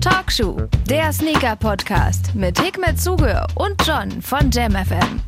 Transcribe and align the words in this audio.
Talkshow, 0.00 0.60
der 0.88 1.12
Sneaker-Podcast 1.12 2.34
mit 2.34 2.60
Hikmet 2.60 3.00
Zuge 3.00 3.44
und 3.56 3.74
John 3.84 4.22
von 4.22 4.50
JamFM. 4.50 5.20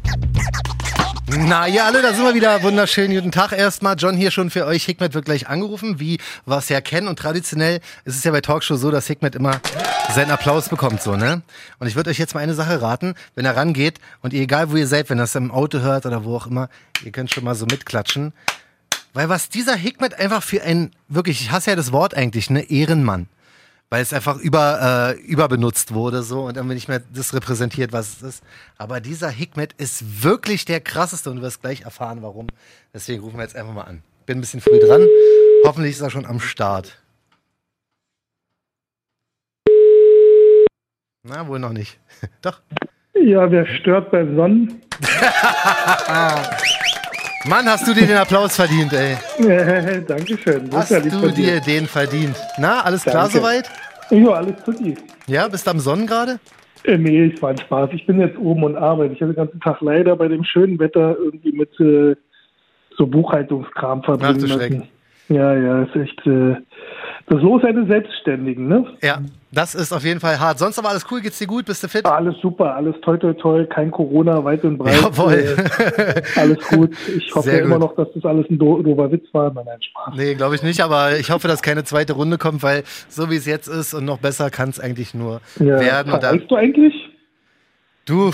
Na 1.41 1.67
ja, 1.67 1.87
alle, 1.87 2.03
da 2.03 2.13
sind 2.13 2.25
wir 2.25 2.35
wieder. 2.35 2.63
Wunderschönen 2.63 3.15
guten 3.15 3.33
Tag 3.33 3.53
erstmal. 3.53 3.97
John 3.99 4.17
hier 4.17 4.31
schon 4.31 4.51
für 4.51 4.65
euch. 4.65 4.85
Hikmet 4.85 5.15
wird 5.15 5.25
gleich 5.25 5.49
angerufen, 5.49 5.99
wie 5.99 6.19
wir 6.47 6.57
es 6.57 6.69
ja 6.69 6.81
kennen. 6.81 7.09
Und 7.09 7.19
traditionell 7.19 7.81
ist 8.05 8.17
es 8.17 8.25
ja 8.25 8.31
bei 8.31 8.41
Talkshow 8.41 8.77
so, 8.77 8.91
dass 8.91 9.07
Hikmet 9.09 9.35
immer 9.35 9.61
seinen 10.15 10.31
Applaus 10.31 10.69
bekommt, 10.69 11.03
so, 11.03 11.17
ne? 11.17 11.43
Und 11.81 11.87
ich 11.87 11.97
würde 11.97 12.11
euch 12.11 12.19
jetzt 12.19 12.35
mal 12.35 12.41
eine 12.41 12.55
Sache 12.55 12.81
raten. 12.81 13.15
Wenn 13.35 13.45
er 13.45 13.57
rangeht 13.57 13.99
und 14.23 14.33
ihr, 14.33 14.43
egal 14.43 14.71
wo 14.71 14.77
ihr 14.77 14.87
seid, 14.87 15.11
wenn 15.11 15.19
ihr 15.19 15.23
das 15.23 15.35
im 15.35 15.51
Auto 15.51 15.81
hört 15.81 16.07
oder 16.07 16.25
wo 16.25 16.37
auch 16.37 16.47
immer, 16.47 16.69
ihr 17.05 17.13
könnt 17.13 17.31
schon 17.31 17.45
mal 17.45 17.55
so 17.55 17.67
mitklatschen. 17.67 18.33
Weil 19.19 19.29
was 19.29 19.49
dieser 19.49 19.75
Hikmet 19.75 20.15
einfach 20.21 20.45
für 20.45 20.63
ein, 20.63 20.93
wirklich, 21.09 21.41
ich 21.41 21.51
hasse 21.51 21.71
ja 21.71 21.77
das 21.77 21.91
Wort 21.91 22.15
eigentlich, 22.15 22.51
ne? 22.51 22.71
Ehrenmann 22.71 23.27
weil 23.91 24.03
es 24.03 24.13
einfach 24.13 24.39
über, 24.39 25.17
äh, 25.17 25.21
überbenutzt 25.23 25.93
wurde 25.95 26.23
so 26.23 26.43
und 26.43 26.57
irgendwie 26.57 26.75
nicht 26.75 26.89
mehr 26.89 27.01
das 27.13 27.35
repräsentiert, 27.35 27.91
was 27.91 28.19
es 28.19 28.23
ist. 28.23 28.45
Aber 28.77 29.01
dieser 29.01 29.31
Hikmet 29.31 29.73
ist 29.73 30.23
wirklich 30.23 30.67
der 30.67 30.81
krasseste 30.81 31.31
und 31.31 31.37
du 31.37 31.43
wirst 31.43 31.63
gleich 31.63 31.81
erfahren, 31.83 32.19
warum. 32.21 32.49
Deswegen 32.95 33.23
rufen 33.23 33.39
wir 33.39 33.45
jetzt 33.45 33.57
einfach 33.57 33.73
mal 33.73 33.85
an. 33.85 34.03
Bin 34.27 34.39
ein 34.39 34.41
bisschen 34.43 34.61
früh 34.61 34.79
dran. 34.79 35.05
Hoffentlich 35.65 35.95
ist 35.95 36.03
er 36.03 36.11
schon 36.11 36.27
am 36.27 36.39
Start. 36.39 37.03
Na, 41.25 41.49
wohl 41.49 41.59
noch 41.59 41.73
nicht. 41.73 41.99
Doch. 42.43 42.61
Ja, 43.15 43.51
wer 43.51 43.67
stört 43.67 44.13
beim 44.13 44.37
Sonnen? 44.37 44.83
Mann, 47.47 47.67
hast 47.67 47.87
du 47.87 47.95
dir 47.95 48.07
den 48.07 48.17
Applaus 48.17 48.57
verdient, 48.57 48.93
ey. 48.93 49.17
Dankeschön. 50.07 50.69
Das 50.71 50.81
Hast 50.81 50.91
ja 50.91 51.01
du 51.01 51.31
dir 51.31 51.61
den 51.61 51.87
verdient? 51.87 52.37
Na, 52.59 52.81
alles 52.83 53.03
klar 53.03 53.29
Danke. 53.29 53.39
soweit? 53.39 53.71
Ja, 54.11 54.31
alles 54.31 54.57
tutti. 54.65 54.97
Ja, 55.27 55.47
bist 55.49 55.67
du 55.67 55.71
am 55.71 55.79
Sonnen 55.79 56.07
gerade? 56.07 56.41
Äh, 56.85 56.99
nee, 56.99 57.33
es 57.33 57.41
war 57.41 57.51
ein 57.51 57.59
Spaß. 57.59 57.91
Ich 57.93 58.07
bin 58.07 58.21
jetzt 58.21 58.39
oben 58.39 58.65
und 58.65 58.77
arbeite. 58.77 59.15
Ich 59.15 59.21
habe 59.21 59.33
den 59.33 59.37
ganzen 59.37 59.61
Tag 59.61 59.81
leider 59.81 60.17
bei 60.17 60.29
dem 60.29 60.43
schönen 60.45 60.79
Wetter 60.79 61.17
irgendwie 61.17 61.53
mit 61.53 61.79
äh, 61.81 62.17
so 62.97 63.07
Buchhaltungskram 63.07 64.03
verbringen 64.03 64.45
Ach 64.51 64.57
müssen. 64.57 64.85
Ja, 65.29 65.55
ja, 65.55 65.83
ist 65.83 65.95
echt 65.95 66.27
äh, 66.27 66.57
das 67.31 67.43
Los 67.43 67.63
eines 67.65 67.89
Selbstständigen, 67.89 68.69
ne? 68.69 68.85
Ja, 69.03 69.21
das 69.53 69.75
ist 69.75 69.93
auf 69.93 70.05
jeden 70.05 70.21
Fall 70.21 70.39
hart. 70.41 70.59
Sonst 70.59 70.79
aber 70.79 70.91
alles 70.91 71.07
cool, 71.11 71.21
geht's 71.21 71.39
dir 71.39 71.47
gut? 71.47 71.67
Bist 71.67 71.83
du 71.83 71.89
fit? 71.89 72.05
Alles 72.07 72.35
super, 72.41 72.75
alles 72.75 72.95
toi 73.03 73.17
toi 73.17 73.33
toi, 73.35 73.65
kein 73.67 73.91
Corona, 73.91 74.43
weit 74.45 74.65
und 74.65 74.79
breit. 74.79 75.01
Jawohl. 75.03 75.57
Äh, 75.57 76.23
alles 76.41 76.59
gut. 76.69 76.95
Ich 77.17 77.35
hoffe 77.35 77.51
ja 77.51 77.59
immer 77.59 77.79
noch, 77.79 77.95
dass 77.97 78.09
das 78.15 78.25
alles 78.25 78.47
ein 78.51 78.59
do 78.59 78.83
doofer 78.83 79.11
Witz 79.13 79.27
war. 79.33 79.53
Nein, 79.53 79.65
nein, 79.67 79.83
Spaß. 79.83 80.15
Nee, 80.17 80.35
glaube 80.35 80.55
ich 80.55 80.63
nicht, 80.63 80.81
aber 80.81 81.19
ich 81.19 81.31
hoffe, 81.31 81.49
dass 81.49 81.63
keine 81.63 81.85
zweite 81.85 82.13
Runde 82.15 82.39
kommt, 82.39 82.63
weil 82.63 82.83
so 83.09 83.31
wie 83.31 83.37
es 83.37 83.47
jetzt 83.47 83.69
ist 83.69 83.95
und 83.95 84.05
noch 84.05 84.19
besser 84.19 84.51
kann 84.51 84.69
es 84.71 84.81
eigentlich 84.81 85.15
nur 85.15 85.41
Ja. 85.59 85.81
werden. 85.81 86.11
Verreist 86.13 86.51
du 86.51 86.57
eigentlich? 86.57 86.95
du, 88.07 88.31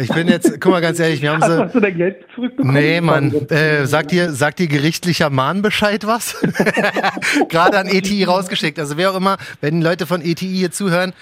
ich 0.00 0.08
bin 0.08 0.28
jetzt, 0.28 0.60
guck 0.60 0.72
mal 0.72 0.80
ganz 0.80 0.98
ehrlich, 0.98 1.22
wir 1.22 1.32
haben 1.32 1.42
so. 1.42 1.64
hast 1.64 1.74
du 1.74 1.80
dein 1.80 1.96
Geld 1.96 2.24
zurückbekommen? 2.34 2.74
Nee, 2.74 3.00
Mann. 3.00 3.32
Äh, 3.50 3.86
sagt 3.86 4.10
dir, 4.10 4.30
sagt 4.32 4.58
dir 4.58 4.66
gerichtlicher 4.68 5.30
Mahnbescheid 5.30 6.06
was? 6.06 6.36
Gerade 7.48 7.78
an 7.78 7.86
ETI 7.88 8.24
rausgeschickt. 8.24 8.78
Also 8.78 8.96
wer 8.96 9.10
auch 9.12 9.16
immer, 9.16 9.36
wenn 9.60 9.82
Leute 9.82 10.06
von 10.06 10.20
ETI 10.22 10.46
hier 10.48 10.70
zuhören, 10.70 11.12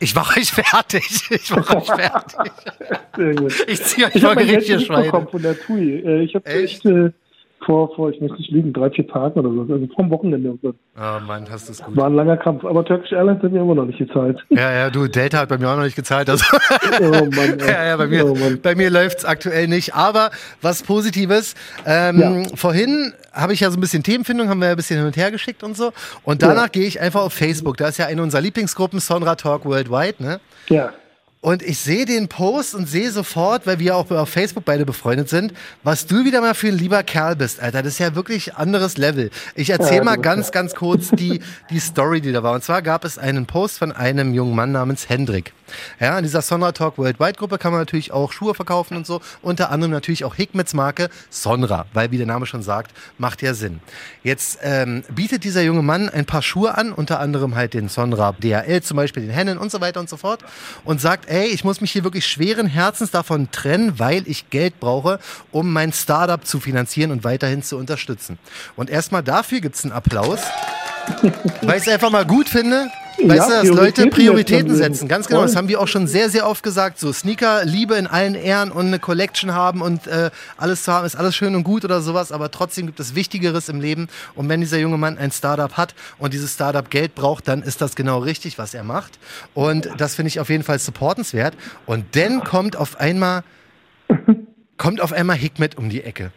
ich 0.00 0.14
mache 0.14 0.38
euch 0.40 0.50
fertig. 0.50 1.04
Ich 1.30 1.50
mache 1.50 1.76
euch 1.76 1.86
fertig. 1.86 2.52
Sehr 3.16 3.34
gut. 3.34 3.64
Ich 3.66 3.82
ziehe 3.84 4.06
euch 4.06 4.14
Ich 4.14 4.20
vor 4.22 4.30
habe 4.30 4.40
mein 4.40 4.48
Gericht, 4.48 4.68
Geld 4.68 4.80
ihr 4.80 4.86
Schweine. 4.86 5.10
zurückbekommen 5.10 5.28
von 5.30 5.42
der 5.42 5.60
TUI. 5.60 6.02
Äh, 6.04 6.22
Ich 6.22 6.34
habe 6.34 6.46
Echt? 6.46 6.84
echt 6.84 6.86
äh, 6.86 7.10
vor, 7.66 7.94
vor, 7.94 8.10
ich 8.10 8.20
möchte 8.20 8.36
nicht 8.36 8.50
lügen, 8.50 8.72
drei, 8.72 8.90
vier 8.90 9.06
Tagen 9.06 9.40
oder 9.40 9.50
so, 9.66 9.72
also 9.72 9.86
vom 9.94 10.10
Wochenende. 10.10 10.50
und 10.52 10.60
so. 10.62 10.74
Oh 10.96 11.20
Mann, 11.26 11.44
hast 11.50 11.68
du 11.68 11.72
es 11.72 11.82
gut. 11.82 11.96
War 11.96 12.06
ein 12.06 12.14
langer 12.14 12.36
Kampf, 12.36 12.64
aber 12.64 12.84
Turkish 12.84 13.12
Airlines 13.12 13.42
hat 13.42 13.52
mir 13.52 13.60
immer 13.60 13.74
noch 13.74 13.84
nicht 13.86 13.98
gezahlt. 13.98 14.38
Ja, 14.50 14.72
ja, 14.72 14.90
du, 14.90 15.06
Delta 15.08 15.38
hat 15.38 15.48
bei 15.48 15.58
mir 15.58 15.68
auch 15.68 15.76
noch 15.76 15.84
nicht 15.84 15.96
gezahlt. 15.96 16.30
Also. 16.30 16.44
Oh 17.00 17.24
Mann. 17.34 17.58
Ja, 17.66 17.84
ja, 17.86 17.96
bei 17.96 18.06
mir, 18.06 18.26
Oh 18.26 18.36
bei 18.62 18.74
mir 18.74 18.90
läuft's 18.90 19.24
aktuell 19.24 19.68
nicht. 19.68 19.94
Aber 19.94 20.30
was 20.62 20.82
Positives, 20.82 21.54
ähm, 21.86 22.18
Ja. 22.20 22.42
vorhin 22.56 23.12
habe 23.32 23.52
ich 23.52 23.60
ja 23.60 23.70
so 23.70 23.76
ein 23.76 23.80
bisschen 23.80 24.02
Themenfindung, 24.02 24.48
haben 24.48 24.58
wir 24.60 24.66
ja 24.66 24.72
ein 24.72 24.76
bisschen 24.76 24.96
hin 24.98 25.06
und 25.06 25.16
her 25.16 25.30
geschickt 25.30 25.62
und 25.62 25.76
so. 25.76 25.92
Und 26.24 26.42
danach 26.42 26.62
Ja. 26.64 26.68
gehe 26.68 26.86
ich 26.86 27.00
einfach 27.00 27.22
auf 27.22 27.32
Facebook. 27.32 27.76
Da 27.76 27.88
ist 27.88 27.98
ja 27.98 28.06
eine 28.06 28.22
unserer 28.22 28.40
Lieblingsgruppen, 28.40 28.98
Sonra 29.00 29.34
Talk 29.34 29.64
Worldwide, 29.64 30.22
ne? 30.22 30.40
Ja. 30.68 30.92
Und 31.40 31.62
ich 31.62 31.78
sehe 31.78 32.04
den 32.04 32.26
Post 32.26 32.74
und 32.74 32.88
sehe 32.88 33.12
sofort, 33.12 33.64
weil 33.64 33.78
wir 33.78 33.96
auch 33.96 34.10
auf 34.10 34.28
Facebook 34.28 34.64
beide 34.64 34.84
befreundet 34.84 35.28
sind, 35.28 35.52
was 35.84 36.06
du 36.06 36.24
wieder 36.24 36.40
mal 36.40 36.54
für 36.54 36.66
ein 36.66 36.76
lieber 36.76 37.04
Kerl 37.04 37.36
bist, 37.36 37.60
Alter. 37.60 37.82
Das 37.82 37.92
ist 37.92 38.00
ja 38.00 38.16
wirklich 38.16 38.56
anderes 38.56 38.98
Level. 38.98 39.30
Ich 39.54 39.70
erzähle 39.70 39.98
Ja, 39.98 40.04
mal 40.04 40.16
ganz, 40.16 40.50
ganz 40.50 40.74
kurz 40.74 41.10
die, 41.10 41.40
die 41.70 41.78
Story, 41.78 42.20
die 42.20 42.32
da 42.32 42.42
war. 42.42 42.54
Und 42.54 42.64
zwar 42.64 42.82
gab 42.82 43.04
es 43.04 43.18
einen 43.18 43.46
Post 43.46 43.78
von 43.78 43.92
einem 43.92 44.34
jungen 44.34 44.56
Mann 44.56 44.72
namens 44.72 45.08
Hendrik. 45.08 45.52
Ja, 46.00 46.18
in 46.18 46.24
dieser 46.24 46.42
Sonra 46.42 46.72
Talk 46.72 46.98
Worldwide 46.98 47.34
Gruppe 47.34 47.58
kann 47.58 47.72
man 47.72 47.80
natürlich 47.80 48.12
auch 48.12 48.32
Schuhe 48.32 48.54
verkaufen 48.54 48.96
und 48.96 49.06
so. 49.06 49.20
Unter 49.42 49.70
anderem 49.70 49.92
natürlich 49.92 50.24
auch 50.24 50.34
Hikmets 50.34 50.74
Marke 50.74 51.08
Sonra, 51.30 51.86
weil 51.92 52.10
wie 52.10 52.18
der 52.18 52.26
Name 52.26 52.46
schon 52.46 52.62
sagt, 52.62 52.92
macht 53.18 53.42
ja 53.42 53.54
Sinn. 53.54 53.80
Jetzt 54.22 54.58
ähm, 54.62 55.04
bietet 55.14 55.44
dieser 55.44 55.62
junge 55.62 55.82
Mann 55.82 56.08
ein 56.08 56.26
paar 56.26 56.42
Schuhe 56.42 56.76
an, 56.76 56.92
unter 56.92 57.20
anderem 57.20 57.54
halt 57.54 57.74
den 57.74 57.88
Sonra 57.88 58.32
DHL, 58.32 58.82
zum 58.82 58.96
Beispiel 58.96 59.22
den 59.22 59.32
Hennen 59.32 59.58
und 59.58 59.70
so 59.70 59.80
weiter 59.80 60.00
und 60.00 60.08
so 60.08 60.16
fort. 60.16 60.40
Und 60.84 61.00
sagt, 61.00 61.28
ey, 61.28 61.46
ich 61.46 61.64
muss 61.64 61.80
mich 61.80 61.92
hier 61.92 62.04
wirklich 62.04 62.26
schweren 62.26 62.66
Herzens 62.66 63.10
davon 63.10 63.50
trennen, 63.50 63.98
weil 63.98 64.26
ich 64.26 64.50
Geld 64.50 64.80
brauche, 64.80 65.18
um 65.52 65.72
mein 65.72 65.92
Startup 65.92 66.44
zu 66.44 66.60
finanzieren 66.60 67.10
und 67.10 67.24
weiterhin 67.24 67.62
zu 67.62 67.76
unterstützen. 67.76 68.38
Und 68.76 68.90
erstmal 68.90 69.22
dafür 69.22 69.60
gibt's 69.60 69.84
einen 69.84 69.92
Applaus. 69.92 70.40
Weil 71.62 71.78
ich 71.78 71.86
es 71.86 71.88
einfach 71.88 72.10
mal 72.10 72.26
gut 72.26 72.48
finde, 72.48 72.90
Ja, 73.20 73.28
weißt 73.28 73.48
du, 73.48 73.52
dass 73.54 73.68
Leute 73.68 74.06
Prioritäten 74.06 74.74
setzen. 74.74 75.08
Ganz 75.08 75.26
genau, 75.26 75.42
das 75.42 75.56
haben 75.56 75.68
wir 75.68 75.80
auch 75.80 75.88
schon 75.88 76.06
sehr, 76.06 76.30
sehr 76.30 76.48
oft 76.48 76.62
gesagt. 76.62 76.98
So 76.98 77.12
Sneaker, 77.12 77.64
Liebe 77.64 77.96
in 77.96 78.06
allen 78.06 78.34
Ehren 78.34 78.70
und 78.70 78.86
eine 78.86 78.98
Collection 78.98 79.54
haben 79.54 79.82
und 79.82 80.06
äh, 80.06 80.30
alles 80.56 80.84
zu 80.84 80.92
haben, 80.92 81.04
ist 81.04 81.16
alles 81.16 81.34
schön 81.34 81.54
und 81.54 81.64
gut 81.64 81.84
oder 81.84 82.00
sowas, 82.00 82.30
aber 82.30 82.50
trotzdem 82.50 82.86
gibt 82.86 83.00
es 83.00 83.14
Wichtigeres 83.14 83.68
im 83.68 83.80
Leben. 83.80 84.08
Und 84.34 84.48
wenn 84.48 84.60
dieser 84.60 84.78
junge 84.78 84.98
Mann 84.98 85.18
ein 85.18 85.32
Startup 85.32 85.76
hat 85.76 85.94
und 86.18 86.32
dieses 86.32 86.54
Startup 86.54 86.88
Geld 86.88 87.14
braucht, 87.14 87.48
dann 87.48 87.62
ist 87.62 87.80
das 87.80 87.96
genau 87.96 88.18
richtig, 88.18 88.58
was 88.58 88.74
er 88.74 88.84
macht. 88.84 89.18
Und 89.54 89.88
das 89.96 90.14
finde 90.14 90.28
ich 90.28 90.40
auf 90.40 90.48
jeden 90.48 90.62
Fall 90.62 90.78
supportenswert. 90.78 91.54
Und 91.86 92.04
dann 92.14 92.44
kommt 92.44 92.76
auf 92.76 93.00
einmal, 93.00 93.42
kommt 94.76 95.00
auf 95.00 95.12
einmal 95.12 95.36
Hikmet 95.36 95.76
um 95.76 95.88
die 95.90 96.04
Ecke. 96.04 96.30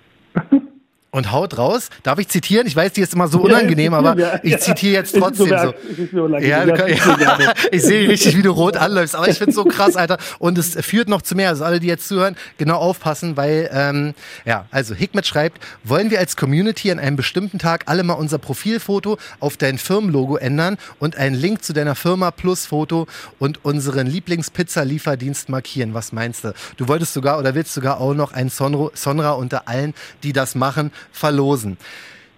Und 1.13 1.31
haut 1.33 1.57
raus. 1.57 1.89
Darf 2.03 2.19
ich 2.19 2.29
zitieren? 2.29 2.65
Ich 2.67 2.75
weiß, 2.75 2.93
die 2.93 3.01
ist 3.01 3.13
immer 3.13 3.27
so 3.27 3.41
unangenehm, 3.41 3.93
aber 3.93 4.17
Ja, 4.17 4.39
ich 4.43 4.53
ja. 4.53 4.59
zitiere 4.59 4.93
jetzt 4.93 5.13
trotzdem 5.13 5.47
so. 5.49 6.23
unangenehm. 6.23 6.49
Ja, 6.49 6.65
kann, 6.73 7.19
ja. 7.19 7.53
ich 7.71 7.81
sehe 7.83 8.07
richtig, 8.07 8.37
wie 8.37 8.41
du 8.41 8.51
rot 8.51 8.77
anläufst. 8.77 9.15
Aber 9.15 9.27
ich 9.27 9.37
finde 9.37 9.49
es 9.49 9.55
so 9.57 9.65
krass, 9.65 9.97
Alter. 9.97 10.17
Und 10.39 10.57
es 10.57 10.73
führt 10.85 11.09
noch 11.09 11.21
zu 11.21 11.35
mehr. 11.35 11.49
Also 11.49 11.65
alle, 11.65 11.81
die 11.81 11.87
jetzt 11.87 12.07
zuhören, 12.07 12.37
genau 12.57 12.77
aufpassen, 12.77 13.35
weil, 13.35 13.69
ähm, 13.73 14.13
ja, 14.45 14.67
also 14.71 14.95
Hikmet 14.95 15.27
schreibt, 15.27 15.61
wollen 15.83 16.11
wir 16.11 16.19
als 16.19 16.37
Community 16.37 16.89
an 16.91 16.99
einem 16.99 17.17
bestimmten 17.17 17.59
Tag 17.59 17.83
alle 17.87 18.03
mal 18.03 18.13
unser 18.13 18.37
Profilfoto 18.37 19.17
auf 19.41 19.57
dein 19.57 19.77
Firmenlogo 19.77 20.37
ändern 20.37 20.77
und 20.99 21.17
einen 21.17 21.35
Link 21.35 21.61
zu 21.65 21.73
deiner 21.73 21.95
Firma 21.95 22.31
plus 22.31 22.65
Foto 22.67 23.05
und 23.37 23.65
unseren 23.65 24.07
Lieblingspizza-Lieferdienst 24.07 25.49
markieren. 25.49 25.93
Was 25.93 26.11
meinst 26.13 26.45
du? 26.45 26.53
Du 26.77 26.87
wolltest 26.87 27.13
sogar 27.13 27.37
oder 27.37 27.53
willst 27.55 27.73
sogar 27.73 27.99
auch 27.99 28.13
noch 28.13 28.31
ein 28.31 28.47
Sonro, 28.49 28.91
Sonra 28.93 29.31
unter 29.31 29.67
allen, 29.67 29.93
die 30.23 30.31
das 30.33 30.55
machen, 30.55 30.91
verlosen. 31.11 31.77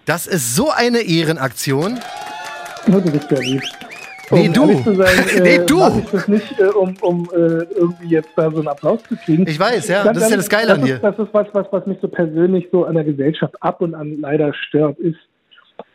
Das 0.06 0.26
ist 0.26 0.54
so 0.54 0.70
eine 0.70 1.00
Ehrenaktion. 1.00 1.98
Du 2.86 3.00
bist 3.00 3.30
ja 3.30 3.40
lieb. 3.40 3.62
Nee, 4.30 4.48
du. 4.48 4.82
Zu 4.82 4.94
sein, 4.94 5.06
äh, 5.36 5.40
Nee, 5.40 5.66
du. 5.66 5.80
Ich 5.98 6.10
das 6.10 6.28
nicht, 6.28 6.58
äh, 6.58 6.64
um, 6.64 6.94
um 7.00 7.28
äh, 7.32 7.64
irgendwie 7.74 8.08
jetzt 8.08 8.30
da 8.36 8.50
so 8.50 8.58
einen 8.58 8.68
Applaus 8.68 9.02
zu 9.04 9.16
kriegen. 9.16 9.46
Ich 9.46 9.58
weiß, 9.58 9.88
ja. 9.88 10.04
Das 10.04 10.16
ist 10.16 10.30
ja 10.30 10.36
das 10.36 10.48
Geile 10.48 10.74
an 10.74 10.84
dir. 10.84 10.98
Das 10.98 11.18
ist 11.18 11.32
was, 11.32 11.46
was, 11.52 11.66
was 11.70 11.86
mich 11.86 11.98
so 12.00 12.08
persönlich 12.08 12.68
so 12.72 12.84
an 12.84 12.94
der 12.94 13.04
Gesellschaft 13.04 13.54
ab 13.60 13.80
und 13.80 13.94
an 13.94 14.20
leider 14.20 14.52
stört, 14.54 14.98
ist, 14.98 15.18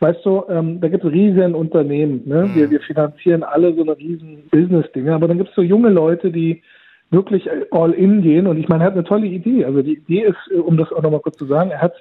weißt 0.00 0.24
du, 0.24 0.44
ähm, 0.48 0.80
da 0.80 0.88
gibt 0.88 1.04
es 1.04 1.10
riesen 1.10 1.54
Unternehmen, 1.54 2.22
ne? 2.26 2.46
Mhm. 2.46 2.54
Wir, 2.54 2.70
wir 2.70 2.80
finanzieren 2.80 3.42
alle 3.42 3.74
so 3.74 3.82
eine 3.82 3.96
riesen 3.96 4.48
Business-Dinge, 4.50 5.14
aber 5.14 5.28
dann 5.28 5.38
gibt 5.38 5.50
es 5.50 5.56
so 5.56 5.62
junge 5.62 5.88
Leute, 5.88 6.30
die 6.30 6.62
wirklich 7.10 7.48
all 7.72 7.92
in 7.92 8.22
gehen 8.22 8.46
und 8.46 8.58
ich 8.58 8.68
meine, 8.68 8.84
er 8.84 8.86
hat 8.88 8.94
eine 8.94 9.04
tolle 9.04 9.26
Idee. 9.26 9.64
Also 9.64 9.82
die 9.82 9.96
Idee 9.96 10.26
ist, 10.26 10.52
äh, 10.52 10.58
um 10.58 10.76
das 10.76 10.92
auch 10.92 11.02
nochmal 11.02 11.20
kurz 11.20 11.36
zu 11.38 11.46
sagen, 11.46 11.70
er 11.70 11.82
hat 11.82 11.94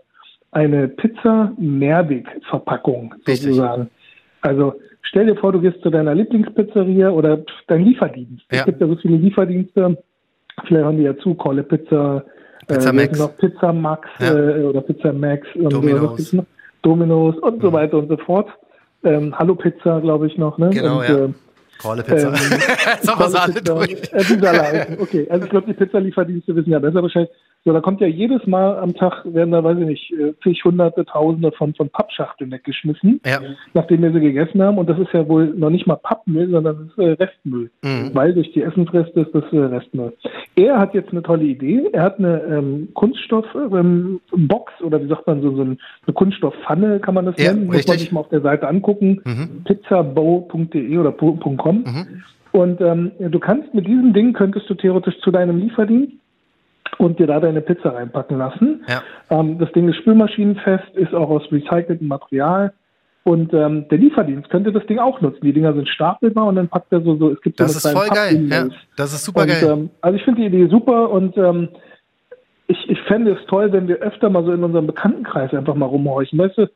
eine 0.51 0.87
Pizza-Mehrweg-Verpackung 0.87 3.13
Richtig. 3.27 3.41
sozusagen. 3.41 3.89
Also 4.41 4.73
stell 5.01 5.25
dir 5.27 5.35
vor, 5.35 5.51
du 5.51 5.59
gehst 5.61 5.81
zu 5.81 5.89
deiner 5.89 6.15
Lieblingspizzeria 6.15 7.09
oder 7.09 7.39
dein 7.67 7.83
Lieferdienst. 7.85 8.45
Ja. 8.51 8.59
Es 8.59 8.65
gibt 8.65 8.79
ja 8.81 8.87
so 8.87 8.95
viele 8.95 9.17
Lieferdienste. 9.17 9.97
Vielleicht 10.65 10.83
hören 10.85 10.97
die 10.97 11.03
ja 11.03 11.15
zu, 11.17 11.33
Kolle 11.35 11.63
Pizza, 11.63 12.23
Pizza 12.67 12.89
äh, 12.89 12.93
Max. 12.93 13.19
noch 13.19 13.37
Pizza 13.37 13.71
Max 13.73 14.07
Ja. 14.19 14.37
äh, 14.37 14.63
oder 14.63 14.81
Pizza 14.81 15.13
Max 15.13 15.47
und 15.55 15.71
Domino's. 15.71 16.31
So? 16.31 16.45
Domino's 16.81 17.37
und 17.39 17.61
so 17.61 17.67
Mhm. 17.69 17.73
weiter 17.73 17.97
und 17.97 18.07
so 18.09 18.17
fort. 18.17 18.47
Ähm, 19.03 19.33
Hallo 19.37 19.55
Pizza, 19.55 19.99
glaube 20.01 20.27
ich 20.27 20.37
noch. 20.37 20.57
Ne? 20.57 20.69
Genau, 20.71 20.99
und, 20.99 21.07
ja. 21.09 21.25
äh, 21.25 21.29
Kohle 21.81 22.03
Pizza. 22.03 22.27
Ähm, 22.29 22.33
Jetzt 22.93 23.07
haben 23.09 23.19
wir 23.33 23.41
alle 23.41 23.53
Pizza, 23.53 23.75
durch. 23.75 23.91
Äh. 24.11 24.97
Okay, 25.01 25.27
also 25.29 25.45
ich 25.45 25.51
glaube, 25.51 25.67
die 25.67 25.73
Pizzalieferdienste 25.73 26.53
wissen 26.55 26.71
ja 26.71 26.79
besser 26.79 27.01
Bescheid. 27.01 27.29
So, 27.65 27.73
da 27.73 27.81
kommt 27.81 27.99
ja 27.99 28.07
jedes 28.07 28.47
Mal 28.47 28.77
am 28.77 28.95
Tag, 28.95 29.23
werden 29.25 29.51
da, 29.51 29.61
weiß 29.63 29.77
ich 29.79 29.85
nicht, 29.85 30.11
äh, 30.13 30.33
zig, 30.43 30.63
hunderte, 30.63 31.03
tausende 31.03 31.51
von, 31.51 31.73
von 31.75 31.89
Pappschachteln 31.89 32.51
weggeschmissen, 32.51 33.19
Ja. 33.25 33.39
nachdem 33.73 34.01
wir 34.01 34.13
sie 34.13 34.21
gegessen 34.21 34.61
haben. 34.61 34.77
Und 34.77 34.89
das 34.89 34.97
ist 34.97 35.11
ja 35.11 35.27
wohl 35.27 35.47
noch 35.47 35.69
nicht 35.69 35.85
mal 35.85 35.97
Pappmüll, 35.97 36.49
sondern 36.49 36.77
das 36.77 36.87
ist 36.87 36.97
äh, 37.19 37.23
Restmüll. 37.23 37.69
Mhm. 37.83 38.11
Weil 38.13 38.33
durch 38.33 38.49
die 38.53 38.61
Essensreste 38.63 39.19
ist 39.19 39.35
das 39.35 39.43
äh, 39.51 39.57
Restmüll. 39.57 40.13
Er 40.55 40.79
hat 40.79 40.93
jetzt 40.93 41.11
eine 41.11 41.21
tolle 41.21 41.43
Idee. 41.43 41.89
Er 41.91 42.03
hat 42.03 42.17
eine 42.19 42.41
ähm, 42.43 42.89
Kunststoff-Box 42.93 44.81
oder 44.81 45.03
wie 45.03 45.07
sagt 45.07 45.27
man 45.27 45.41
so, 45.41 45.55
so 45.55 45.61
ein- 45.63 45.79
eine 46.07 46.13
Kunststoffpfanne, 46.13 46.99
kann 47.01 47.13
man 47.13 47.25
das 47.25 47.35
Ja, 47.37 47.53
nennen. 47.53 47.67
Muss 47.67 47.85
man 47.87 47.97
sich 47.97 48.11
mal 48.11 48.21
auf 48.21 48.29
der 48.29 48.41
Seite 48.41 48.67
angucken. 48.69 49.21
Mhm. 49.25 49.63
pizzabow.de 49.65 50.97
oder 50.97 51.11
.com. 51.11 51.77
Mhm. 51.79 52.23
Und 52.51 52.81
ähm, 52.81 53.11
du 53.19 53.37
kannst 53.39 53.73
mit 53.73 53.85
diesem 53.85 54.13
Ding, 54.13 54.33
könntest 54.33 54.69
du 54.69 54.73
theoretisch 54.73 55.19
zu 55.19 55.29
deinem 55.31 55.57
Lieferdienst 55.59 56.13
und 56.97 57.19
dir 57.19 57.27
da 57.27 57.39
deine 57.39 57.61
Pizza 57.61 57.93
reinpacken 57.93 58.37
lassen. 58.37 58.85
Ja. 58.87 59.01
Ähm, 59.29 59.59
das 59.59 59.71
Ding 59.71 59.87
ist 59.89 59.97
spülmaschinenfest, 59.97 60.95
ist 60.95 61.13
auch 61.13 61.29
aus 61.29 61.43
recyceltem 61.51 62.07
Material. 62.07 62.73
Und 63.23 63.53
ähm, 63.53 63.87
der 63.89 63.97
Lieferdienst 63.97 64.49
könnte 64.49 64.71
das 64.71 64.85
Ding 64.87 64.97
auch 64.97 65.21
nutzen. 65.21 65.41
Die 65.43 65.53
Dinger 65.53 65.73
sind 65.73 65.87
stapelbar 65.89 66.47
und 66.47 66.55
dann 66.55 66.67
packt 66.67 66.91
er 66.91 67.01
so, 67.01 67.15
so 67.17 67.31
es 67.31 67.41
gibt 67.41 67.57
so 67.57 67.65
Das 67.65 67.75
ist 67.75 67.87
voll 67.87 68.07
geil. 68.07 68.47
Ja, 68.49 68.67
das 68.95 69.13
ist 69.13 69.23
super 69.25 69.41
und, 69.41 69.47
geil. 69.49 69.69
ähm, 69.69 69.89
also 70.01 70.17
ich 70.17 70.23
finde 70.23 70.41
die 70.41 70.47
Idee 70.47 70.67
super 70.67 71.11
und 71.11 71.37
ähm, 71.37 71.69
ich, 72.67 72.89
ich 72.89 72.99
fände 73.01 73.31
es 73.31 73.45
toll, 73.47 73.71
wenn 73.71 73.87
wir 73.87 73.97
öfter 73.97 74.29
mal 74.29 74.43
so 74.45 74.51
in 74.51 74.63
unserem 74.63 74.87
Bekanntenkreis 74.87 75.53
einfach 75.53 75.75
mal 75.75 75.87
rumhorchen. 75.87 76.39
Weißt 76.39 76.57
du, 76.57 76.69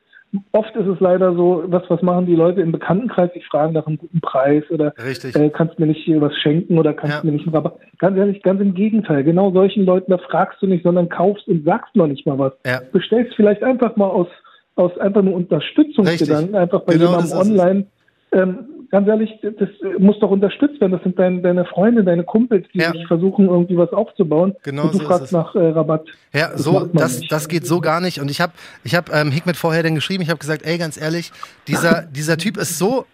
oft 0.51 0.75
ist 0.75 0.87
es 0.87 0.99
leider 0.99 1.33
so, 1.35 1.63
was, 1.67 1.83
was 1.89 2.01
machen 2.01 2.25
die 2.25 2.35
Leute 2.35 2.61
im 2.61 2.71
Bekanntenkreis? 2.71 3.31
Die 3.35 3.41
fragen 3.41 3.73
nach 3.73 3.85
einem 3.87 3.97
guten 3.97 4.21
Preis 4.21 4.63
oder 4.69 4.93
Richtig. 5.03 5.35
äh, 5.35 5.49
kannst 5.49 5.79
mir 5.79 5.85
nicht 5.87 6.03
hier 6.03 6.21
was 6.21 6.35
schenken 6.37 6.77
oder 6.77 6.93
kannst 6.93 7.17
Ja. 7.17 7.23
mir 7.23 7.31
nicht 7.31 7.45
einen 7.45 7.55
Rabatt. 7.55 7.77
Ganz 7.99 8.17
ehrlich, 8.17 8.41
ganz 8.41 8.59
im 8.61 8.73
Gegenteil. 8.73 9.23
Genau 9.23 9.51
solchen 9.51 9.85
Leuten, 9.85 10.11
da 10.11 10.17
fragst 10.17 10.61
du 10.61 10.67
nicht, 10.67 10.83
sondern 10.83 11.09
kaufst 11.09 11.47
und 11.47 11.63
sagst 11.65 11.95
noch 11.95 12.07
nicht 12.07 12.25
mal 12.25 12.37
was. 12.39 12.53
Ja. 12.65 12.81
Bestellst 12.91 13.33
vielleicht 13.35 13.63
einfach 13.63 13.95
mal 13.95 14.07
aus, 14.07 14.27
aus 14.75 14.97
einfach 14.97 15.21
nur 15.21 15.35
Unterstützungsgedanken, 15.35 16.55
Richtig. 16.55 16.55
einfach 16.55 16.81
bei 16.81 16.93
Genau 16.93 17.11
jemandem 17.11 17.37
online. 17.37 17.85
Ähm, 18.31 18.59
ganz 18.93 19.07
ehrlich, 19.07 19.31
das 19.41 19.69
muss 19.97 20.19
doch 20.19 20.29
unterstützt 20.29 20.79
werden. 20.79 20.91
Das 20.91 21.01
sind 21.01 21.17
dein, 21.17 21.41
deine 21.41 21.65
Freunde, 21.65 22.03
deine 22.03 22.23
Kumpels, 22.23 22.65
die 22.73 22.77
Ja. 22.77 22.91
sich 22.91 23.05
versuchen, 23.07 23.47
irgendwie 23.47 23.75
was 23.75 23.91
aufzubauen. 23.91 24.55
Genau 24.61 24.83
und 24.83 24.93
du 24.93 24.99
so 24.99 25.03
fragst 25.05 25.33
nach 25.33 25.55
äh, 25.55 25.69
Rabatt. 25.69 26.05
Ja, 26.31 26.49
Das 26.51 26.63
so, 26.63 26.85
das, 26.93 27.19
nicht. 27.19 27.31
das 27.31 27.47
geht 27.49 27.65
so 27.65 27.81
gar 27.81 27.99
nicht. 28.01 28.19
Und 28.21 28.29
ich 28.29 28.39
habe 28.39 28.53
ich 28.83 28.93
hab, 28.93 29.11
ähm, 29.11 29.31
Hickmet 29.31 29.57
vorher 29.57 29.81
dann 29.81 29.95
geschrieben, 29.95 30.21
ich 30.21 30.29
habe 30.29 30.37
gesagt, 30.39 30.61
ey, 30.63 30.77
ganz 30.77 31.01
ehrlich, 31.01 31.31
dieser, 31.67 32.03
dieser 32.03 32.37
Typ 32.37 32.55
ist 32.57 32.77
so, 32.77 33.05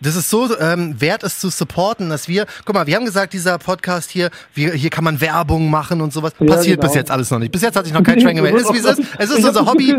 das 0.00 0.16
ist 0.16 0.30
so 0.30 0.56
ähm, 0.58 1.00
wert, 1.00 1.22
es 1.22 1.40
zu 1.40 1.48
supporten, 1.50 2.08
dass 2.10 2.28
wir, 2.28 2.46
guck 2.64 2.74
mal, 2.74 2.86
wir 2.86 2.96
haben 2.96 3.04
gesagt, 3.04 3.32
dieser 3.32 3.58
Podcast 3.58 4.10
hier, 4.10 4.30
wir, 4.54 4.72
hier 4.72 4.90
kann 4.90 5.04
man 5.04 5.20
Werbung 5.20 5.70
machen 5.70 6.00
und 6.00 6.12
sowas. 6.12 6.32
Ja, 6.38 6.46
Passiert 6.46 6.80
bis 6.80 6.90
genau. 6.90 7.00
jetzt 7.00 7.10
alles 7.10 7.30
noch 7.30 7.38
nicht. 7.38 7.52
Bis 7.52 7.62
jetzt 7.62 7.76
hat 7.76 7.84
sich 7.84 7.94
noch 7.94 8.02
kein 8.02 8.20
Schwein 8.20 8.36
gemeldet. 8.36 8.62
Ist 8.62 8.72
wie 8.72 8.78
es 8.78 8.84
ist. 8.84 9.00
Es 9.18 9.30
ist 9.30 9.36
unser 9.36 9.52
das 9.52 9.66
Hobby. 9.66 9.94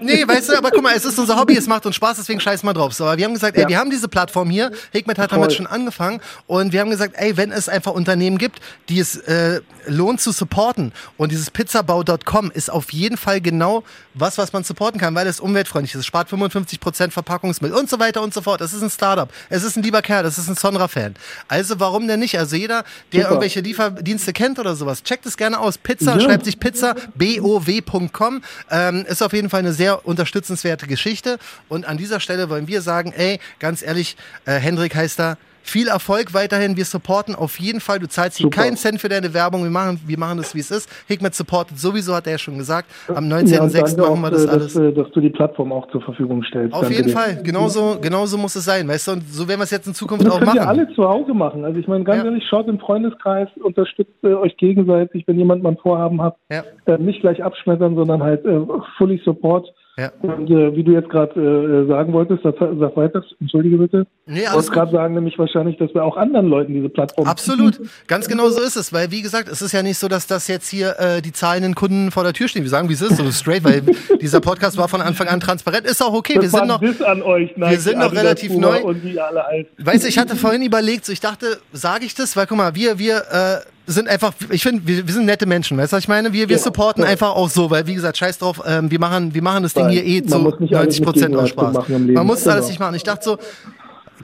Nee, 0.00 0.26
weißt 0.26 0.50
du, 0.50 0.58
aber 0.58 0.70
guck 0.70 0.82
mal, 0.82 0.94
es 0.96 1.04
ist 1.04 1.18
unser 1.18 1.38
Hobby, 1.38 1.56
es 1.56 1.66
macht 1.66 1.86
uns 1.86 1.96
Spaß, 1.96 2.16
deswegen 2.18 2.40
scheiß 2.40 2.62
mal 2.62 2.72
drauf. 2.72 2.94
So, 2.94 3.04
aber 3.04 3.16
wir 3.18 3.24
haben 3.24 3.34
gesagt, 3.34 3.56
ey, 3.56 3.62
Ja. 3.62 3.68
wir 3.68 3.78
haben 3.78 3.90
diese 3.90 4.08
Plattform 4.08 4.50
hier, 4.50 4.70
Hikmet 4.92 5.18
hat 5.18 5.32
damit 5.32 5.46
Voll. 5.46 5.56
schon 5.56 5.66
angefangen 5.66 6.20
und 6.46 6.72
wir 6.72 6.80
haben 6.80 6.90
gesagt, 6.90 7.14
ey, 7.16 7.36
wenn 7.36 7.52
es 7.52 7.68
einfach 7.68 7.92
Unternehmen 7.92 8.38
gibt, 8.38 8.60
die 8.88 8.98
es 9.00 9.16
äh, 9.16 9.60
lohnt 9.86 10.20
zu 10.20 10.32
supporten 10.32 10.92
und 11.16 11.32
dieses 11.32 11.50
pizzabau.com 11.50 12.50
ist 12.52 12.70
auf 12.70 12.92
jeden 12.92 13.16
Fall 13.16 13.40
genau 13.40 13.82
was, 14.14 14.38
was 14.38 14.52
man 14.52 14.64
supporten 14.64 15.00
kann, 15.00 15.14
weil 15.14 15.26
es 15.26 15.40
umweltfreundlich 15.40 15.94
ist. 15.94 16.00
Es 16.00 16.06
spart 16.06 16.28
55% 16.30 17.10
Verpackungsmüll 17.10 17.72
und 17.72 17.88
so 17.88 17.98
weiter 17.98 18.22
und 18.22 18.32
so 18.34 18.40
fort. 18.42 18.60
Es 18.60 18.72
ist 18.72 18.82
ein 18.82 18.90
Startup, 18.90 19.25
es 19.50 19.62
ist 19.62 19.76
ein 19.76 19.82
lieber 19.82 20.02
Kerl, 20.02 20.22
das 20.22 20.38
ist 20.38 20.48
ein 20.48 20.56
Sonra-Fan. 20.56 21.14
Also 21.48 21.78
warum 21.80 22.06
denn 22.08 22.20
nicht? 22.20 22.38
Also 22.38 22.56
jeder, 22.56 22.84
der 23.12 23.22
Super. 23.22 23.30
irgendwelche 23.32 23.60
Lieferdienste 23.60 24.32
kennt 24.32 24.58
oder 24.58 24.74
sowas, 24.76 25.02
checkt 25.02 25.26
es 25.26 25.36
gerne 25.36 25.58
aus. 25.60 25.78
Pizza 25.78 26.14
Ja. 26.16 26.20
schreibt 26.20 26.44
sich 26.44 26.58
Pizza, 26.60 26.94
bow.com. 27.14 28.42
Ähm, 28.70 29.04
ist 29.08 29.22
auf 29.22 29.32
jeden 29.32 29.50
Fall 29.50 29.60
eine 29.60 29.72
sehr 29.72 30.06
unterstützenswerte 30.06 30.86
Geschichte. 30.86 31.38
Und 31.68 31.86
an 31.86 31.96
dieser 31.96 32.20
Stelle 32.20 32.48
wollen 32.50 32.68
wir 32.68 32.82
sagen, 32.82 33.12
ey, 33.16 33.40
ganz 33.58 33.82
ehrlich, 33.82 34.16
äh, 34.44 34.52
Hendrik 34.54 34.94
heißt 34.94 35.18
da, 35.18 35.36
viel 35.66 35.88
Erfolg 35.88 36.32
weiterhin. 36.32 36.76
Wir 36.76 36.84
supporten 36.84 37.34
auf 37.34 37.58
jeden 37.60 37.80
Fall. 37.80 37.98
Du 37.98 38.06
zahlst 38.08 38.38
hier 38.38 38.44
Super. 38.44 38.62
keinen 38.62 38.76
Cent 38.76 39.00
für 39.00 39.08
deine 39.08 39.34
Werbung. 39.34 39.62
Wir 39.64 39.70
machen, 39.70 40.00
wir 40.06 40.18
machen 40.18 40.38
das, 40.38 40.54
wie 40.54 40.60
es 40.60 40.70
ist. 40.70 40.88
Hikmet 41.08 41.34
supportet 41.34 41.78
sowieso, 41.78 42.14
hat 42.14 42.26
er 42.26 42.32
ja 42.32 42.38
schon 42.38 42.56
gesagt. 42.58 42.88
Am 43.08 43.28
Ja, 43.30 43.38
und 43.38 43.46
19.06. 43.48 43.96
danke 43.96 44.00
machen 44.02 44.20
wir 44.22 44.30
das 44.30 44.44
äh, 44.44 44.48
alles. 44.48 44.72
Dass, 44.74 44.82
äh, 44.82 44.92
dass 44.92 45.10
du 45.10 45.20
die 45.20 45.30
Plattform 45.30 45.72
auch 45.72 45.90
zur 45.90 46.00
Verfügung 46.02 46.42
stellst. 46.44 46.72
Auf 46.74 46.90
jeden 46.90 47.08
dir. 47.08 47.12
Fall. 47.12 47.42
Genauso, 47.42 47.98
genauso 48.00 48.38
muss 48.38 48.54
es 48.56 48.64
sein. 48.64 48.86
Weißt 48.88 49.08
du, 49.08 49.12
und 49.12 49.28
so 49.28 49.46
werden 49.48 49.60
wir 49.60 49.64
es 49.64 49.70
jetzt 49.70 49.86
in 49.86 49.94
Zukunft 49.94 50.24
das 50.24 50.32
auch 50.32 50.40
machen. 50.40 50.56
ihr 50.56 50.68
alle 50.68 50.88
zu 50.94 51.04
Hause 51.08 51.34
machen. 51.34 51.64
Also 51.64 51.78
ich 51.78 51.88
meine, 51.88 52.04
ganz 52.04 52.18
Ja. 52.18 52.24
ehrlich, 52.26 52.44
schaut 52.48 52.68
im 52.68 52.78
Freundeskreis, 52.78 53.48
unterstützt 53.62 54.12
äh, 54.22 54.34
euch 54.34 54.56
gegenseitig, 54.56 55.24
wenn 55.26 55.36
jemand 55.38 55.62
mal 55.62 55.70
ein 55.70 55.78
Vorhaben 55.78 56.22
hat. 56.22 56.36
Ja. 56.50 56.62
Äh, 56.86 56.98
nicht 56.98 57.20
gleich 57.20 57.42
abschmettern, 57.42 57.96
sondern 57.96 58.22
halt 58.22 58.44
äh, 58.44 58.60
fully 58.98 59.20
support. 59.24 59.66
Ja. 59.98 60.12
Und 60.20 60.50
äh, 60.50 60.76
wie 60.76 60.84
du 60.84 60.92
jetzt 60.92 61.08
gerade 61.08 61.40
äh, 61.40 61.88
sagen 61.88 62.12
wolltest, 62.12 62.42
sag, 62.42 62.54
sag 62.58 62.96
weiter, 62.96 63.24
entschuldige 63.40 63.78
bitte. 63.78 64.06
Nee, 64.26 64.44
alles 64.46 64.70
gerade 64.70 64.92
sagen, 64.92 65.14
nämlich 65.14 65.38
wahrscheinlich, 65.38 65.78
dass 65.78 65.94
wir 65.94 66.04
auch 66.04 66.18
anderen 66.18 66.48
Leuten 66.48 66.74
diese 66.74 66.90
Plattform 66.90 67.26
Absolut. 67.26 67.80
Ganz 68.06 68.28
genau 68.28 68.50
so 68.50 68.60
ist 68.60 68.76
es, 68.76 68.92
weil 68.92 69.10
wie 69.10 69.22
gesagt, 69.22 69.48
es 69.48 69.62
ist 69.62 69.72
ja 69.72 69.82
nicht 69.82 69.96
so, 69.96 70.08
dass 70.08 70.26
das 70.26 70.48
jetzt 70.48 70.68
hier 70.68 70.96
äh, 70.98 71.22
die 71.22 71.32
zahlenden 71.32 71.74
Kunden 71.74 72.10
vor 72.10 72.24
der 72.24 72.34
Tür 72.34 72.46
stehen. 72.46 72.62
Wir 72.62 72.68
sagen, 72.68 72.90
wie 72.90 72.92
es 72.92 73.00
ist, 73.00 73.16
so 73.16 73.30
straight, 73.30 73.64
weil 73.64 73.82
dieser 74.20 74.40
Podcast 74.40 74.76
war 74.76 74.88
von 74.88 75.00
Anfang 75.00 75.28
an 75.28 75.40
transparent. 75.40 75.86
Ist 75.86 76.02
auch 76.02 76.12
okay. 76.12 76.34
Das 76.34 76.44
Wir 76.44 76.50
sind 76.50 76.68
noch, 76.68 76.82
euch, 77.24 77.56
nein, 77.56 77.70
wir 77.70 77.80
sind 77.80 77.98
noch 77.98 78.12
relativ 78.12 78.54
neu. 78.54 78.82
Und 78.82 79.02
wie 79.02 79.18
alle 79.18 79.46
heißen. 79.46 79.70
Weißt 79.78 80.04
du, 80.04 80.08
ich 80.08 80.18
hatte 80.18 80.36
vorhin 80.36 80.60
überlegt, 80.60 81.06
so 81.06 81.12
ich 81.12 81.20
dachte, 81.20 81.56
sage 81.72 82.04
ich 82.04 82.14
das, 82.14 82.36
weil 82.36 82.46
guck 82.46 82.58
mal, 82.58 82.74
wir, 82.74 82.98
wir 82.98 83.16
äh, 83.32 83.75
sind 83.86 84.08
einfach, 84.08 84.32
ich 84.50 84.62
finde, 84.62 84.86
wir, 84.86 85.06
wir 85.06 85.14
sind 85.14 85.26
nette 85.26 85.46
Menschen, 85.46 85.76
weißt 85.78 85.92
du, 85.92 85.96
was 85.96 86.04
ich 86.04 86.08
meine? 86.08 86.32
Wir, 86.32 86.48
wir 86.48 86.56
Ja, 86.56 86.62
supporten 86.62 87.04
ja. 87.04 87.08
einfach 87.10 87.30
auch 87.30 87.48
so, 87.48 87.70
weil 87.70 87.86
wie 87.86 87.94
gesagt, 87.94 88.16
scheiß 88.18 88.38
drauf, 88.38 88.60
ähm, 88.66 88.90
wir 88.90 88.98
machen, 88.98 89.32
wir 89.34 89.42
machen 89.42 89.62
das 89.62 89.74
Ding 89.74 89.88
hier 89.88 90.04
eh 90.04 90.24
zu 90.24 90.38
muss 90.38 90.58
nicht 90.58 90.74
alles 90.74 90.98
90 90.98 91.00
mit 91.00 91.08
Prozent 91.08 91.36
aus 91.36 91.48
Spaß. 91.50 91.88
Man 91.88 92.26
muss 92.26 92.38
das 92.42 92.48
alles 92.48 92.64
Genau. 92.64 92.68
nicht 92.68 92.80
machen. 92.80 92.94
Ich 92.96 93.02
dachte 93.04 93.24
so, 93.24 93.38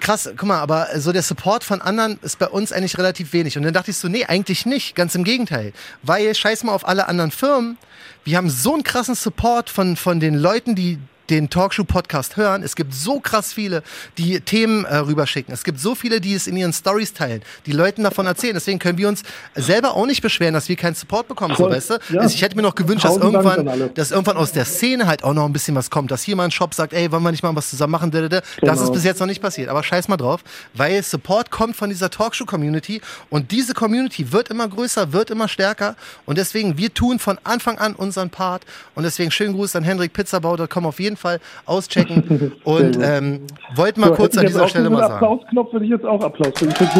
krass, 0.00 0.28
guck 0.36 0.48
mal, 0.48 0.58
aber 0.58 0.88
so 0.96 1.12
der 1.12 1.22
Support 1.22 1.62
von 1.64 1.80
anderen 1.80 2.18
ist 2.22 2.38
bei 2.38 2.48
uns 2.48 2.72
eigentlich 2.72 2.98
relativ 2.98 3.32
wenig. 3.32 3.56
Und 3.56 3.62
dann 3.62 3.72
dachte 3.72 3.90
ich 3.92 3.96
so, 3.96 4.08
nee, 4.08 4.24
eigentlich 4.24 4.66
nicht. 4.66 4.94
Ganz 4.96 5.14
im 5.14 5.22
Gegenteil. 5.24 5.72
Weil, 6.02 6.34
scheiß 6.34 6.64
mal 6.64 6.72
auf 6.72 6.86
alle 6.88 7.08
anderen 7.08 7.30
Firmen. 7.30 7.78
Wir 8.24 8.36
haben 8.38 8.50
so 8.50 8.74
einen 8.74 8.82
krassen 8.82 9.14
Support 9.14 9.70
von, 9.70 9.96
von 9.96 10.18
den 10.20 10.34
Leuten, 10.34 10.74
die 10.74 10.98
den 11.30 11.48
Talkshow-Podcast 11.50 12.36
hören. 12.36 12.62
Es 12.62 12.76
gibt 12.76 12.94
so 12.94 13.20
krass 13.20 13.52
viele, 13.52 13.82
die 14.18 14.40
Themen 14.40 14.84
äh, 14.84 14.96
rüberschicken. 14.96 15.52
Es 15.54 15.64
gibt 15.64 15.80
so 15.80 15.94
viele, 15.94 16.20
die 16.20 16.34
es 16.34 16.46
in 16.46 16.56
ihren 16.56 16.72
Stories 16.72 17.12
teilen, 17.14 17.42
die 17.66 17.72
Leuten 17.72 18.02
davon 18.02 18.26
erzählen. 18.26 18.54
Deswegen 18.54 18.78
können 18.78 18.98
wir 18.98 19.08
uns 19.08 19.22
selber 19.54 19.94
auch 19.94 20.06
nicht 20.06 20.22
beschweren, 20.22 20.54
dass 20.54 20.68
wir 20.68 20.76
keinen 20.76 20.94
Support 20.94 21.28
bekommen. 21.28 21.54
So, 21.56 21.64
Voll. 21.64 21.72
weißt 21.72 21.90
du? 21.90 21.98
Ja. 22.10 22.20
Also 22.20 22.34
ich 22.34 22.42
hätte 22.42 22.56
mir 22.56 22.62
noch 22.62 22.74
gewünscht, 22.74 23.04
dass 23.04 23.14
Tausend 23.18 23.34
irgendwann, 23.34 23.94
dass 23.94 24.10
irgendwann 24.10 24.36
aus 24.36 24.52
der 24.52 24.64
Szene 24.64 25.06
halt 25.06 25.24
auch 25.24 25.34
noch 25.34 25.44
ein 25.46 25.52
bisschen 25.52 25.74
was 25.74 25.90
kommt. 25.90 26.10
Dass 26.10 26.22
hier 26.22 26.36
mal 26.36 26.44
ein 26.44 26.50
Shop 26.50 26.74
sagt, 26.74 26.92
ey, 26.92 27.10
wollen 27.12 27.22
wir 27.22 27.30
nicht 27.30 27.42
mal 27.42 27.54
was 27.54 27.70
zusammen 27.70 27.92
machen? 27.92 28.10
Da. 28.10 28.28
Das 28.28 28.42
Genau. 28.60 28.72
ist 28.84 28.92
bis 28.92 29.04
jetzt 29.04 29.20
noch 29.20 29.26
nicht 29.26 29.40
passiert. 29.42 29.68
Aber 29.68 29.82
scheiß 29.82 30.08
mal 30.08 30.16
drauf, 30.16 30.40
weil 30.74 31.02
Support 31.02 31.50
kommt 31.50 31.76
von 31.76 31.88
dieser 31.88 32.10
Talkshow-Community 32.10 33.00
und 33.30 33.50
diese 33.50 33.74
Community 33.74 34.32
wird 34.32 34.48
immer 34.48 34.68
größer, 34.68 35.12
wird 35.12 35.30
immer 35.30 35.48
stärker 35.48 35.96
und 36.26 36.38
deswegen, 36.38 36.76
wir 36.78 36.92
tun 36.92 37.18
von 37.18 37.38
Anfang 37.44 37.78
an 37.78 37.94
unseren 37.94 38.30
Part 38.30 38.64
und 38.94 39.04
deswegen 39.04 39.30
schönen 39.30 39.54
Gruß 39.54 39.76
an 39.76 39.84
Hendrik 39.84 40.12
Pizzabau.com 40.12 40.86
auf 40.86 41.00
jeden 41.00 41.11
Fall 41.16 41.40
auschecken 41.66 42.52
und 42.64 42.98
ähm, 43.02 43.40
wollten 43.74 44.00
mal 44.00 44.08
So, 44.08 44.14
kurz 44.14 44.36
an 44.36 44.46
dieser 44.46 44.68
Stelle 44.68 44.90
mal 44.90 45.00
sagen. 45.00 45.14
Applausknopf 45.14 45.72
würde 45.72 45.84
ich 45.84 45.90
jetzt 45.90 46.04
auch 46.04 46.22
Applaus 46.22 46.52
für. 46.58 46.66
Ich 46.66 46.74
finde 46.76 46.92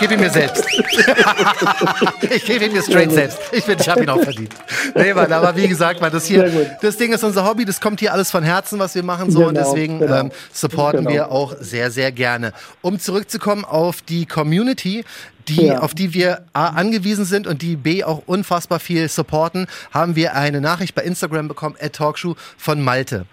gebe 0.00 0.14
ihn 0.14 0.20
mir 0.20 0.30
selbst. 0.30 0.64
ich 2.30 2.44
gebe 2.44 2.64
ihn 2.66 2.72
mir 2.72 2.82
straight 2.82 3.12
selbst. 3.12 3.38
Ich, 3.52 3.64
bin- 3.64 3.78
ich 3.80 3.88
habe 3.88 4.02
ihn 4.02 4.08
auch 4.08 4.20
verdient. 4.22 4.54
Nee, 4.94 5.14
Mann, 5.14 5.32
aber 5.32 5.56
wie 5.56 5.68
gesagt, 5.68 6.00
man, 6.00 6.12
das 6.12 6.26
hier, 6.26 6.76
das 6.80 6.96
Ding 6.96 7.12
ist 7.12 7.24
unser 7.24 7.46
Hobby, 7.48 7.64
das 7.64 7.80
kommt 7.80 8.00
hier 8.00 8.12
alles 8.12 8.30
von 8.30 8.42
Herzen, 8.42 8.78
was 8.78 8.94
wir 8.94 9.02
machen 9.02 9.30
so 9.30 9.40
und 9.46 9.54
Genau, 9.54 9.60
deswegen 9.72 9.98
genau. 10.00 10.20
ähm, 10.20 10.30
supporten 10.52 11.00
Genau. 11.00 11.10
wir 11.10 11.30
auch 11.30 11.54
sehr, 11.60 11.90
sehr 11.90 12.12
gerne. 12.12 12.52
Um 12.82 12.98
zurückzukommen 12.98 13.64
auf 13.64 14.02
die 14.02 14.26
Community, 14.26 15.04
die, 15.48 15.66
Ja. 15.66 15.80
auf 15.80 15.94
die 15.94 16.14
wir 16.14 16.42
A, 16.52 16.68
angewiesen 16.68 17.24
sind 17.24 17.46
und 17.46 17.62
die 17.62 17.76
B 17.76 18.02
auch 18.04 18.22
unfassbar 18.26 18.80
viel 18.80 19.08
supporten, 19.08 19.66
haben 19.92 20.16
wir 20.16 20.34
eine 20.34 20.60
Nachricht 20.60 20.94
bei 20.94 21.02
Instagram 21.02 21.48
bekommen, 21.48 21.76
at 21.80 21.94
Talkshow 21.94 22.34
von 22.56 22.82
Malte. 22.82 23.26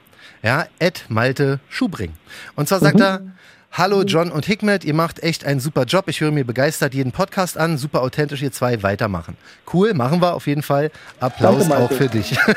Ja, 0.43 0.65
at 0.79 1.05
Malte 1.09 1.59
Schubring. 1.69 2.13
Und 2.55 2.67
zwar 2.67 2.79
sagt 2.79 2.99
er, 2.99 3.21
Hallo 3.73 4.03
John 4.03 4.33
und 4.33 4.45
Hikmet, 4.45 4.83
ihr 4.83 4.93
macht 4.93 5.23
echt 5.23 5.45
einen 5.45 5.61
super 5.61 5.85
Job. 5.85 6.09
Ich 6.09 6.19
höre 6.19 6.31
mir 6.31 6.43
begeistert 6.43 6.93
jeden 6.93 7.13
Podcast 7.13 7.57
an. 7.57 7.77
Super 7.77 8.01
authentisch, 8.01 8.41
ihr 8.41 8.51
zwei 8.51 8.83
weitermachen. 8.83 9.37
Cool, 9.71 9.93
machen 9.93 10.21
wir 10.21 10.33
auf 10.33 10.45
jeden 10.45 10.61
Fall. 10.61 10.91
Applaus 11.21 11.69
Danke, 11.69 11.77
auch 11.77 11.89
für 11.89 12.09
dich. 12.09 12.37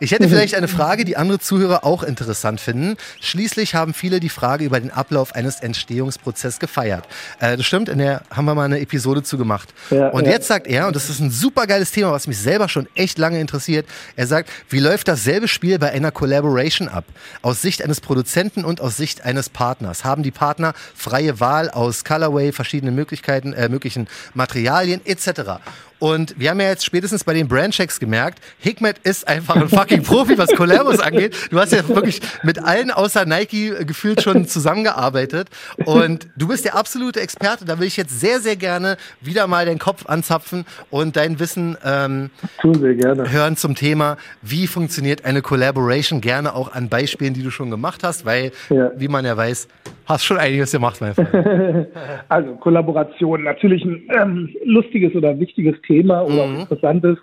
Ich 0.00 0.12
hätte 0.12 0.28
vielleicht 0.28 0.54
eine 0.54 0.68
Frage, 0.68 1.04
die 1.04 1.16
andere 1.16 1.38
Zuhörer 1.38 1.84
auch 1.84 2.02
interessant 2.02 2.60
finden. 2.60 2.96
Schließlich 3.20 3.74
haben 3.76 3.94
viele 3.94 4.18
die 4.18 4.28
Frage 4.28 4.64
über 4.64 4.80
den 4.80 4.90
Ablauf 4.90 5.34
eines 5.34 5.60
Entstehungsprozesses 5.60 6.58
gefeiert. 6.58 7.04
Äh, 7.38 7.56
das 7.56 7.64
stimmt, 7.64 7.88
in 7.88 7.98
der 7.98 8.22
haben 8.30 8.44
wir 8.44 8.54
mal 8.54 8.64
eine 8.64 8.80
Episode 8.80 9.22
zu 9.22 9.38
gemacht. 9.38 9.72
Ja, 9.90 10.08
und 10.08 10.26
ja. 10.26 10.32
jetzt 10.32 10.48
sagt 10.48 10.66
er, 10.66 10.88
und 10.88 10.96
das 10.96 11.08
ist 11.08 11.20
ein 11.20 11.30
super 11.30 11.68
geiles 11.68 11.92
Thema, 11.92 12.10
was 12.10 12.26
mich 12.26 12.38
selber 12.38 12.68
schon 12.68 12.88
echt 12.96 13.18
lange 13.18 13.40
interessiert, 13.40 13.86
er 14.16 14.26
sagt, 14.26 14.50
wie 14.68 14.80
läuft 14.80 15.06
dasselbe 15.06 15.46
Spiel 15.46 15.78
bei 15.78 15.90
einer 15.92 16.10
Collaboration 16.10 16.88
ab? 16.88 17.04
Aus 17.42 17.62
Sicht 17.62 17.82
eines 17.82 18.00
Produzenten 18.00 18.64
und 18.64 18.80
aus 18.80 18.96
Sicht 18.96 19.24
eines 19.24 19.48
Partners. 19.48 20.04
Haben 20.04 20.24
die 20.24 20.32
Partner 20.32 20.47
Partner, 20.48 20.72
freie 20.94 21.40
Wahl 21.40 21.68
aus 21.68 22.04
Colorway, 22.04 22.52
verschiedenen 22.52 22.94
Möglichkeiten, 22.94 23.52
äh, 23.52 23.68
möglichen 23.68 24.08
Materialien 24.32 25.02
etc. 25.04 25.60
Und 25.98 26.38
wir 26.38 26.50
haben 26.50 26.60
ja 26.60 26.68
jetzt 26.68 26.84
spätestens 26.84 27.24
bei 27.24 27.34
den 27.34 27.48
Brandchecks 27.48 27.98
gemerkt, 27.98 28.40
Hikmet 28.58 28.98
ist 29.02 29.26
einfach 29.26 29.56
ein 29.56 29.68
fucking 29.68 30.02
Profi, 30.02 30.38
was 30.38 30.50
Collabos 30.54 31.00
angeht. 31.00 31.34
Du 31.50 31.58
hast 31.58 31.72
ja 31.72 31.86
wirklich 31.88 32.20
mit 32.42 32.62
allen 32.62 32.90
außer 32.90 33.24
Nike 33.24 33.74
gefühlt 33.84 34.22
schon 34.22 34.46
zusammengearbeitet. 34.46 35.48
Und 35.84 36.28
du 36.36 36.48
bist 36.48 36.64
der 36.64 36.76
absolute 36.76 37.20
Experte. 37.20 37.64
Da 37.64 37.80
will 37.80 37.86
ich 37.86 37.96
jetzt 37.96 38.20
sehr, 38.20 38.40
sehr 38.40 38.56
gerne 38.56 38.96
wieder 39.20 39.46
mal 39.46 39.66
den 39.66 39.78
Kopf 39.78 40.06
anzapfen 40.06 40.64
und 40.90 41.16
dein 41.16 41.40
Wissen 41.40 41.76
ähm, 41.84 42.30
hören 42.62 43.56
zum 43.56 43.74
Thema, 43.74 44.16
wie 44.40 44.66
funktioniert 44.66 45.24
eine 45.24 45.42
Collaboration. 45.42 46.20
Gerne 46.20 46.54
auch 46.54 46.72
an 46.72 46.88
Beispielen, 46.88 47.34
die 47.34 47.42
du 47.42 47.50
schon 47.50 47.70
gemacht 47.70 48.04
hast, 48.04 48.24
weil, 48.24 48.52
ja. 48.70 48.92
wie 48.96 49.08
man 49.08 49.24
ja 49.24 49.36
weiß, 49.36 49.66
hast 50.06 50.24
schon 50.24 50.37
einiges 50.38 50.72
gemacht, 50.72 51.00
mein 51.00 51.14
Freund. 51.14 51.28
also 52.28 52.54
Kollaboration, 52.56 53.44
natürlich 53.44 53.84
ein 53.84 54.02
ähm, 54.18 54.54
lustiges 54.64 55.14
oder 55.14 55.38
wichtiges 55.38 55.80
Thema 55.82 56.22
oder 56.22 56.46
mhm. 56.46 56.60
interessantes. 56.60 57.18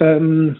Ähm, 0.00 0.56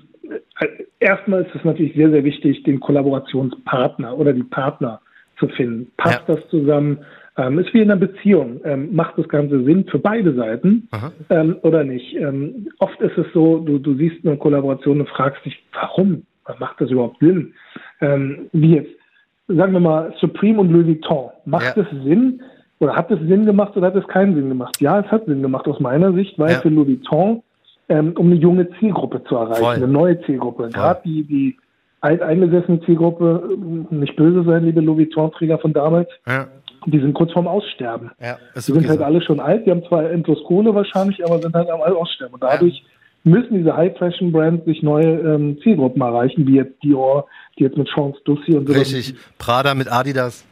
erstmal 1.00 1.43
ist 1.43 1.55
es 1.55 1.64
natürlich 1.64 1.95
sehr, 1.95 2.11
sehr 2.11 2.25
wichtig, 2.25 2.62
den 2.64 2.81
Kollaborationspartner 2.81 4.17
oder 4.17 4.33
die 4.33 4.45
Partner 4.45 5.00
zu 5.38 5.49
finden. 5.49 5.91
Passt 5.97 6.23
ja. 6.29 6.35
das 6.35 6.49
zusammen? 6.49 6.99
Ähm, 7.37 7.59
ist 7.59 7.75
wie 7.75 7.81
in 7.81 7.91
einer 7.91 7.99
Beziehung. 8.00 8.61
Ähm, 8.64 8.95
macht 8.95 9.19
das 9.19 9.29
Ganze 9.29 9.62
Sinn 9.64 9.85
für 9.91 9.99
beide 9.99 10.35
Seiten 10.35 10.88
ähm, 11.31 11.57
oder 11.62 11.83
nicht? 11.83 12.14
Ähm, 12.14 12.69
oft 12.79 13.00
ist 13.00 13.19
es 13.19 13.26
so, 13.35 13.59
du, 13.59 13.79
du 13.79 13.95
siehst 13.95 14.25
eine 14.25 14.37
Kollaboration 14.37 15.00
und 15.00 15.09
fragst 15.09 15.45
dich, 15.45 15.61
warum? 15.73 16.25
Macht 16.59 16.81
das 16.81 16.91
überhaupt 16.91 17.19
Sinn? 17.21 17.55
Ähm, 18.00 18.50
wie 18.53 18.76
jetzt, 18.76 18.93
sagen 19.48 19.72
wir 19.72 19.80
mal, 19.80 20.14
Supreme 20.20 20.60
und 20.60 20.70
Louis 20.70 20.86
Vuitton. 20.86 21.30
Macht 21.44 21.76
es 21.76 21.86
Sinn 22.04 22.42
oder 22.78 22.96
hat 22.96 23.10
es 23.10 23.18
Sinn 23.20 23.46
gemacht 23.46 23.76
oder 23.76 23.88
hat 23.88 23.96
es 23.96 24.06
keinen 24.08 24.34
Sinn 24.34 24.48
gemacht? 24.48 24.80
Ja, 24.80 25.00
es 25.00 25.06
hat 25.06 25.26
Sinn 25.26 25.42
gemacht 25.42 25.66
aus 25.66 25.80
meiner 25.80 26.12
Sicht, 26.12 26.38
weil 26.38 26.52
ja. 26.52 26.60
für 26.60 26.68
Louis 26.68 26.88
Vuitton, 26.88 27.42
ähm, 27.88 28.14
um 28.16 28.26
eine 28.26 28.36
junge 28.36 28.68
Zielgruppe 28.78 29.22
zu 29.24 29.36
erreichen, 29.36 29.62
Voll. 29.62 29.74
eine 29.74 29.88
neue 29.88 30.20
Zielgruppe, 30.22 30.70
gerade 30.70 31.00
die, 31.04 31.24
die 31.24 31.56
alteingesessene 32.00 32.80
Zielgruppe, 32.82 33.56
nicht 33.90 34.16
böse 34.16 34.44
sein, 34.44 34.64
liebe 34.64 34.80
Louis 34.80 35.08
Vuitton-Träger 35.08 35.58
von 35.58 35.72
damals, 35.72 36.08
ja. 36.26 36.46
die 36.86 37.00
sind 37.00 37.14
kurz 37.14 37.32
vorm 37.32 37.46
Aussterben. 37.46 38.10
Ja, 38.20 38.36
die 38.54 38.60
sind 38.60 38.88
halt 38.88 38.98
so. 38.98 39.04
alle 39.04 39.22
schon 39.22 39.40
alt, 39.40 39.66
die 39.66 39.70
haben 39.70 39.84
zwar 39.84 40.10
endlos 40.10 40.42
Kohle 40.44 40.74
wahrscheinlich, 40.74 41.24
aber 41.24 41.38
sind 41.38 41.54
halt 41.54 41.70
am 41.70 41.80
Aussterben. 41.80 42.34
Und 42.34 42.42
dadurch 42.42 42.78
ja. 42.78 42.93
Müssen 43.25 43.59
diese 43.59 43.76
High-Fashion-Brands 43.76 44.64
sich 44.66 44.83
neue 44.83 45.19
ähm, 45.21 45.59
Zielgruppen 45.62 46.02
erreichen, 46.02 46.47
wie 46.47 46.57
jetzt 46.57 46.83
Dior, 46.83 47.26
die 47.59 47.64
jetzt 47.64 47.76
mit 47.76 47.88
Chance 47.88 48.19
Dussi 48.25 48.57
und 48.57 48.69
so. 48.69 48.75
Richtig, 48.75 49.14
Prada 49.38 49.75
mit 49.75 49.90
Adidas. 49.90 50.47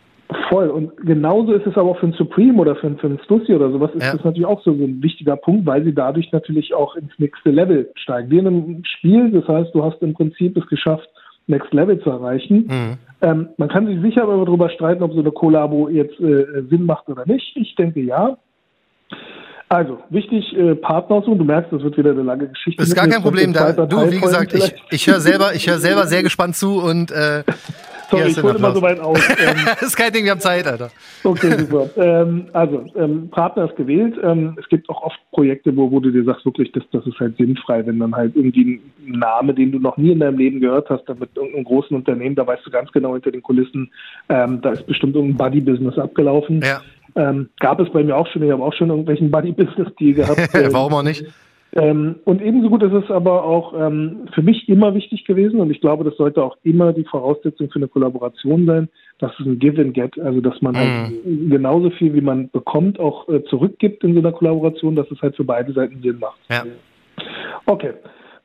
Voll. 0.49 0.69
Und 0.69 0.97
genauso 0.99 1.52
ist 1.52 1.67
es 1.67 1.76
aber 1.76 1.91
auch 1.91 1.99
für 1.99 2.07
ein 2.07 2.14
Supreme 2.14 2.59
oder 2.59 2.75
für, 2.76 2.91
für 2.97 3.07
ein 3.07 3.21
Stussy 3.25 3.52
oder 3.55 3.71
sowas, 3.71 3.91
ist 3.95 4.02
ja. 4.02 4.12
das 4.12 4.25
natürlich 4.25 4.47
auch 4.47 4.62
so 4.64 4.71
ein 4.71 5.02
wichtiger 5.02 5.37
Punkt, 5.37 5.67
weil 5.67 5.85
sie 5.85 5.95
dadurch 5.95 6.33
natürlich 6.33 6.75
auch 6.75 6.97
ins 6.97 7.12
nächste 7.19 7.50
Level 7.50 7.91
steigen. 7.97 8.31
Wie 8.31 8.38
in 8.38 8.47
einem 8.47 8.83
Spiel, 8.85 9.31
das 9.31 9.47
heißt, 9.47 9.75
du 9.75 9.85
hast 9.85 10.00
im 10.00 10.14
Prinzip 10.14 10.57
es 10.57 10.67
geschafft, 10.69 11.09
Next 11.49 11.73
Level 11.73 12.00
zu 12.00 12.09
erreichen. 12.09 12.67
Mhm. 12.69 12.99
Ähm, 13.21 13.49
man 13.57 13.69
kann 13.69 13.87
sich 13.87 14.00
sicher 14.00 14.23
aber 14.23 14.45
darüber 14.45 14.71
streiten, 14.71 15.02
ob 15.02 15.12
so 15.12 15.21
eine 15.21 15.33
Kollabo 15.33 15.88
jetzt 15.88 16.19
äh, 16.21 16.62
Sinn 16.71 16.87
macht 16.87 17.09
oder 17.09 17.26
nicht. 17.26 17.57
Ich 17.57 17.75
denke 17.75 18.00
ja. 18.00 18.38
Also, 19.69 19.99
wichtig, 20.11 20.57
äh, 20.57 20.75
Partner 20.75 21.23
suchen. 21.23 21.38
Du 21.38 21.45
merkst, 21.45 21.73
das 21.73 21.83
wird 21.83 21.97
wieder 21.97 22.11
eine 22.11 22.23
lange 22.23 22.49
Geschichte. 22.49 22.78
Das 22.78 22.88
ist 22.88 22.95
gar 22.95 23.09
kein 23.09 23.23
Problem. 23.23 23.52
Da, 23.52 23.73
du, 23.73 24.11
wie 24.11 24.21
gesagt, 24.21 24.54
ich, 24.54 24.75
ich 24.90 25.07
höre 25.07 25.21
selber, 25.21 25.54
ich 25.54 25.69
höre 25.69 25.78
selber 25.78 26.07
sehr 26.07 26.23
gespannt 26.23 26.57
zu 26.57 26.83
und 26.83 27.11
äh, 27.11 27.42
Sorry, 28.12 28.31
ich 28.31 28.42
hole 28.42 28.59
immer 28.59 28.75
so 28.75 28.83
weit 28.83 29.00
aus. 29.00 29.19
Ähm, 29.42 29.57
das 29.64 29.83
ist 29.83 29.97
kein 29.97 30.12
Ding, 30.12 30.25
wir 30.25 30.33
haben 30.33 30.40
Zeit, 30.40 30.66
Alter. 30.66 30.90
Okay, 31.25 31.59
super. 31.59 31.88
ähm, 31.97 32.47
also, 32.52 32.85
ähm, 32.97 33.28
Partner 33.31 33.64
ist 33.64 33.76
gewählt. 33.76 34.14
Ähm, 34.23 34.57
es 34.61 34.69
gibt 34.69 34.88
auch 34.90 35.02
oft 35.02 35.19
Projekte, 35.33 35.75
wo, 35.75 35.90
wo 35.90 36.00
du 36.00 36.11
dir 36.11 36.23
sagst, 36.25 36.45
wirklich, 36.45 36.71
das, 36.73 36.85
das 36.92 37.07
ist 37.07 37.19
halt 37.19 37.37
sinnfrei, 37.38 37.85
wenn 37.87 37.99
dann 37.99 38.14
halt 38.14 38.37
irgendwie 38.37 38.81
ein 39.07 39.19
Name, 39.19 39.54
den 39.54 39.73
du 39.73 39.78
noch 39.78 39.97
nie 39.97 40.12
in 40.12 40.21
deinem 40.21 40.38
Leben 40.38 40.61
gehört 40.61 40.90
hast, 40.90 41.04
dann 41.07 41.19
mit 41.19 41.31
irgendeinem 41.35 41.64
großen 41.64 41.97
Unternehmen, 41.97 42.37
da 42.37 42.47
weißt 42.47 42.64
du 42.66 42.71
ganz 42.71 42.92
genau 42.92 43.14
hinter 43.14 43.33
den 43.33 43.42
Kulissen, 43.42 43.90
ähm, 44.28 44.61
da 44.61 44.73
ist 44.73 44.87
bestimmt 44.87 45.16
irgendein 45.16 45.38
Buddy-Business 45.38 45.99
abgelaufen. 45.99 46.61
Ja. 46.62 46.83
Ähm, 47.14 47.50
gab 47.61 47.81
es 47.81 47.90
bei 47.90 48.02
mir 48.02 48.16
auch 48.16 48.26
schon, 48.28 48.42
ich 48.42 48.50
habe 48.50 48.62
auch 48.62 48.75
schon 48.75 48.90
irgendwelchen 48.90 49.31
Buddy-Business-Deal 49.31 50.14
gehabt. 50.14 50.73
Warum 50.73 50.95
auch 50.95 51.02
nicht? 51.02 51.25
Ähm, 51.75 52.16
und 52.25 52.42
ebenso 52.42 52.69
gut 52.69 52.83
ist 52.83 52.92
es 52.92 53.11
aber 53.11 53.45
auch 53.45 53.73
ähm, 53.75 54.28
für 54.35 54.42
mich 54.42 54.69
immer 54.69 54.95
wichtig 54.95 55.25
gewesen 55.25 55.59
und 55.59 55.71
ich 55.71 55.81
glaube, 55.81 56.04
das 56.04 56.14
sollte 56.19 56.42
auch 56.42 56.57
immer 56.64 56.92
die 56.92 57.04
Voraussetzung 57.04 57.71
für 57.71 57.76
eine 57.76 57.88
Kollaboration 57.88 58.66
sein, 58.66 58.88
dass 59.19 59.33
es 59.40 59.47
ein 59.47 59.59
Give 59.59 59.81
and 59.81 59.95
Get, 59.95 60.19
also 60.21 60.42
dass 60.42 60.61
man 60.61 60.76
halt 60.76 61.25
mhm. 61.25 61.49
genauso 61.49 61.88
viel, 61.90 62.12
wie 62.12 62.21
man 62.21 62.50
bekommt, 62.50 63.00
auch 63.00 63.26
äh, 63.31 63.42
zurückgibt 63.45 64.04
in 64.04 64.12
so 64.12 64.21
einer 64.21 64.33
Kollaboration, 64.33 64.97
dass 64.97 65.11
es 65.11 65.23
halt 65.23 65.35
für 65.35 65.45
beide 65.45 65.73
Seiten 65.73 66.02
Sinn 66.02 66.19
macht. 66.19 66.38
Ja. 66.50 66.64
Okay. 67.64 67.92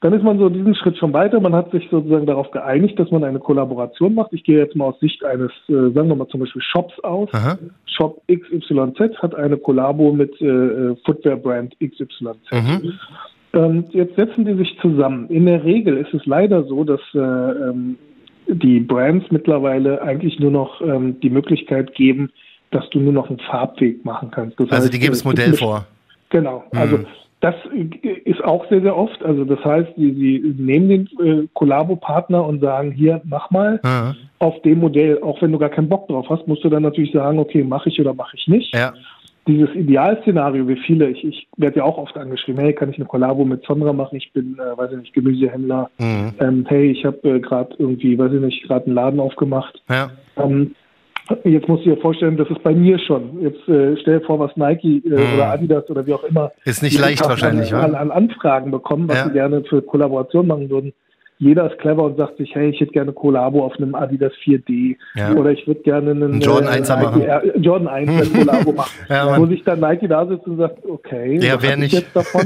Dann 0.07 0.17
ist 0.17 0.23
man 0.23 0.39
so 0.39 0.47
diesen 0.47 0.73
Schritt 0.73 0.97
schon 0.97 1.11
weiter. 1.11 1.41
Man 1.41 1.53
hat 1.53 1.69
sich 1.71 1.85
sozusagen 1.91 2.25
darauf 2.25 2.49
geeinigt, 2.51 2.97
dass 2.97 3.11
man 3.11 3.25
eine 3.25 3.39
Kollaboration 3.39 4.15
macht. 4.15 4.31
Ich 4.31 4.45
gehe 4.45 4.57
jetzt 4.57 4.73
mal 4.73 4.85
aus 4.85 4.99
Sicht 5.01 5.21
eines, 5.25 5.51
äh, 5.67 5.91
sagen 5.91 6.07
wir 6.07 6.15
mal 6.15 6.29
zum 6.29 6.39
Beispiel 6.39 6.61
Shops 6.61 6.97
aus. 7.01 7.27
Aha. 7.33 7.57
Shop 7.87 8.21
XYZ 8.31 9.17
hat 9.21 9.35
eine 9.35 9.57
Kollabo 9.57 10.13
mit 10.13 10.31
äh, 10.39 10.95
Footwear-Brand 11.05 11.75
XYZ. 11.81 12.21
Mhm. 12.53 12.93
Ähm, 13.51 13.83
jetzt 13.89 14.15
setzen 14.15 14.45
die 14.45 14.53
sich 14.53 14.77
zusammen. 14.81 15.27
In 15.27 15.45
der 15.45 15.65
Regel 15.65 15.97
ist 15.97 16.13
es 16.13 16.25
leider 16.25 16.63
so, 16.63 16.85
dass 16.85 17.01
äh, 17.13 17.19
ähm, 17.19 17.97
die 18.47 18.79
Brands 18.79 19.25
mittlerweile 19.29 20.01
eigentlich 20.01 20.39
nur 20.39 20.51
noch 20.51 20.79
ähm, 20.79 21.19
die 21.19 21.29
Möglichkeit 21.29 21.95
geben, 21.95 22.31
dass 22.71 22.89
du 22.91 23.01
nur 23.01 23.11
noch 23.11 23.29
einen 23.29 23.39
Farbweg 23.39 24.05
machen 24.05 24.31
kannst. 24.31 24.57
Das 24.57 24.71
also 24.71 24.83
heißt, 24.83 24.93
die 24.93 24.99
geben 24.99 25.11
das 25.11 25.25
Modell 25.25 25.51
vor. 25.51 25.85
Genau. 26.29 26.63
Mhm. 26.71 27.05
Das 27.39 27.53
ist 28.25 28.43
auch 28.43 28.67
sehr, 28.67 28.81
sehr 28.81 28.97
oft. 28.97 29.23
Also 29.23 29.45
das 29.45 29.63
heißt, 29.63 29.89
sie, 29.95 30.11
sie 30.13 30.55
nehmen 30.57 30.89
den 30.89 31.09
äh, 31.23 31.47
Kollabo-Partner 31.53 32.43
und 32.43 32.61
sagen, 32.61 32.91
hier, 32.91 33.21
mach 33.25 33.51
mal 33.51 33.79
mhm. 33.83 34.15
auf 34.39 34.59
dem 34.63 34.79
Modell, 34.79 35.21
auch 35.21 35.39
wenn 35.41 35.51
du 35.51 35.59
gar 35.59 35.69
keinen 35.69 35.87
Bock 35.89 36.07
drauf 36.07 36.25
hast, 36.29 36.47
musst 36.47 36.63
du 36.63 36.69
dann 36.69 36.81
natürlich 36.81 37.11
sagen, 37.11 37.37
okay, 37.37 37.63
mache 37.63 37.89
ich 37.89 37.99
oder 37.99 38.15
mache 38.15 38.35
ich 38.35 38.47
nicht. 38.47 38.73
Ja. 38.73 38.93
Dieses 39.47 39.69
Idealszenario, 39.75 40.67
wie 40.67 40.77
viele, 40.77 41.09
ich, 41.09 41.23
ich 41.23 41.47
werde 41.57 41.77
ja 41.77 41.83
auch 41.83 41.99
oft 41.99 42.17
angeschrieben, 42.17 42.59
hey, 42.59 42.73
kann 42.73 42.89
ich 42.89 42.97
eine 42.97 43.05
Kollabo 43.05 43.45
mit 43.45 43.63
Sondra 43.63 43.93
machen? 43.93 44.17
Ich 44.17 44.33
bin, 44.33 44.57
äh, 44.59 44.75
weiß 44.77 44.91
ich 44.91 44.97
nicht, 44.97 45.13
Gemüsehändler. 45.13 45.91
Mhm. 45.99 46.33
Ähm, 46.39 46.65
hey, 46.67 46.89
ich 46.89 47.05
habe 47.05 47.35
äh, 47.35 47.39
gerade 47.39 47.75
irgendwie, 47.77 48.17
weiß 48.17 48.33
ich 48.33 48.41
nicht, 48.41 48.63
gerade 48.63 48.87
einen 48.87 48.95
Laden 48.95 49.19
aufgemacht. 49.19 49.81
Ja. 49.89 50.09
Ähm, 50.37 50.73
Jetzt 51.43 51.67
musst 51.67 51.85
du 51.85 51.89
dir 51.89 52.01
vorstellen, 52.01 52.37
das 52.37 52.49
ist 52.49 52.63
bei 52.63 52.73
mir 52.73 52.97
schon. 52.99 53.41
Jetzt 53.41 53.67
äh, 53.67 53.97
stell 54.01 54.19
dir 54.19 54.25
vor, 54.25 54.39
was 54.39 54.55
Nike 54.55 55.03
äh, 55.05 55.09
hm. 55.09 55.33
oder 55.35 55.51
Adidas 55.51 55.89
oder 55.89 56.05
wie 56.05 56.13
auch 56.13 56.23
immer. 56.23 56.51
Ist 56.63 56.83
nicht 56.83 56.99
leicht 56.99 57.27
wahrscheinlich, 57.27 57.73
an, 57.73 57.95
an, 57.95 58.11
Anfragen 58.11 58.71
bekommen, 58.71 59.07
was 59.07 59.17
ja. 59.17 59.25
sie 59.25 59.33
gerne 59.33 59.63
für 59.63 59.81
Kollaboration 59.81 60.47
machen 60.47 60.69
würden. 60.69 60.93
Jeder 61.39 61.71
ist 61.71 61.79
clever 61.79 62.03
und 62.03 62.17
sagt 62.17 62.37
sich, 62.37 62.55
hey, 62.55 62.71
ich 62.71 62.79
hätte 62.79 62.93
gerne 62.93 63.13
Kollabo 63.13 63.63
auf 63.63 63.75
einem 63.77 63.93
Adidas 63.93 64.33
4D 64.43 64.95
ja. 65.13 65.33
oder 65.33 65.51
ich 65.51 65.67
würde 65.67 65.81
gerne 65.81 66.11
einen 66.11 66.41
Jordan 66.41 66.69
1 66.69 66.89
äh, 66.89 66.95
machen. 66.95 67.21
Äh, 67.21 67.57
Jordan 67.59 67.87
1 67.87 68.33
Kollabo 68.33 68.71
machen. 68.71 68.91
ja, 69.07 69.37
wo 69.37 69.45
sich 69.45 69.63
dann 69.63 69.79
Nike 69.79 70.07
da 70.07 70.25
sitzt 70.25 70.47
und 70.47 70.57
sagt, 70.57 70.83
okay, 70.85 71.37
ja, 71.39 71.61
wer 71.61 71.77
nicht. 71.77 71.93
jetzt 71.93 72.15
davon? 72.15 72.41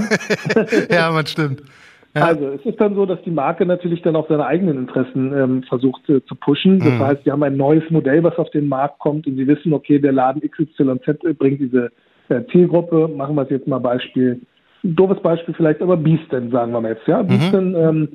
ja, 0.89 1.09
man 1.11 1.25
stimmt. 1.25 1.61
Ja. 2.15 2.25
Also 2.25 2.47
es 2.49 2.65
ist 2.65 2.79
dann 2.81 2.95
so, 2.95 3.05
dass 3.05 3.21
die 3.21 3.31
Marke 3.31 3.65
natürlich 3.65 4.01
dann 4.01 4.17
auch 4.17 4.27
seine 4.27 4.45
eigenen 4.45 4.77
Interessen 4.77 5.33
ähm, 5.33 5.63
versucht 5.63 6.09
äh, 6.09 6.23
zu 6.25 6.35
pushen. 6.35 6.79
Das 6.79 6.89
mhm. 6.89 6.99
heißt, 6.99 7.23
sie 7.23 7.31
haben 7.31 7.43
ein 7.43 7.55
neues 7.55 7.89
Modell, 7.89 8.23
was 8.23 8.37
auf 8.37 8.49
den 8.49 8.67
Markt 8.67 8.99
kommt 8.99 9.27
und 9.27 9.37
sie 9.37 9.47
wissen, 9.47 9.71
okay, 9.71 9.97
der 9.99 10.11
Laden 10.11 10.41
XYZ 10.41 11.37
bringt 11.37 11.61
diese 11.61 11.91
äh, 12.27 12.41
Zielgruppe. 12.51 13.07
Machen 13.07 13.35
wir 13.35 13.43
es 13.43 13.49
jetzt 13.49 13.67
mal 13.67 13.79
Beispiel. 13.79 14.41
Ein 14.83 14.95
doofes 14.95 15.21
Beispiel 15.21 15.53
vielleicht, 15.53 15.81
aber 15.81 15.95
Beaston, 15.95 16.51
sagen 16.51 16.73
wir 16.73 16.81
mal 16.81 16.91
jetzt. 16.91 17.07
Ja, 17.07 17.23
mhm. 17.23 17.27
Beaston 17.27 17.75
ähm, 17.75 18.09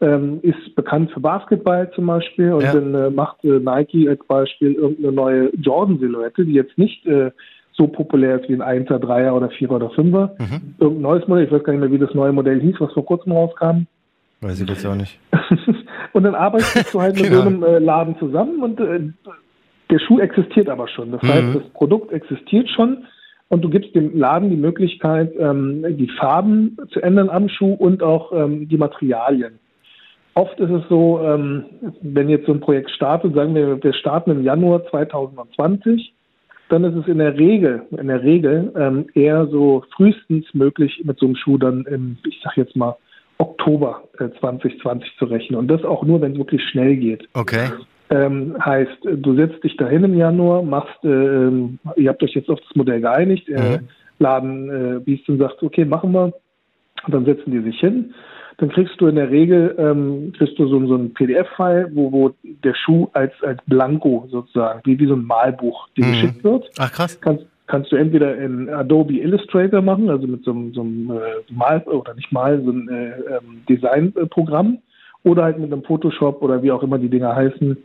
ähm, 0.00 0.38
ist 0.42 0.74
bekannt 0.76 1.10
für 1.10 1.20
Basketball 1.20 1.90
zum 1.94 2.06
Beispiel 2.06 2.52
und 2.52 2.62
ja. 2.62 2.72
dann 2.72 2.94
äh, 2.94 3.10
macht 3.10 3.44
äh, 3.44 3.58
Nike 3.58 4.08
als 4.08 4.24
Beispiel 4.26 4.74
irgendeine 4.74 5.12
neue 5.12 5.50
Jordan-Silhouette, 5.56 6.44
die 6.44 6.52
jetzt 6.52 6.78
nicht 6.78 7.04
äh, 7.06 7.32
so 7.80 7.88
populär 7.88 8.40
ist 8.40 8.48
wie 8.48 8.60
ein 8.60 8.86
1er, 8.86 8.98
3er 8.98 9.32
oder 9.32 9.48
4er 9.48 9.70
oder 9.70 9.88
5er. 9.88 10.30
Mhm. 10.38 10.74
Irgendein 10.78 11.02
neues 11.02 11.26
Modell, 11.26 11.46
ich 11.46 11.50
weiß 11.50 11.64
gar 11.64 11.72
nicht 11.72 11.80
mehr, 11.80 11.90
wie 11.90 11.98
das 11.98 12.14
neue 12.14 12.32
Modell 12.32 12.60
hieß, 12.60 12.76
was 12.78 12.92
vor 12.92 13.06
kurzem 13.06 13.32
rauskam. 13.32 13.86
Weiß 14.42 14.60
ich 14.60 14.68
jetzt 14.68 14.86
auch 14.86 14.94
nicht. 14.94 15.18
und 16.12 16.22
dann 16.22 16.34
arbeitest 16.34 16.92
du 16.92 17.00
halt 17.00 17.16
mit 17.16 17.24
genau. 17.28 17.40
so 17.40 17.46
einem 17.46 17.62
äh, 17.62 17.78
Laden 17.78 18.18
zusammen 18.18 18.62
und 18.62 18.78
äh, 18.80 19.00
der 19.90 19.98
Schuh 19.98 20.20
existiert 20.20 20.68
aber 20.68 20.88
schon. 20.88 21.10
Das 21.12 21.22
mhm. 21.22 21.28
heißt, 21.28 21.56
das 21.56 21.68
Produkt 21.70 22.12
existiert 22.12 22.68
schon 22.68 23.04
und 23.48 23.62
du 23.62 23.70
gibst 23.70 23.94
dem 23.94 24.16
Laden 24.16 24.50
die 24.50 24.56
Möglichkeit, 24.56 25.32
ähm, 25.38 25.84
die 25.96 26.08
Farben 26.18 26.76
zu 26.92 27.00
ändern 27.00 27.30
am 27.30 27.48
Schuh 27.48 27.72
und 27.72 28.02
auch 28.02 28.30
ähm, 28.32 28.68
die 28.68 28.76
Materialien. 28.76 29.58
Oft 30.34 30.60
ist 30.60 30.70
es 30.70 30.82
so, 30.90 31.20
ähm, 31.22 31.64
wenn 32.02 32.28
jetzt 32.28 32.46
so 32.46 32.52
ein 32.52 32.60
Projekt 32.60 32.90
startet, 32.90 33.34
sagen 33.34 33.54
wir, 33.54 33.82
wir 33.82 33.94
starten 33.94 34.30
im 34.30 34.44
Januar 34.44 34.84
2020, 34.90 36.14
dann 36.70 36.84
ist 36.84 36.96
es 36.96 37.06
in 37.06 37.18
der 37.18 37.36
Regel, 37.36 37.82
in 37.90 38.08
der 38.08 38.22
Regel 38.22 38.72
ähm, 38.76 39.06
eher 39.14 39.46
so 39.46 39.84
frühestens 39.94 40.46
möglich, 40.54 41.02
mit 41.04 41.18
so 41.18 41.26
einem 41.26 41.36
Schuh 41.36 41.58
dann 41.58 41.84
im, 41.86 42.16
ich 42.26 42.40
sag 42.42 42.56
jetzt 42.56 42.76
mal, 42.76 42.96
Oktober 43.38 44.04
äh, 44.18 44.28
2020 44.40 45.16
zu 45.18 45.24
rechnen. 45.24 45.58
Und 45.58 45.68
das 45.68 45.82
auch 45.84 46.04
nur, 46.04 46.20
wenn 46.20 46.32
es 46.32 46.38
wirklich 46.38 46.62
schnell 46.70 46.96
geht. 46.96 47.28
Okay. 47.34 47.70
Ähm, 48.10 48.56
heißt, 48.64 48.98
du 49.04 49.34
setzt 49.36 49.62
dich 49.62 49.76
dahin 49.76 50.04
im 50.04 50.16
Januar, 50.16 50.62
machst, 50.62 51.04
äh, 51.04 51.50
ihr 51.96 52.08
habt 52.08 52.22
euch 52.22 52.34
jetzt 52.34 52.50
auf 52.50 52.60
das 52.60 52.76
Modell 52.76 53.00
geeinigt, 53.00 53.48
äh, 53.48 53.78
Mhm. 53.78 53.88
Laden 54.18 54.70
äh, 54.70 55.00
Beast 55.00 55.28
und 55.28 55.38
sagt, 55.38 55.62
okay, 55.62 55.84
machen 55.84 56.12
wir. 56.12 56.32
Und 57.06 57.14
dann 57.14 57.24
setzen 57.24 57.50
die 57.50 57.60
sich 57.60 57.80
hin. 57.80 58.12
Dann 58.60 58.68
kriegst 58.68 59.00
du 59.00 59.06
in 59.06 59.16
der 59.16 59.30
Regel 59.30 59.74
ähm, 59.78 60.32
kriegst 60.36 60.58
du 60.58 60.66
so, 60.68 60.86
so 60.86 60.94
einen 60.94 61.14
PDF-File, 61.14 61.90
wo, 61.94 62.12
wo 62.12 62.30
der 62.62 62.74
Schuh 62.74 63.08
als, 63.14 63.32
als 63.42 63.58
Blanko 63.66 64.28
sozusagen, 64.30 64.80
wie, 64.84 64.98
wie 64.98 65.06
so 65.06 65.14
ein 65.14 65.24
Malbuch, 65.24 65.88
dir 65.96 66.04
Mhm. 66.04 66.10
geschickt 66.12 66.44
wird 66.44 66.70
Ach 66.78 66.92
krass. 66.92 67.18
kannst, 67.22 67.46
kannst 67.66 67.90
du 67.90 67.96
entweder 67.96 68.36
in 68.36 68.68
Adobe 68.68 69.14
Illustrator 69.14 69.80
machen, 69.80 70.10
also 70.10 70.26
mit 70.26 70.44
so, 70.44 70.50
einem- 70.50 70.72
so 70.74 70.82
einem 70.82 71.10
äh, 71.10 71.52
Mal 71.54 71.80
oder 71.84 72.12
nicht 72.14 72.30
Mal, 72.32 72.62
so 72.62 72.70
ein 72.70 72.88
äh, 72.88 73.08
ähm, 73.36 73.62
Designprogramm 73.68 74.78
oder 75.24 75.44
halt 75.44 75.58
mit 75.58 75.72
einem 75.72 75.82
Photoshop 75.84 76.42
oder 76.42 76.62
wie 76.62 76.70
auch 76.70 76.82
immer 76.82 76.98
die 76.98 77.08
Dinger 77.08 77.34
heißen. 77.34 77.76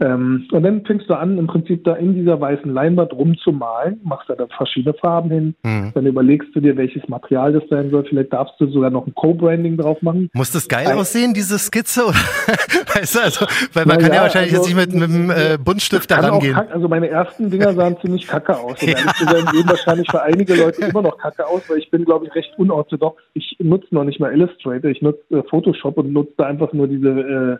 Ähm, 0.00 0.48
und 0.50 0.62
dann 0.64 0.84
fängst 0.84 1.08
du 1.08 1.14
an, 1.14 1.38
im 1.38 1.46
Prinzip 1.46 1.84
da 1.84 1.94
in 1.94 2.14
dieser 2.14 2.40
weißen 2.40 2.68
Leinwand 2.72 3.12
rumzumalen, 3.12 4.00
machst 4.02 4.28
da 4.28 4.34
dann 4.34 4.48
verschiedene 4.48 4.92
Farben 4.94 5.30
hin, 5.30 5.54
Mhm. 5.62 5.92
dann 5.94 6.06
überlegst 6.06 6.48
du 6.54 6.60
dir, 6.60 6.76
welches 6.76 7.06
Material 7.08 7.52
das 7.52 7.62
sein 7.70 7.90
soll. 7.90 8.04
Vielleicht 8.04 8.32
darfst 8.32 8.54
du 8.60 8.66
sogar 8.66 8.90
noch 8.90 9.06
ein 9.06 9.14
Co-Branding 9.14 9.76
drauf 9.76 10.02
machen. 10.02 10.30
Muss 10.32 10.50
das 10.50 10.68
geil 10.68 10.86
Ein- 10.88 10.98
aussehen, 10.98 11.32
diese 11.32 11.58
Skizze? 11.58 12.02
Weißt 12.94 13.14
du, 13.16 13.20
also, 13.20 13.46
weil 13.72 13.86
man 13.86 13.98
kann 13.98 14.08
ja 14.10 14.16
ja, 14.16 14.22
wahrscheinlich 14.22 14.52
also- 14.54 14.68
jetzt 14.68 14.76
nicht 14.76 14.94
mit, 14.94 15.08
mit 15.08 15.16
einem 15.16 15.30
äh, 15.30 15.58
Buntstift 15.62 16.10
da 16.10 16.16
rangehen. 16.20 16.54
kack, 16.54 16.72
also 16.74 16.88
meine 16.88 17.08
ersten 17.08 17.50
Dinger 17.50 17.72
sahen 17.74 17.96
ziemlich 18.00 18.26
kacke 18.26 18.56
aus. 18.58 18.82
Und 18.82 18.88
ehrlich 18.88 19.12
zu 19.14 19.24
sein, 19.24 19.44
sehen 19.52 19.68
wahrscheinlich 19.68 20.10
für 20.10 20.22
einige 20.22 20.54
Leute 20.56 20.86
immer 20.86 21.02
noch 21.02 21.18
kacke 21.18 21.46
aus, 21.46 21.62
weil 21.70 21.78
ich 21.78 21.90
bin, 21.90 22.04
glaube 22.04 22.26
ich, 22.26 22.34
recht 22.34 22.52
unorthodox. 22.58 23.22
Ich 23.34 23.56
nutze 23.60 23.94
noch 23.94 24.04
nicht 24.04 24.18
mal 24.20 24.32
Illustrator, 24.32 24.90
ich 24.90 25.02
nutze 25.02 25.20
äh, 25.30 25.42
Photoshop 25.48 25.96
und 25.98 26.12
nutze 26.12 26.32
da 26.36 26.44
einfach 26.46 26.72
nur 26.72 26.88
diese, 26.88 27.08
äh, 27.08 27.56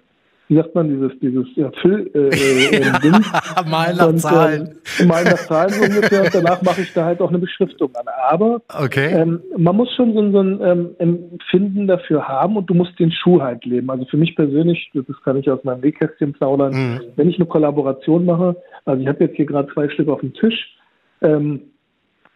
wie 0.48 0.56
sagt 0.56 0.74
man, 0.74 0.88
dieses, 0.88 1.18
dieses 1.20 1.46
ja, 1.56 1.70
Füll 1.80 2.10
äh, 2.14 2.28
äh, 2.28 2.76
äh, 2.76 2.92
Ding. 3.02 3.12
Malen 3.70 3.96
nach 3.96 4.08
Und, 4.08 4.18
Zahlen. 4.18 4.74
Ähm, 5.00 5.08
malen 5.08 5.24
nach 5.24 5.38
Zahlen 5.38 5.70
so 5.70 5.82
ungefähr 5.84 6.22
und 6.24 6.34
danach 6.34 6.60
mache 6.62 6.82
ich 6.82 6.92
da 6.92 7.06
halt 7.06 7.20
auch 7.22 7.30
eine 7.30 7.38
Beschriftung 7.38 7.90
an. 7.94 8.04
Aber 8.28 8.60
Okay. 8.78 9.10
ähm, 9.12 9.40
man 9.56 9.74
muss 9.74 9.90
schon 9.94 10.12
so, 10.12 10.20
ein- 10.20 10.32
so 10.32 10.40
ein 10.40 10.60
ähm, 10.62 10.90
Empfinden 10.98 11.86
dafür 11.86 12.28
haben 12.28 12.56
und 12.58 12.68
du 12.68 12.74
musst 12.74 12.98
den 12.98 13.10
Schuh 13.10 13.40
halt 13.40 13.64
leben. 13.64 13.88
Also 13.90 14.04
für 14.04 14.18
mich 14.18 14.36
persönlich, 14.36 14.90
das 14.92 15.06
kann 15.24 15.38
ich 15.38 15.50
aus 15.50 15.64
meinem 15.64 15.80
Nähkästchen 15.80 16.32
plaudern, 16.34 16.72
Mhm. 16.74 17.00
wenn 17.16 17.30
ich 17.30 17.36
eine 17.36 17.46
Kollaboration 17.46 18.24
mache, 18.26 18.56
also 18.84 19.00
ich 19.00 19.08
habe 19.08 19.24
jetzt 19.24 19.36
hier 19.36 19.46
gerade 19.46 19.72
zwei 19.72 19.88
Stück 19.88 20.08
auf 20.08 20.20
dem 20.20 20.34
Tisch, 20.34 20.76
ähm, 21.22 21.60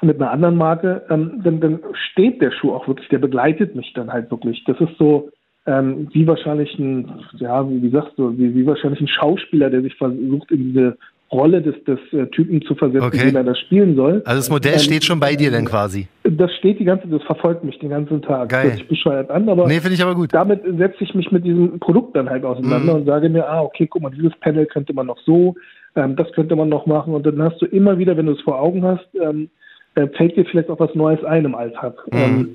mit 0.00 0.16
einer 0.20 0.30
anderen 0.30 0.56
Marke, 0.56 1.02
ähm, 1.10 1.40
dann, 1.42 1.60
dann 1.60 1.80
steht 2.12 2.40
der 2.40 2.52
Schuh 2.52 2.72
auch 2.72 2.86
wirklich, 2.86 3.08
der 3.08 3.18
begleitet 3.18 3.74
mich 3.74 3.92
dann 3.94 4.12
halt 4.12 4.30
wirklich. 4.30 4.62
Das 4.64 4.80
ist 4.80 4.96
so 4.98 5.28
ähm, 5.68 6.08
wie 6.12 6.26
wahrscheinlich 6.26 6.76
ein, 6.78 7.08
ja, 7.38 7.68
wie, 7.68 7.82
wie 7.82 7.90
sagst 7.90 8.12
du, 8.16 8.36
wie, 8.38 8.54
wie 8.54 8.66
wahrscheinlich 8.66 9.00
ein 9.02 9.08
Schauspieler, 9.08 9.68
der 9.70 9.82
sich 9.82 9.94
versucht, 9.96 10.50
in 10.50 10.60
diese 10.72 10.96
Rolle 11.30 11.60
des, 11.60 11.74
des 11.84 11.98
äh, 12.12 12.26
Typen 12.28 12.62
zu 12.62 12.74
versetzen, 12.74 13.06
Okay. 13.06 13.26
den 13.26 13.36
er 13.36 13.44
da 13.44 13.54
spielen 13.54 13.94
soll. 13.96 14.22
Also 14.24 14.38
das 14.40 14.48
Modell 14.48 14.72
Ähm, 14.74 14.78
steht 14.78 15.04
schon 15.04 15.20
bei 15.20 15.34
dir 15.36 15.50
dann 15.50 15.66
quasi. 15.66 16.08
Das 16.24 16.50
steht 16.54 16.80
die 16.80 16.84
ganze, 16.86 17.06
das 17.08 17.22
verfolgt 17.24 17.64
mich 17.64 17.78
den 17.80 17.90
ganzen 17.90 18.22
Tag. 18.22 18.48
Geil. 18.48 18.64
Hört 18.68 18.76
sich 18.78 18.88
bescheuert 18.88 19.30
an, 19.30 19.46
aber 19.46 19.66
Nee, 19.66 19.80
finde 19.80 19.92
ich 19.94 20.02
aber 20.02 20.14
gut. 20.14 20.32
damit 20.32 20.62
setze 20.78 21.04
ich 21.04 21.14
mich 21.14 21.30
mit 21.30 21.44
diesem 21.44 21.78
Produkt 21.80 22.16
dann 22.16 22.30
halt 22.30 22.44
auseinander 22.44 22.94
Mhm. 22.94 23.00
und 23.00 23.04
sage 23.06 23.28
mir, 23.28 23.46
ah, 23.46 23.60
okay, 23.60 23.86
guck 23.86 24.00
mal, 24.02 24.10
dieses 24.10 24.32
Panel 24.40 24.64
könnte 24.64 24.94
man 24.94 25.06
noch 25.06 25.18
so, 25.26 25.54
ähm, 25.96 26.16
das 26.16 26.32
könnte 26.32 26.56
man 26.56 26.70
noch 26.70 26.86
machen 26.86 27.12
und 27.12 27.26
dann 27.26 27.42
hast 27.42 27.60
du 27.60 27.66
immer 27.66 27.98
wieder, 27.98 28.16
wenn 28.16 28.24
du 28.26 28.32
es 28.32 28.40
vor 28.40 28.58
Augen 28.58 28.82
hast, 28.84 29.06
ähm, 29.22 29.50
äh, 29.96 30.06
fällt 30.16 30.34
dir 30.36 30.46
vielleicht 30.46 30.70
auch 30.70 30.80
was 30.80 30.94
Neues 30.94 31.22
ein 31.24 31.44
im 31.44 31.54
Alltag. 31.54 31.94
Mhm. 32.10 32.54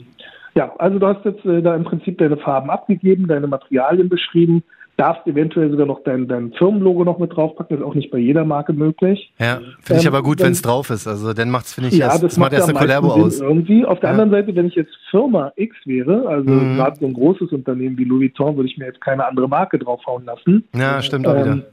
Ja, 0.56 0.72
also 0.78 1.00
du 1.00 1.08
hast 1.08 1.26
jetzt 1.26 1.44
äh, 1.46 1.62
da 1.62 1.76
im 1.76 1.84
Prinzip 1.84 2.18
deine 2.20 2.38
Farben 2.38 2.70
abgegeben, 2.70 3.28
deine 3.28 3.48
Materialien 3.48 4.08
beschrieben, 4.10 4.64
darfst 4.98 5.26
eventuell 5.26 5.72
sogar 5.72 5.88
noch 5.88 6.04
dein, 6.04 6.28
dein 6.28 6.54
Firmenlogo 6.54 7.04
noch 7.04 7.18
mit 7.18 7.36
draufpacken, 7.36 7.78
ist 7.78 7.84
auch 7.84 7.96
nicht 7.96 8.12
bei 8.12 8.20
jeder 8.20 8.46
Marke 8.46 8.74
möglich. 8.74 9.34
Ja, 9.40 9.60
finde 9.82 10.02
ich 10.02 10.06
Ähm, 10.08 10.14
aber 10.14 10.22
gut, 10.22 10.40
wenn- 10.40 10.52
es 10.52 10.62
drauf 10.62 10.92
ist. 10.92 11.08
Also 11.08 11.34
dann 11.34 11.50
macht's, 11.50 11.74
finde 11.74 11.90
ich, 11.90 11.98
Ja, 11.98 12.06
erst, 12.06 12.18
das, 12.24 12.30
das 12.34 12.38
macht 12.38 12.52
macht 12.52 12.60
erst 12.60 12.70
eine 12.70 12.78
Kollabo 12.78 13.08
aus. 13.08 13.42
Irgendwie. 13.42 13.84
Auf 13.86 14.00
der 14.02 14.10
Ja. 14.10 14.12
anderen 14.12 14.30
Seite, 14.30 14.56
wenn 14.56 14.68
ich 14.68 14.76
jetzt 14.76 14.96
Firma 15.10 15.52
X 15.56 15.76
wäre, 15.86 16.28
also 16.28 16.48
Mhm. 16.52 16.76
gerade 16.76 16.98
so 17.00 17.08
ein 17.08 17.14
großes 17.14 17.52
Unternehmen 17.52 17.98
wie 17.98 18.04
Louis 18.04 18.30
Vuitton, 18.30 18.56
würde 18.56 18.70
ich 18.70 18.78
mir 18.78 18.86
jetzt 18.86 19.02
keine 19.02 19.26
andere 19.26 19.48
Marke 19.50 19.80
draufhauen 19.80 20.26
lassen. 20.26 20.64
Ja, 20.76 21.02
stimmt 21.02 21.26
auch 21.28 21.34
wieder. 21.34 21.54
Ähm, 21.54 21.64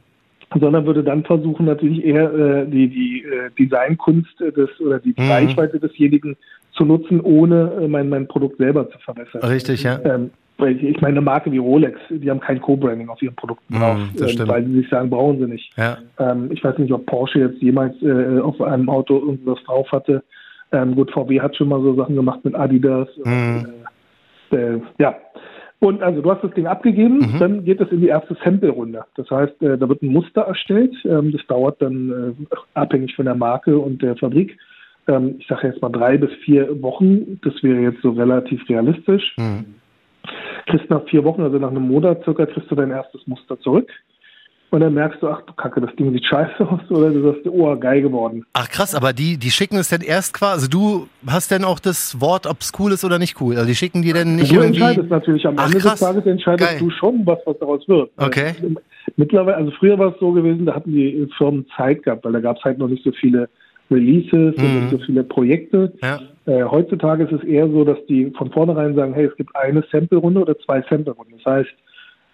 sondern 0.59 0.85
würde 0.85 1.05
dann 1.05 1.23
versuchen, 1.23 1.67
natürlich 1.67 2.03
eher 2.05 2.33
äh, 2.35 2.67
die, 2.67 2.89
die 2.89 3.23
äh, 3.25 3.51
Designkunst 3.57 4.41
des 4.41 4.69
oder 4.81 4.99
die 4.99 5.15
Mhm. 5.17 5.31
Reichweite 5.31 5.79
desjenigen 5.79 6.37
zu 6.73 6.85
nutzen, 6.85 7.21
ohne 7.21 7.73
äh, 7.83 7.89
mein, 7.89 8.09
mein 8.09 8.27
Produkt 8.29 8.59
selber 8.59 8.89
zu 8.91 8.99
verbessern. 8.99 9.43
Richtig, 9.43 9.83
ja. 9.83 9.99
Ähm, 10.05 10.31
weil 10.59 10.77
ich, 10.85 11.01
meine, 11.01 11.15
eine 11.15 11.21
Marke 11.23 11.51
wie 11.51 11.59
Rolex, 11.59 11.99
die 12.11 12.31
haben 12.31 12.41
kein 12.41 12.61
Co-Branding 12.61 13.09
auf 13.09 13.21
ihren 13.23 13.35
Produkten 13.35 13.75
Mhm, 13.75 13.79
drauf, 13.81 13.99
stimmt. 14.29 14.49
weil 14.49 14.65
sie 14.67 14.75
sich 14.81 14.89
sagen, 14.91 15.09
brauchen 15.09 15.39
sie 15.39 15.47
nicht. 15.47 15.73
Ja. 15.79 15.97
Ähm, 16.19 16.51
ich 16.53 16.63
weiß 16.63 16.77
nicht, 16.79 16.93
ob 16.93 17.07
Porsche 17.07 17.39
jetzt 17.41 17.63
jemals 17.63 17.95
äh, 18.03 18.39
auf 18.41 18.61
einem 18.61 18.89
Auto 18.91 19.19
irgendwas 19.19 19.59
drauf 19.65 19.91
hatte. 19.91 20.23
Ähm, 20.73 20.95
gut, 20.95 21.11
VW 21.13 21.41
hat 21.41 21.57
schon 21.57 21.69
mal 21.69 21.81
so 21.81 21.95
Sachen 21.95 22.15
gemacht 22.15 22.45
mit 22.45 22.55
Adidas. 22.55 23.09
Mhm. 23.25 23.67
Äh, 24.53 24.57
äh, 24.57 24.81
ja. 24.99 25.17
Und 25.83 26.03
also 26.03 26.21
du 26.21 26.31
hast 26.31 26.45
das 26.45 26.53
Ding 26.53 26.67
abgegeben, 26.67 27.21
Mhm. 27.21 27.39
dann 27.39 27.65
geht 27.65 27.81
es 27.81 27.91
in 27.91 28.03
die 28.03 28.09
erste 28.09 28.37
Sample-Runde. 28.45 29.03
Das 29.17 29.31
heißt, 29.31 29.63
äh, 29.63 29.79
da 29.79 29.89
wird 29.89 30.03
ein 30.03 30.09
Muster 30.13 30.43
erstellt. 30.43 30.93
Ähm, 31.07 31.33
das 31.33 31.41
dauert 31.47 31.81
dann 31.81 32.35
äh, 32.45 32.57
abhängig 32.75 33.17
von 33.17 33.25
der 33.25 33.35
Marke 33.35 33.79
und 33.79 34.03
der 34.03 34.15
Fabrik. 34.17 34.59
Ähm, 35.11 35.37
ich 35.39 35.47
sage 35.49 35.69
jetzt 35.69 35.83
mal 35.83 35.91
drei 35.91 36.17
bis 36.17 36.31
vier 36.45 36.81
Wochen. 36.83 37.41
Das 37.43 37.55
wäre 37.63 37.81
jetzt 37.81 38.03
so 38.03 38.11
relativ 38.11 38.67
realistisch. 38.69 39.35
Hm. 39.37 39.65
Kriegst 40.67 40.89
nach 40.91 41.05
vier 41.09 41.25
Wochen, 41.25 41.43
also 41.43 41.59
nach 41.59 41.71
einem 41.71 41.89
Monat 41.89 42.23
circa, 42.25 42.47
kriegst 42.47 42.71
du 42.71 42.75
dein 42.75 42.91
erstes 42.91 43.27
Muster 43.27 43.59
zurück. 43.61 43.91
Und 44.73 44.81
dann 44.81 44.95
merkst 44.95 45.21
du, 45.21 45.27
ach 45.29 45.43
du 45.43 45.53
Kacke, 45.55 45.81
das 45.81 45.95
Ding 45.97 46.13
sieht 46.13 46.25
scheiße 46.25 46.61
aus. 46.61 46.89
Oder 46.91 47.11
du 47.11 47.23
sagst, 47.23 47.41
oh, 47.49 47.77
geil 47.77 48.03
geworden. 48.03 48.45
Ach 48.53 48.69
krass, 48.69 48.95
aber 48.95 49.13
die, 49.13 49.37
die 49.37 49.51
schicken 49.51 49.77
es 49.77 49.89
dann 49.89 50.01
erst 50.01 50.33
quasi, 50.33 50.53
also 50.53 50.69
du 50.69 51.09
hast 51.27 51.51
dann 51.51 51.65
auch 51.65 51.81
das 51.81 52.21
Wort, 52.21 52.47
ob 52.47 52.61
es 52.61 52.73
cool 52.79 52.93
ist 52.93 53.05
oder 53.05 53.19
nicht 53.19 53.41
cool. 53.41 53.57
Also 53.57 53.67
die 53.67 53.75
schicken 53.75 54.03
die 54.03 54.13
dann 54.13 54.37
nicht 54.37 54.53
du 54.53 54.61
irgendwie. 54.61 54.81
entscheidest 54.81 55.11
natürlich 55.11 55.45
am 55.45 55.57
Ach, 55.59 55.67
Ende 55.67 55.79
krass. 55.79 55.99
des 55.99 56.01
Tages 56.01 56.27
entscheidest 56.27 56.71
Geil. 56.71 56.79
du 56.79 56.91
schon, 56.91 57.27
was, 57.27 57.39
was 57.47 57.59
daraus 57.59 57.89
wird. 57.89 58.11
Okay. 58.17 58.55
Äh, 58.63 58.75
Mittlerweile, 59.17 59.57
also 59.57 59.73
früher 59.73 59.99
war 59.99 60.13
es 60.13 60.21
so 60.21 60.31
gewesen, 60.31 60.67
da 60.67 60.75
hatten 60.75 60.93
die 60.93 61.27
Firmen 61.37 61.67
Zeit 61.77 62.05
gehabt, 62.05 62.25
weil 62.25 62.33
da 62.33 62.41
gab 62.41 62.59
es 62.59 62.65
halt 62.65 62.79
noch 62.79 62.87
nicht 62.87 63.03
so 63.03 63.11
viele 63.11 63.49
Releases 63.91 64.57
und 64.57 64.63
Mhm. 64.63 64.81
nicht 64.81 64.91
so 64.91 64.99
viele 64.99 65.25
Projekte. 65.25 65.93
Ja. 66.03 66.21
Äh, 66.47 66.65
heutzutage 66.65 67.25
ist 67.25 67.33
es 67.33 67.45
eher 67.45 67.69
so, 67.69 67.85
dass 67.85 67.99
die 68.07 68.31
von 68.31 68.51
vornherein 68.51 68.95
sagen, 68.95 69.15
hey, 69.15 69.27
es 69.27 69.37
gibt 69.37 69.55
eine 69.57 69.85
Sample-Runde 69.91 70.41
oder 70.41 70.59
zwei 70.59 70.83
Sample-Runden. 70.89 71.35
Das 71.43 71.53
heißt, 71.53 71.71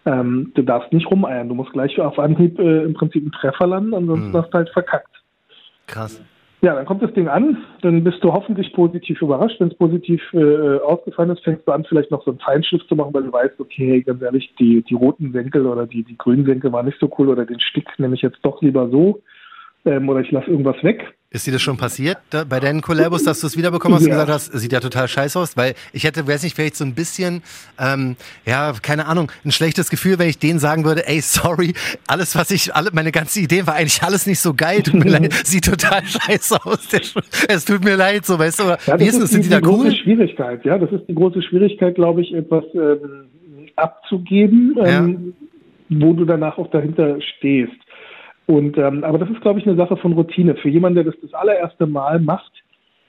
ähm, 0.07 0.53
du 0.55 0.63
darfst 0.63 0.93
nicht 0.93 1.11
rumeiern, 1.11 1.49
du 1.49 1.55
musst 1.55 1.73
gleich 1.73 1.99
auf 2.01 2.19
Anhieb 2.19 2.59
äh, 2.59 2.85
im 2.85 2.95
Prinzip 2.95 3.23
einen 3.23 3.33
Treffer 3.33 3.67
landen, 3.67 3.95
ansonsten 3.95 4.31
Mhm. 4.31 4.37
hast 4.37 4.51
du 4.51 4.59
halt 4.59 4.69
verkackt. 4.71 5.11
Krass. 5.87 6.23
Ja, 6.63 6.75
dann 6.75 6.87
kommt 6.87 7.03
das 7.03 7.13
Ding 7.13 7.29
an, 7.29 7.59
dann 7.83 8.03
bist 8.03 8.25
du 8.25 8.33
hoffentlich 8.33 8.73
positiv 8.73 9.21
überrascht. 9.21 9.61
Wenn 9.61 9.69
es 9.69 9.75
positiv 9.77 10.23
äh, 10.33 10.79
ausgefallen 10.79 11.31
ist, 11.31 11.45
fängst 11.45 11.67
du 11.69 11.73
an, 11.73 11.85
vielleicht 11.85 12.11
noch 12.11 12.25
so 12.25 12.31
einen 12.31 12.41
Feinschliff 12.41 12.87
zu 12.87 12.97
machen, 12.97 13.13
weil 13.13 13.25
du 13.25 13.33
weißt, 13.33 13.61
okay, 13.61 14.01
ganz 14.03 14.23
ehrlich, 14.23 14.53
die, 14.59 14.83
die 14.83 14.95
roten 14.95 15.33
Senkel 15.33 15.67
oder 15.67 15.87
die, 15.87 16.03
die 16.03 16.17
grünen 16.17 16.47
Senkel 16.47 16.73
waren 16.73 16.87
nicht 16.87 16.99
so 16.99 17.13
cool 17.19 17.29
oder 17.29 17.45
den 17.45 17.61
Stick 17.61 17.87
nehme 17.99 18.15
ich 18.15 18.23
jetzt 18.23 18.39
doch 18.43 18.63
lieber 18.63 18.89
so 18.89 19.21
ähm, 19.87 20.09
oder 20.09 20.21
ich 20.21 20.31
lasse 20.31 20.51
irgendwas 20.51 20.77
weg. 20.83 21.05
Ist 21.31 21.47
dir 21.47 21.53
das 21.53 21.61
schon 21.61 21.77
passiert 21.77 22.19
da, 22.31 22.45
bei 22.45 22.61
deinen 22.61 22.81
Collabos, 22.83 23.25
dass 23.25 23.41
du 23.41 23.47
es 23.49 23.57
wiederbekommen 23.59 23.97
hast 23.97 24.05
und 24.05 24.09
Ja. 24.11 24.15
gesagt 24.15 24.31
hast, 24.31 24.53
sieht 24.59 24.73
ja 24.73 24.81
total 24.81 25.09
scheiße 25.09 25.39
aus? 25.39 25.57
Weil 25.57 25.75
ich 25.93 26.05
hätte, 26.05 26.27
weiß 26.27 26.45
nicht, 26.45 26.55
vielleicht 26.55 26.77
so 26.77 26.85
ein 26.85 26.95
bisschen, 26.95 27.43
ähm, 27.81 28.17
ja, 28.47 28.73
keine 28.81 29.07
Ahnung, 29.07 29.31
ein 29.45 29.51
schlechtes 29.51 29.91
Gefühl, 29.91 30.19
wenn 30.19 30.29
ich 30.29 30.39
denen 30.39 30.59
sagen 30.61 30.85
würde, 30.85 31.07
ey, 31.07 31.21
sorry, 31.21 31.75
alles, 32.07 32.37
was 32.37 32.51
ich, 32.53 32.75
alle, 32.75 32.91
meine 32.93 33.11
ganzen 33.13 33.43
Ideen 33.43 33.67
war 33.67 33.75
eigentlich 33.75 34.03
alles 34.03 34.27
nicht 34.27 34.39
so 34.39 34.55
geil, 34.55 34.83
tut 34.83 35.05
mir 35.05 35.11
leid, 35.19 35.33
sieht 35.45 35.65
total 35.65 36.03
scheiße 36.05 36.65
aus. 36.65 36.89
Der, 36.89 37.01
es 37.49 37.65
tut 37.65 37.85
mir 37.85 37.97
leid, 37.97 38.25
so, 38.25 38.39
weißt 38.39 38.61
du, 38.61 38.65
oder 38.65 38.79
Ja, 38.87 38.99
wie 38.99 39.05
ist 39.05 39.21
es, 39.21 39.31
sind 39.31 39.45
die 39.45 39.51
da 39.51 39.61
große 39.61 39.89
cool? 39.89 39.97
Schwierigkeit, 39.97 40.65
ja, 40.65 40.79
das 40.79 40.91
ist 40.93 41.07
die 41.09 41.15
große 41.15 41.43
Schwierigkeit, 41.43 41.97
glaube 41.97 42.23
ich, 42.23 42.33
etwas 42.33 42.65
ähm, 42.75 43.29
abzugeben, 43.75 44.77
ähm, 44.83 45.35
wo 45.89 46.13
du 46.15 46.25
danach 46.25 46.57
auch 46.59 46.71
dahinter 46.71 47.19
stehst. 47.37 47.73
Und 48.47 48.79
ähm, 48.79 49.03
aber 49.03 49.19
das 49.19 49.29
ist, 49.29 49.41
glaube 49.41 49.59
ich, 49.59 49.67
eine 49.67 49.77
Sache 49.77 49.97
von 49.97 50.13
Routine. 50.13 50.55
Für 50.57 50.69
jemanden, 50.69 50.97
der 50.97 51.13
das 51.13 51.21
das 51.21 51.35
allererste 51.35 51.87
Mal 51.87 52.21
macht, 52.21 52.53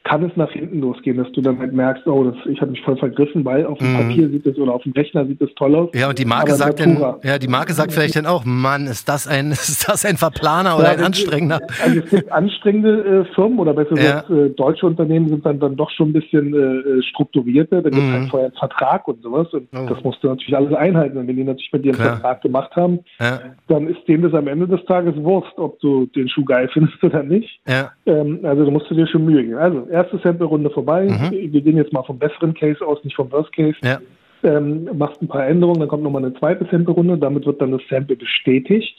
kann 0.08 0.24
es 0.24 0.32
nach 0.36 0.52
hinten 0.52 0.80
losgehen, 0.82 1.18
dass 1.18 1.32
du 1.34 1.42
dann 1.42 1.60
halt 1.60 1.74
merkst, 1.74 2.08
oh, 2.08 2.24
das, 2.24 2.36
ich 2.46 2.60
habe 2.62 2.72
mich 2.72 2.82
voll 2.82 2.98
vergriffen, 2.98 3.44
weil 3.46 3.66
auf 3.66 3.78
dem 3.80 3.92
Mhm. 3.92 3.98
Papier 3.98 4.30
sieht 4.30 4.46
es 4.46 4.58
oder 4.58 4.74
auf 4.74 4.84
dem 4.84 4.94
Rechner 4.94 5.26
sieht 5.26 5.42
es 5.42 5.50
toll 5.56 5.76
aus. 5.76 5.90
Ja, 5.94 6.10
und 6.10 6.18
die 6.20 6.26
Marke 6.26 6.54
sagt 6.54 6.80
dann, 6.80 6.98
ja, 7.24 7.38
die 7.38 7.48
Marke 7.48 7.74
sagt 7.74 7.92
vielleicht 7.92 8.16
dann 8.16 8.26
auch, 8.26 8.46
Mann, 8.46 8.86
ist 8.86 9.10
das 9.10 9.28
ein, 9.28 9.52
ist 9.52 9.88
das 9.90 10.06
ein 10.06 10.18
Verplaner 10.18 10.76
oder 10.78 10.86
Ja, 10.86 10.92
ein 10.92 10.98
das- 11.00 11.08
anstrengender? 11.08 11.60
Also 11.84 12.00
es 12.00 12.10
gibt 12.10 12.32
anstrengende 12.32 13.26
äh, 13.30 13.34
Firmen 13.36 13.60
oder 13.60 13.74
besser 13.74 13.96
Ja. 13.98 14.22
gesagt, 14.22 14.30
äh, 14.30 14.50
deutsche 14.52 14.86
Unternehmen 14.86 15.30
sind 15.30 15.46
dann, 15.46 15.60
dann 15.60 15.76
doch 15.76 15.90
schon 15.92 16.10
ein 16.10 16.14
bisschen 16.14 16.54
äh, 16.54 17.02
strukturierter. 17.04 17.82
Da 17.82 17.90
gibt 17.90 18.02
es 18.04 18.08
Mhm. 18.10 18.14
halt 18.14 18.30
vorher 18.30 18.48
einen 18.48 18.56
Vertrag 18.58 19.08
und 19.08 19.22
sowas. 19.22 19.48
Und 19.54 19.68
Oh. 19.76 19.86
das 19.90 20.02
musst 20.04 20.24
du 20.24 20.28
natürlich 20.28 20.56
alles 20.56 20.74
einhalten. 20.74 21.18
Und 21.18 21.28
wenn 21.28 21.36
die 21.36 21.44
natürlich 21.44 21.72
mit 21.74 21.84
dir 21.86 21.90
einen 21.90 22.00
Klar. 22.00 22.14
Vertrag 22.18 22.42
gemacht 22.42 22.76
haben, 22.76 23.00
Ja, 23.20 23.40
dann 23.68 23.88
ist 23.88 24.08
denen 24.08 24.24
das 24.24 24.34
am 24.34 24.48
Ende 24.48 24.68
des 24.68 24.84
Tages 24.86 25.16
Wurst, 25.18 25.58
ob 25.58 25.80
du 25.80 26.06
den 26.08 26.30
Schuh 26.30 26.46
geil 26.46 26.70
findest 26.72 27.04
oder 27.04 27.24
nicht. 27.24 27.60
ja, 27.68 27.92
Ähm, 28.06 28.40
also 28.44 28.64
da 28.66 28.72
musst 28.72 28.90
du 28.90 28.96
dir 28.96 29.08
schon 29.08 29.26
Mühe 29.26 29.44
geben. 29.44 29.58
Also 29.58 29.88
erste 29.98 30.18
Sample-Runde 30.20 30.70
vorbei. 30.70 31.06
Mhm. 31.06 31.52
Wir 31.52 31.62
gehen 31.62 31.78
jetzt 31.78 31.94
mal 31.94 32.04
vom 32.04 32.20
besseren 32.20 32.54
Case 32.54 32.86
aus, 32.86 33.04
nicht 33.04 33.16
vom 33.16 33.32
Worst 33.32 33.54
Case. 33.54 33.78
ja. 33.84 34.00
Ähm, 34.44 34.88
machst 34.96 35.20
ein 35.20 35.28
paar 35.28 35.48
Änderungen, 35.48 35.80
dann 35.80 35.90
kommt 35.90 36.04
nochmal 36.04 36.24
eine 36.24 36.34
zweite 36.36 36.68
Sample-Runde. 36.70 37.18
Damit 37.18 37.46
wird 37.48 37.60
dann 37.60 37.72
das 37.72 37.82
Sample 37.90 38.16
bestätigt. 38.16 38.96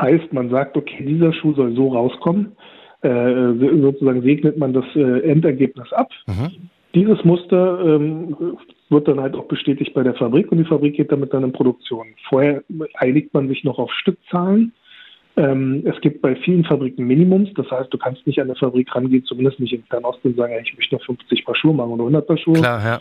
Heißt, 0.00 0.32
man 0.32 0.48
sagt, 0.48 0.76
okay, 0.78 1.04
dieser 1.04 1.32
Schuh 1.34 1.54
soll 1.54 1.74
so 1.74 1.88
rauskommen. 1.88 2.52
Äh, 3.02 3.52
sozusagen 3.82 4.22
segnet 4.22 4.56
man 4.56 4.72
das 4.72 4.86
äh, 4.96 5.30
Endergebnis 5.30 5.92
ab. 5.92 6.08
Mhm. 6.26 6.70
Dieses 6.94 7.22
Muster 7.24 7.80
ähm, 7.84 8.56
wird 8.88 9.08
dann 9.08 9.20
halt 9.20 9.34
auch 9.34 9.44
bestätigt 9.44 9.92
bei 9.92 10.02
der 10.02 10.14
Fabrik 10.14 10.50
und 10.50 10.58
die 10.58 10.64
Fabrik 10.64 10.96
geht 10.96 11.12
damit 11.12 11.34
dann 11.34 11.44
in 11.44 11.52
Produktion. 11.52 12.06
Vorher 12.28 12.62
einigt 12.94 13.34
man 13.34 13.48
sich 13.48 13.62
noch 13.64 13.78
auf 13.78 13.92
Stückzahlen. 13.92 14.72
Ähm, 15.36 15.82
es 15.84 16.00
gibt 16.00 16.22
bei 16.22 16.36
vielen 16.36 16.64
Fabriken 16.64 17.06
Minimums, 17.06 17.50
das 17.56 17.68
heißt, 17.70 17.92
du 17.92 17.98
kannst 17.98 18.24
nicht 18.26 18.40
an 18.40 18.46
der 18.46 18.56
Fabrik 18.56 18.94
rangehen, 18.94 19.24
zumindest 19.24 19.58
nicht 19.58 19.72
in 19.72 19.82
Fernost 19.84 20.20
und 20.22 20.36
sagen, 20.36 20.54
ich 20.62 20.76
möchte 20.76 20.94
nur 20.94 21.04
50 21.04 21.44
Paar 21.44 21.56
Schuhe 21.56 21.74
machen 21.74 21.90
oder 21.90 22.02
100 22.02 22.26
Paar 22.26 22.38
Schuhe. 22.38 22.54
Klar, 22.54 22.84
ja. 22.84 23.00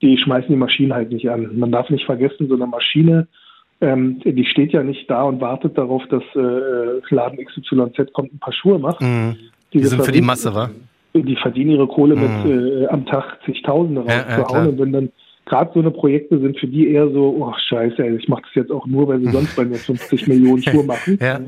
Die 0.00 0.16
schmeißen 0.16 0.48
die 0.48 0.56
Maschine 0.56 0.94
halt 0.94 1.10
nicht 1.10 1.28
an. 1.28 1.58
Man 1.58 1.72
darf 1.72 1.90
nicht 1.90 2.04
vergessen, 2.04 2.48
so 2.48 2.54
eine 2.54 2.66
Maschine, 2.66 3.26
ähm, 3.80 4.20
die 4.24 4.44
steht 4.44 4.72
ja 4.72 4.84
nicht 4.84 5.10
da 5.10 5.24
und 5.24 5.40
wartet 5.40 5.76
darauf, 5.76 6.06
dass 6.08 6.22
äh, 6.36 7.14
Laden 7.14 7.44
XYZ 7.44 8.12
kommt, 8.12 8.32
ein 8.32 8.38
paar 8.38 8.52
Schuhe 8.52 8.78
macht. 8.78 9.00
Mhm. 9.00 9.36
Die 9.72 9.80
sind 9.80 9.90
Fabrik, 9.90 10.06
für 10.06 10.12
die 10.12 10.20
Masse, 10.20 10.54
wa? 10.54 10.70
Die 11.14 11.36
verdienen 11.36 11.72
ihre 11.72 11.88
Kohle 11.88 12.14
mhm. 12.14 12.22
mit 12.22 12.82
äh, 12.82 12.86
am 12.86 13.04
Tag 13.06 13.38
zigtausende 13.44 14.02
rauszuhauen. 14.02 14.28
Ja, 14.28 14.62
ja, 14.62 14.68
und 14.68 14.78
wenn 14.78 14.92
dann 14.92 15.12
gerade 15.46 15.72
so 15.74 15.80
eine 15.80 15.90
Projekte 15.90 16.38
sind 16.38 16.58
für 16.60 16.68
die 16.68 16.88
eher 16.88 17.10
so, 17.10 17.36
oh 17.40 17.52
scheiße, 17.68 18.04
ey, 18.04 18.16
ich 18.16 18.28
mache 18.28 18.42
das 18.42 18.54
jetzt 18.54 18.70
auch 18.70 18.86
nur, 18.86 19.08
weil 19.08 19.18
sie 19.18 19.30
sonst 19.32 19.56
bei 19.56 19.64
mir 19.64 19.76
50 19.76 20.28
Millionen 20.28 20.62
Schuhe 20.62 20.84
machen. 20.84 21.18
Ja. 21.20 21.40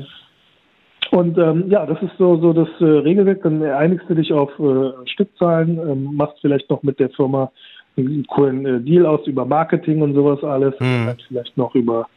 Und 1.11 1.37
ähm, 1.37 1.65
ja, 1.69 1.85
das 1.85 2.01
ist 2.01 2.17
so, 2.17 2.37
so 2.37 2.53
das 2.53 2.69
äh, 2.79 2.83
Regelwerk. 2.83 3.43
Dann 3.43 3.61
einigst 3.63 4.09
du 4.09 4.15
dich 4.15 4.33
auf 4.33 4.51
äh, 4.59 4.91
Stückzahlen, 5.07 5.77
ähm, 5.77 6.15
machst 6.15 6.37
vielleicht 6.41 6.69
noch 6.69 6.83
mit 6.83 6.99
der 6.99 7.09
Firma 7.11 7.51
einen 7.97 8.25
coolen 8.27 8.65
äh, 8.65 8.79
Deal 8.81 9.05
aus 9.05 9.25
über 9.27 9.45
Marketing 9.45 10.01
und 10.01 10.13
sowas 10.13 10.43
alles. 10.43 10.73
Mhm. 10.79 11.15
Vielleicht 11.27 11.57
noch 11.57 11.75
über 11.75 12.07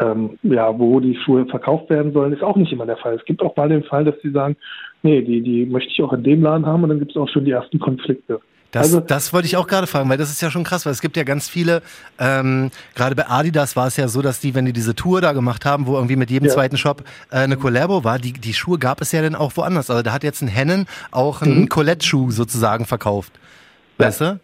ähm, 0.00 0.38
ja, 0.42 0.76
wo 0.78 0.98
die 1.00 1.16
Schuhe 1.16 1.46
verkauft 1.46 1.90
werden 1.90 2.12
sollen, 2.12 2.32
ist 2.32 2.42
auch 2.42 2.56
nicht 2.56 2.72
immer 2.72 2.86
der 2.86 2.96
Fall. 2.96 3.14
Es 3.14 3.24
gibt 3.24 3.42
auch 3.42 3.54
mal 3.56 3.68
den 3.68 3.84
Fall, 3.84 4.04
dass 4.04 4.14
sie 4.22 4.30
sagen, 4.30 4.56
nee, 5.02 5.20
die, 5.20 5.42
die 5.42 5.66
möchte 5.66 5.90
ich 5.90 6.02
auch 6.02 6.12
in 6.12 6.22
dem 6.22 6.42
Laden 6.42 6.66
haben 6.66 6.82
und 6.82 6.88
dann 6.88 6.98
gibt 6.98 7.10
es 7.10 7.16
auch 7.16 7.28
schon 7.28 7.44
die 7.44 7.50
ersten 7.50 7.78
Konflikte. 7.78 8.40
Das, 8.70 8.84
also, 8.84 9.00
das 9.00 9.32
wollte 9.32 9.46
ich 9.46 9.56
auch 9.56 9.66
gerade 9.66 9.86
fragen, 9.86 10.08
weil 10.08 10.16
das 10.16 10.30
ist 10.30 10.40
ja 10.40 10.50
schon 10.50 10.62
krass, 10.62 10.86
weil 10.86 10.92
es 10.92 11.00
gibt 11.00 11.16
ja 11.16 11.24
ganz 11.24 11.48
viele, 11.48 11.82
ähm, 12.18 12.70
gerade 12.94 13.16
bei 13.16 13.28
Adidas 13.28 13.74
war 13.74 13.88
es 13.88 13.96
ja 13.96 14.06
so, 14.06 14.22
dass 14.22 14.38
die, 14.38 14.54
wenn 14.54 14.64
die 14.64 14.72
diese 14.72 14.94
Tour 14.94 15.20
da 15.20 15.32
gemacht 15.32 15.64
haben, 15.64 15.86
wo 15.86 15.96
irgendwie 15.96 16.16
mit 16.16 16.30
jedem 16.30 16.46
ja. 16.46 16.54
zweiten 16.54 16.76
Shop 16.76 17.02
äh, 17.30 17.38
eine 17.38 17.56
Collabo 17.56 18.04
war, 18.04 18.18
die, 18.18 18.32
die 18.32 18.54
Schuhe 18.54 18.78
gab 18.78 19.00
es 19.00 19.10
ja 19.10 19.22
dann 19.22 19.34
auch 19.34 19.56
woanders. 19.56 19.90
Also 19.90 20.02
da 20.02 20.12
hat 20.12 20.22
jetzt 20.22 20.40
ein 20.42 20.48
Hennen 20.48 20.86
auch 21.10 21.42
einen 21.42 21.62
mhm. 21.62 21.68
Colette-Schuh 21.68 22.30
sozusagen 22.30 22.86
verkauft. 22.86 23.32
Ja. 23.98 24.06
Weißt 24.06 24.20
du? 24.20 24.40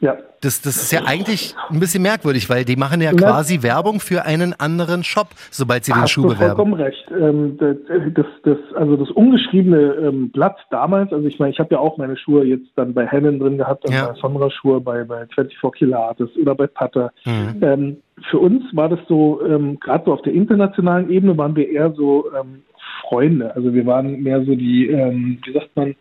Ja. 0.00 0.16
Das, 0.40 0.62
das 0.62 0.76
ist 0.76 0.92
ja 0.92 1.02
eigentlich 1.04 1.54
ein 1.68 1.80
bisschen 1.80 2.02
merkwürdig, 2.02 2.48
weil 2.48 2.64
die 2.64 2.76
machen 2.76 3.02
ja 3.02 3.12
quasi 3.12 3.56
ja. 3.56 3.62
Werbung 3.64 4.00
für 4.00 4.24
einen 4.24 4.54
anderen 4.58 5.04
Shop, 5.04 5.28
sobald 5.50 5.84
sie 5.84 5.92
Hast 5.92 6.02
den 6.02 6.08
Schuh 6.08 6.22
du 6.22 6.28
bewerben. 6.28 6.56
vollkommen 6.56 6.72
recht. 6.72 7.04
Ähm, 7.10 7.58
das, 7.58 7.76
das, 8.14 8.26
das, 8.44 8.58
also 8.74 8.96
das 8.96 9.10
ungeschriebene 9.10 9.78
ähm, 9.78 10.30
Blatt 10.30 10.56
damals, 10.70 11.12
also 11.12 11.26
ich 11.28 11.38
meine, 11.38 11.52
ich 11.52 11.58
habe 11.58 11.74
ja 11.74 11.78
auch 11.78 11.98
meine 11.98 12.16
Schuhe 12.16 12.44
jetzt 12.44 12.68
dann 12.76 12.94
bei 12.94 13.06
Hennen 13.06 13.38
drin 13.38 13.58
gehabt, 13.58 13.88
ja. 13.90 14.06
bei 14.06 14.14
Sonra 14.14 14.50
Schuhe, 14.50 14.80
bei, 14.80 15.04
bei 15.04 15.26
24 15.34 15.72
Kilates 15.72 16.30
oder 16.40 16.54
bei 16.54 16.66
Putter. 16.66 17.12
Mhm. 17.26 17.56
Ähm, 17.60 17.96
für 18.30 18.38
uns 18.38 18.64
war 18.72 18.88
das 18.88 19.00
so, 19.08 19.44
ähm, 19.46 19.78
gerade 19.80 20.04
so 20.06 20.14
auf 20.14 20.22
der 20.22 20.32
internationalen 20.32 21.10
Ebene 21.10 21.36
waren 21.36 21.54
wir 21.54 21.68
eher 21.68 21.92
so 21.92 22.24
ähm, 22.38 22.62
Freunde. 23.02 23.54
Also 23.54 23.74
wir 23.74 23.84
waren 23.84 24.22
mehr 24.22 24.42
so 24.44 24.54
die, 24.54 24.88
ähm, 24.88 25.38
wie 25.44 25.52
sagt 25.52 25.70
man, 25.74 25.94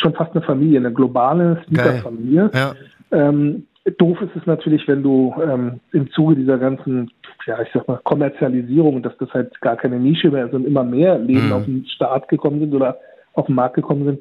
schon 0.00 0.14
fast 0.14 0.32
eine 0.32 0.42
Familie, 0.42 0.78
eine 0.78 0.92
globale 0.92 1.62
Sneaker-Familie. 1.66 2.50
Ja. 2.54 2.74
Ähm, 3.12 3.66
doof 3.98 4.20
ist 4.20 4.34
es 4.36 4.46
natürlich, 4.46 4.86
wenn 4.88 5.02
du 5.02 5.34
ähm, 5.42 5.80
im 5.92 6.10
Zuge 6.10 6.36
dieser 6.36 6.58
ganzen, 6.58 7.10
ja, 7.46 7.60
ich 7.62 7.68
sag 7.72 7.86
mal, 7.86 8.00
Kommerzialisierung, 8.02 9.02
dass 9.02 9.16
das 9.18 9.32
halt 9.32 9.60
gar 9.60 9.76
keine 9.76 9.98
Nische 9.98 10.30
mehr 10.30 10.46
ist 10.46 10.54
und 10.54 10.66
immer 10.66 10.84
mehr 10.84 11.18
Läden 11.18 11.46
mhm. 11.46 11.52
auf 11.52 11.64
den 11.64 11.86
Start 11.86 12.28
gekommen 12.28 12.60
sind 12.60 12.74
oder 12.74 12.98
auf 13.34 13.46
den 13.46 13.54
Markt 13.54 13.76
gekommen 13.76 14.04
sind, 14.04 14.20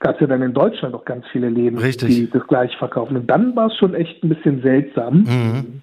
gab 0.00 0.16
es 0.16 0.20
ja 0.20 0.26
dann 0.26 0.42
in 0.42 0.52
Deutschland 0.52 0.94
auch 0.94 1.04
ganz 1.04 1.24
viele 1.32 1.48
Läden, 1.48 1.78
Richtig. 1.78 2.08
die 2.08 2.30
das 2.30 2.46
gleich 2.46 2.76
verkaufen. 2.76 3.16
Und 3.16 3.26
dann 3.30 3.54
war 3.54 3.68
es 3.68 3.76
schon 3.76 3.94
echt 3.94 4.22
ein 4.22 4.28
bisschen 4.28 4.62
seltsam. 4.62 5.20
Mhm. 5.20 5.82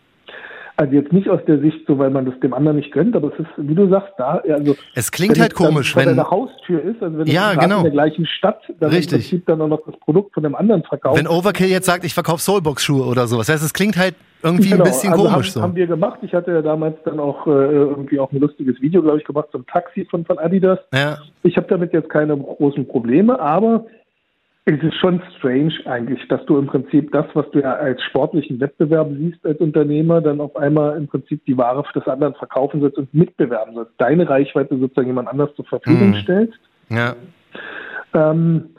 Also 0.77 0.93
jetzt 0.93 1.11
nicht 1.13 1.29
aus 1.29 1.41
der 1.47 1.59
Sicht 1.59 1.85
so, 1.87 1.97
weil 1.97 2.09
man 2.09 2.25
das 2.25 2.39
dem 2.39 2.53
anderen 2.53 2.77
nicht 2.77 2.91
gönnt, 2.91 3.15
aber 3.15 3.31
es 3.33 3.39
ist, 3.39 3.49
wie 3.57 3.75
du 3.75 3.89
sagst, 3.89 4.13
da, 4.17 4.41
also 4.49 4.75
es 4.95 5.11
klingt 5.11 5.39
halt 5.39 5.53
komisch, 5.53 5.95
wenn 5.95 6.07
deine 6.07 6.29
Haustür 6.29 6.81
ist, 6.81 7.01
also 7.01 7.19
wenn 7.19 7.27
ja, 7.27 7.53
genau. 7.53 7.77
in 7.77 7.83
der 7.83 7.91
gleichen 7.91 8.25
Stadt, 8.25 8.61
dann 8.79 8.91
Richtig. 8.91 9.33
im 9.33 9.43
dann 9.45 9.61
auch 9.61 9.67
noch 9.67 9.85
das 9.85 9.97
Produkt 9.99 10.33
von 10.33 10.43
dem 10.43 10.55
anderen 10.55 10.83
verkauft. 10.83 11.17
Wenn 11.17 11.27
Overkill 11.27 11.67
jetzt 11.67 11.85
sagt, 11.85 12.03
ich 12.03 12.13
verkaufe 12.13 12.41
Soulbox-Schuhe 12.41 13.05
oder 13.05 13.27
sowas, 13.27 13.47
das 13.47 13.55
heißt, 13.55 13.65
es 13.65 13.73
klingt 13.73 13.97
halt 13.97 14.15
irgendwie 14.43 14.69
genau, 14.69 14.83
ein 14.83 14.89
bisschen 14.89 15.13
also 15.13 15.23
komisch 15.25 15.47
haben, 15.47 15.53
so. 15.53 15.61
haben 15.61 15.75
wir 15.75 15.87
gemacht. 15.87 16.19
Ich 16.23 16.33
hatte 16.33 16.51
ja 16.51 16.61
damals 16.61 16.95
dann 17.05 17.19
auch 17.19 17.45
äh, 17.45 17.49
irgendwie 17.49 18.19
auch 18.19 18.31
ein 18.31 18.39
lustiges 18.39 18.81
Video, 18.81 19.01
glaube 19.01 19.19
ich, 19.19 19.23
gemacht 19.23 19.49
zum 19.51 19.65
Taxi 19.67 20.05
von, 20.09 20.25
von 20.25 20.39
Adidas. 20.39 20.79
Ja. 20.93 21.19
Ich 21.43 21.57
habe 21.57 21.67
damit 21.67 21.93
jetzt 21.93 22.09
keine 22.09 22.35
großen 22.37 22.87
Probleme, 22.87 23.39
aber 23.39 23.85
es 24.73 24.83
ist 24.83 24.95
schon 24.95 25.21
strange 25.37 25.73
eigentlich, 25.85 26.27
dass 26.27 26.45
du 26.45 26.57
im 26.57 26.67
Prinzip 26.67 27.11
das, 27.11 27.25
was 27.33 27.49
du 27.51 27.59
ja 27.59 27.73
als 27.73 28.01
sportlichen 28.03 28.59
Wettbewerb 28.59 29.09
siehst 29.17 29.45
als 29.45 29.59
Unternehmer, 29.59 30.21
dann 30.21 30.41
auf 30.41 30.55
einmal 30.55 30.97
im 30.97 31.07
Prinzip 31.07 31.43
die 31.45 31.57
Ware 31.57 31.83
für 31.83 31.99
das 31.99 32.07
andere 32.07 32.33
verkaufen 32.33 32.81
sollst 32.81 32.97
und 32.97 33.13
mitbewerben 33.13 33.75
sollst. 33.75 33.91
Deine 33.97 34.27
Reichweite 34.29 34.77
sozusagen 34.77 35.07
jemand 35.07 35.29
anders 35.29 35.53
zur 35.55 35.65
Verfügung 35.65 36.09
mhm. 36.09 36.15
stellst. 36.15 36.59
Ja. 36.89 37.15
Ähm, 38.13 38.69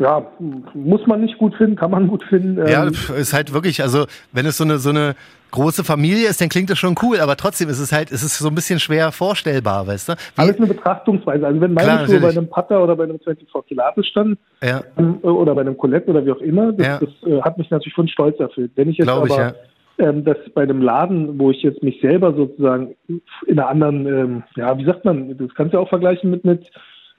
ja, 0.00 0.26
muss 0.72 1.06
man 1.06 1.20
nicht 1.20 1.36
gut 1.36 1.54
finden, 1.54 1.76
kann 1.76 1.90
man 1.90 2.08
gut 2.08 2.24
finden. 2.24 2.56
Ja, 2.66 2.84
ähm, 2.84 2.92
ist 3.18 3.34
halt 3.34 3.52
wirklich, 3.52 3.82
also 3.82 4.06
wenn 4.32 4.46
es 4.46 4.56
so 4.56 4.64
eine 4.64 4.78
so 4.78 4.88
eine 4.88 5.14
große 5.50 5.84
Familie 5.84 6.28
ist, 6.28 6.40
dann 6.40 6.48
klingt 6.48 6.70
das 6.70 6.78
schon 6.78 6.94
cool, 7.02 7.20
aber 7.20 7.36
trotzdem 7.36 7.68
ist 7.68 7.80
es 7.80 7.92
halt, 7.92 8.10
ist 8.10 8.22
es 8.22 8.38
so 8.38 8.48
ein 8.48 8.54
bisschen 8.54 8.80
schwer 8.80 9.12
vorstellbar, 9.12 9.86
weißt 9.86 10.08
du? 10.08 10.12
Wie, 10.12 10.16
Alles 10.36 10.56
eine 10.56 10.68
Betrachtungsweise. 10.68 11.46
Also 11.46 11.60
wenn 11.60 11.74
meine 11.74 11.86
Klar, 11.86 12.06
Schuhe 12.06 12.20
bei 12.20 12.30
einem 12.30 12.48
Putter 12.48 12.82
oder 12.82 12.96
bei 12.96 13.04
einem 13.04 13.18
24 13.18 13.46
Kilates 13.68 14.06
standen 14.06 14.38
ja. 14.62 14.82
Ähm, 14.96 15.18
oder 15.22 15.54
bei 15.54 15.60
einem 15.60 15.76
Colette 15.76 16.08
oder 16.10 16.24
wie 16.24 16.32
auch 16.32 16.40
immer, 16.40 16.72
das, 16.72 16.86
ja. 16.86 16.98
das 16.98 17.10
äh, 17.30 17.42
hat 17.42 17.58
mich 17.58 17.70
natürlich 17.70 17.94
von 17.94 18.08
Stolz 18.08 18.40
erfüllt. 18.40 18.72
Wenn 18.76 18.88
ich 18.88 18.96
jetzt 18.96 19.06
Glaub 19.06 19.24
aber 19.24 19.26
ich, 19.26 19.36
ja. 19.36 19.52
ähm, 19.98 20.24
das 20.24 20.38
bei 20.54 20.62
einem 20.62 20.80
Laden, 20.80 21.38
wo 21.38 21.50
ich 21.50 21.62
jetzt 21.62 21.82
mich 21.82 22.00
selber 22.00 22.32
sozusagen 22.32 22.94
in 23.08 23.58
einer 23.58 23.68
anderen, 23.68 24.06
ähm, 24.06 24.42
ja, 24.56 24.78
wie 24.78 24.86
sagt 24.86 25.04
man, 25.04 25.36
das 25.36 25.54
kannst 25.54 25.74
du 25.74 25.78
ja 25.78 25.82
auch 25.82 25.90
vergleichen 25.90 26.30
mit, 26.30 26.44
mit 26.44 26.64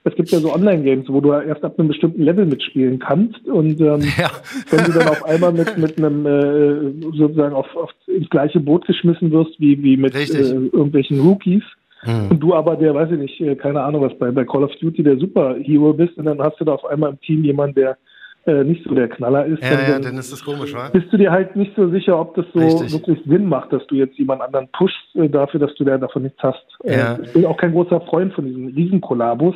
es 0.04 0.14
gibt 0.16 0.30
ja 0.30 0.38
so 0.40 0.52
Online-Games, 0.52 1.08
wo 1.08 1.20
du 1.20 1.32
erst 1.32 1.64
ab 1.64 1.78
einem 1.78 1.88
bestimmten 1.88 2.22
Level 2.22 2.44
mitspielen 2.46 2.98
kannst 2.98 3.46
und 3.46 3.80
ähm, 3.80 4.00
ja. 4.18 4.30
wenn 4.70 4.84
du 4.84 4.92
dann 4.92 5.08
auf 5.08 5.24
einmal 5.24 5.52
mit, 5.52 5.78
mit 5.78 5.98
einem 5.98 6.26
äh, 6.26 7.16
sozusagen 7.16 7.54
auf, 7.54 7.66
auf 7.76 7.90
ins 8.06 8.28
gleiche 8.30 8.60
Boot 8.60 8.86
geschmissen 8.86 9.30
wirst 9.30 9.58
wie, 9.60 9.82
wie 9.82 9.96
mit 9.96 10.14
äh, 10.14 10.18
irgendwelchen 10.18 11.20
Rookies 11.20 11.62
mhm. 12.04 12.30
und 12.30 12.40
du 12.40 12.54
aber 12.54 12.76
der, 12.76 12.94
weiß 12.94 13.12
ich 13.12 13.18
nicht, 13.18 13.40
äh, 13.40 13.54
keine 13.54 13.82
Ahnung 13.82 14.02
was, 14.02 14.16
bei, 14.18 14.30
bei 14.30 14.44
Call 14.44 14.64
of 14.64 14.72
Duty 14.80 15.02
der 15.02 15.18
Superhero 15.18 15.92
bist 15.92 16.16
und 16.18 16.24
dann 16.24 16.40
hast 16.40 16.58
du 16.60 16.64
da 16.64 16.72
auf 16.72 16.84
einmal 16.84 17.10
im 17.10 17.20
Team 17.20 17.44
jemanden, 17.44 17.76
der 17.76 17.96
äh, 18.44 18.64
nicht 18.64 18.82
so 18.82 18.92
der 18.92 19.08
Knaller 19.08 19.46
ist, 19.46 19.62
ja, 19.62 19.70
dann, 19.70 19.88
ja, 19.88 19.98
dann 20.00 20.18
ist 20.18 20.32
das 20.32 20.44
komisch, 20.44 20.74
wa? 20.74 20.88
bist 20.92 21.12
du 21.12 21.16
dir 21.16 21.30
halt 21.30 21.54
nicht 21.54 21.76
so 21.76 21.88
sicher, 21.90 22.18
ob 22.18 22.34
das 22.34 22.44
so 22.52 22.58
Richtig. 22.58 22.92
wirklich 22.92 23.20
Sinn 23.24 23.46
macht, 23.46 23.72
dass 23.72 23.86
du 23.86 23.94
jetzt 23.94 24.18
jemand 24.18 24.42
anderen 24.42 24.66
pushst 24.72 24.96
äh, 25.14 25.28
dafür, 25.28 25.60
dass 25.60 25.72
du 25.76 25.84
da 25.84 25.96
davon 25.96 26.24
nichts 26.24 26.42
hast. 26.42 26.66
Ja. 26.82 27.14
Äh, 27.14 27.22
ich 27.22 27.32
bin 27.34 27.46
auch 27.46 27.56
kein 27.56 27.70
großer 27.70 28.00
Freund 28.00 28.34
von 28.34 28.46
diesen 28.46 28.66
Riesenkollabos, 28.74 29.54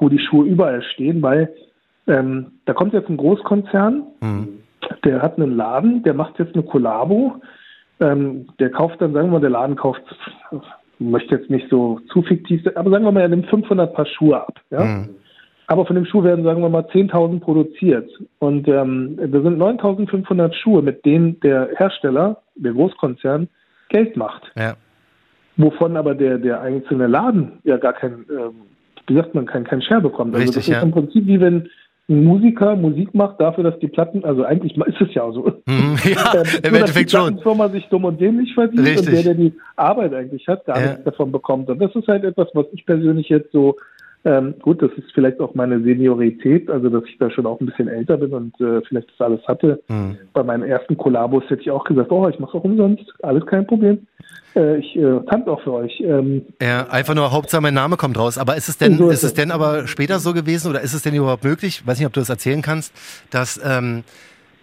wo 0.00 0.08
die 0.08 0.18
Schuhe 0.18 0.46
überall 0.46 0.82
stehen, 0.82 1.22
weil 1.22 1.52
ähm, 2.06 2.52
da 2.64 2.72
kommt 2.72 2.92
jetzt 2.92 3.08
ein 3.08 3.16
Großkonzern, 3.16 4.02
Mhm. 4.20 4.48
der 5.04 5.22
hat 5.22 5.36
einen 5.38 5.56
Laden, 5.56 6.02
der 6.02 6.14
macht 6.14 6.38
jetzt 6.38 6.54
eine 6.54 6.64
Kollabo, 6.64 7.36
ähm, 8.00 8.48
der 8.58 8.70
kauft 8.70 9.00
dann, 9.00 9.12
sagen 9.12 9.28
wir 9.28 9.34
mal, 9.34 9.40
der 9.40 9.50
Laden 9.50 9.76
kauft, 9.76 10.02
möchte 10.98 11.36
jetzt 11.36 11.50
nicht 11.50 11.68
so 11.70 12.00
zu 12.12 12.22
fiktiv 12.22 12.62
sein, 12.64 12.76
aber 12.76 12.90
sagen 12.90 13.04
wir 13.04 13.12
mal, 13.12 13.20
er 13.20 13.28
nimmt 13.28 13.46
500 13.46 13.94
Paar 13.94 14.06
Schuhe 14.06 14.40
ab, 14.40 14.60
ja. 14.70 14.84
Mhm. 14.84 15.10
Aber 15.66 15.86
von 15.86 15.94
dem 15.94 16.04
Schuh 16.04 16.24
werden, 16.24 16.44
sagen 16.44 16.62
wir 16.62 16.68
mal, 16.68 16.82
10.000 16.82 17.38
produziert. 17.38 18.10
Und 18.40 18.66
ähm, 18.66 19.16
da 19.18 19.40
sind 19.40 19.56
9.500 19.56 20.52
Schuhe, 20.52 20.82
mit 20.82 21.04
denen 21.04 21.38
der 21.40 21.68
Hersteller, 21.76 22.38
der 22.56 22.72
Großkonzern, 22.72 23.48
Geld 23.88 24.16
macht. 24.16 24.50
Ja. 24.56 24.74
Wovon 25.56 25.96
aber 25.96 26.16
der, 26.16 26.38
der 26.38 26.60
einzelne 26.60 27.06
Laden 27.06 27.60
ja 27.62 27.76
gar 27.76 27.92
kein, 27.92 28.24
ähm, 28.30 28.54
wie 29.10 29.14
sagt 29.16 29.34
man, 29.34 29.44
kein, 29.46 29.64
kein 29.64 29.82
Share 29.82 30.00
bekommt. 30.00 30.34
Also 30.34 30.38
Richtig, 30.46 30.54
das 30.56 30.68
ist 30.68 30.72
ja. 30.74 30.80
im 30.82 30.92
Prinzip 30.92 31.26
wie 31.26 31.40
wenn 31.40 31.68
ein 32.08 32.24
Musiker 32.24 32.74
Musik 32.76 33.14
macht 33.14 33.40
dafür, 33.40 33.64
dass 33.64 33.78
die 33.78 33.86
Platten, 33.86 34.24
also 34.24 34.42
eigentlich 34.44 34.76
ist 34.76 35.00
es 35.00 35.14
ja 35.14 35.22
auch 35.22 35.32
so. 35.32 35.42
Mhm, 35.66 35.96
ja, 36.04 36.32
Ähm, 36.34 36.42
im 36.62 36.70
nur, 36.70 36.80
Endeffekt 36.80 37.10
die 37.12 37.16
schon. 37.16 37.26
Plattenfirma 37.26 37.68
sich 37.68 37.86
dumm 37.88 38.04
und 38.04 38.20
dämlich 38.20 38.52
verdient 38.54 38.86
Richtig. 38.86 39.06
und 39.08 39.14
der, 39.14 39.22
der 39.22 39.34
die 39.34 39.52
Arbeit 39.76 40.14
eigentlich 40.14 40.46
hat, 40.48 40.64
gar 40.64 40.80
Ja. 40.80 40.86
nichts 40.88 41.04
davon 41.04 41.30
bekommt. 41.30 41.68
Und 41.68 41.78
das 41.80 41.94
ist 41.94 42.08
halt 42.08 42.24
etwas, 42.24 42.48
was 42.54 42.66
ich 42.72 42.84
persönlich 42.86 43.28
jetzt 43.28 43.52
so, 43.52 43.76
ähm, 44.24 44.54
gut, 44.60 44.82
das 44.82 44.90
ist 44.98 45.10
vielleicht 45.14 45.40
auch 45.40 45.54
meine 45.54 45.80
Seniorität, 45.82 46.68
also 46.70 46.88
dass 46.90 47.04
ich 47.06 47.16
da 47.18 47.30
schon 47.30 47.46
auch 47.46 47.60
ein 47.60 47.66
bisschen 47.66 47.88
älter 47.88 48.16
bin 48.18 48.32
und 48.32 48.60
äh, 48.60 48.80
vielleicht 48.82 49.08
das 49.10 49.20
alles 49.26 49.40
hatte. 49.48 49.82
Mhm. 49.88 50.18
Bei 50.34 50.42
meinen 50.42 50.62
ersten 50.62 50.96
Kollabos 50.96 51.44
hätte 51.48 51.62
ich 51.62 51.70
auch 51.70 51.84
gesagt, 51.84 52.10
oh, 52.12 52.28
ich 52.28 52.38
mache 52.38 52.58
auch 52.58 52.64
umsonst, 52.64 53.04
alles 53.22 53.46
kein 53.46 53.66
Problem. 53.66 54.06
Äh, 54.54 54.78
ich 54.78 54.96
äh, 54.96 55.20
tanze 55.30 55.50
auch 55.50 55.62
für 55.62 55.72
euch. 55.72 56.00
Ähm, 56.00 56.42
Ja, 56.60 56.86
einfach 56.88 57.14
nur 57.14 57.32
Hauptsache 57.32 57.62
mein 57.62 57.74
Name 57.74 57.96
kommt 57.96 58.18
raus. 58.18 58.36
Aber 58.36 58.56
ist 58.56 58.68
es 58.68 58.76
denn, 58.78 58.96
So 58.98 59.08
ist 59.08 59.14
ist 59.18 59.22
es 59.22 59.28
es. 59.30 59.34
denn 59.34 59.50
aber 59.50 59.86
später 59.86 60.18
so 60.18 60.32
gewesen 60.34 60.70
oder 60.70 60.80
ist 60.80 60.92
es 60.92 61.02
denn 61.02 61.14
überhaupt 61.14 61.44
möglich, 61.44 61.86
weiß 61.86 61.98
nicht, 61.98 62.06
ob 62.06 62.12
du 62.12 62.20
das 62.20 62.28
erzählen 62.28 62.60
kannst, 62.60 62.92
dass 63.30 63.60
ähm, 63.64 64.02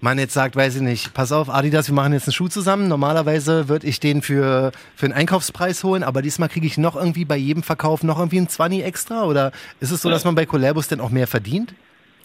man 0.01 0.19
jetzt 0.19 0.33
sagt, 0.33 0.55
weiß 0.55 0.75
ich 0.75 0.81
nicht, 0.81 1.13
pass 1.13 1.31
auf, 1.31 1.49
Adidas, 1.49 1.89
wir 1.89 1.95
machen 1.95 2.13
jetzt 2.13 2.27
einen 2.27 2.33
Schuh 2.33 2.47
zusammen. 2.47 2.88
Normalerweise 2.88 3.67
würde 3.67 3.88
ich 3.88 3.99
den 3.99 4.21
für, 4.21 4.71
für 4.95 5.05
einen 5.05 5.13
Einkaufspreis 5.13 5.83
holen, 5.83 6.03
aber 6.03 6.21
diesmal 6.21 6.49
kriege 6.49 6.67
ich 6.67 6.77
noch 6.77 6.95
irgendwie 6.95 7.25
bei 7.25 7.38
jedem 7.38 7.63
Verkauf 7.63 8.03
noch 8.03 8.19
irgendwie 8.19 8.38
einen 8.38 8.47
20 8.47 8.83
extra? 8.83 9.25
Oder 9.25 9.51
ist 9.79 9.91
es 9.91 10.01
so, 10.01 10.10
dass 10.10 10.25
man 10.25 10.36
bei 10.36 10.45
Collabos 10.45 10.88
denn 10.88 10.99
auch 10.99 11.10
mehr 11.10 11.27
verdient, 11.27 11.73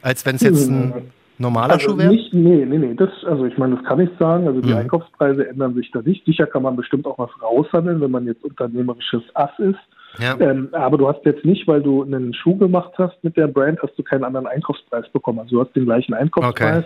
als 0.02 0.26
wenn 0.26 0.36
es 0.36 0.42
jetzt 0.42 0.68
ein 0.68 1.12
normaler 1.38 1.74
also 1.74 1.90
Schuh 1.90 1.98
wäre? 1.98 2.12
Nicht, 2.12 2.34
nee, 2.34 2.64
nee, 2.66 2.78
nee. 2.78 2.94
Das, 2.94 3.10
also 3.26 3.46
ich 3.46 3.56
meine, 3.56 3.76
das 3.76 3.84
kann 3.84 4.00
ich 4.00 4.10
sagen. 4.18 4.46
Also 4.46 4.60
die 4.60 4.70
Mhm. 4.70 4.76
Einkaufspreise 4.76 5.48
ändern 5.48 5.74
sich 5.74 5.90
da 5.92 6.02
nicht. 6.02 6.24
Sicher 6.26 6.46
kann 6.46 6.62
man 6.62 6.76
bestimmt 6.76 7.06
auch 7.06 7.18
was 7.18 7.30
raushandeln, 7.42 8.00
wenn 8.00 8.10
man 8.10 8.26
jetzt 8.26 8.44
unternehmerisches 8.44 9.22
Ass 9.34 9.58
ist. 9.58 9.78
Ja. 10.18 10.38
Ähm, 10.40 10.68
aber 10.72 10.98
du 10.98 11.08
hast 11.08 11.24
jetzt 11.24 11.42
nicht, 11.46 11.66
weil 11.66 11.80
du 11.82 12.02
einen 12.02 12.34
Schuh 12.34 12.56
gemacht 12.58 12.92
hast 12.98 13.16
mit 13.24 13.34
der 13.38 13.46
Brand, 13.46 13.80
hast 13.82 13.98
du 13.98 14.02
keinen 14.02 14.24
anderen 14.24 14.46
Einkaufspreis 14.46 15.08
bekommen. 15.10 15.38
Also 15.38 15.56
du 15.56 15.64
hast 15.64 15.74
den 15.74 15.86
gleichen 15.86 16.12
Einkaufspreis. 16.12 16.84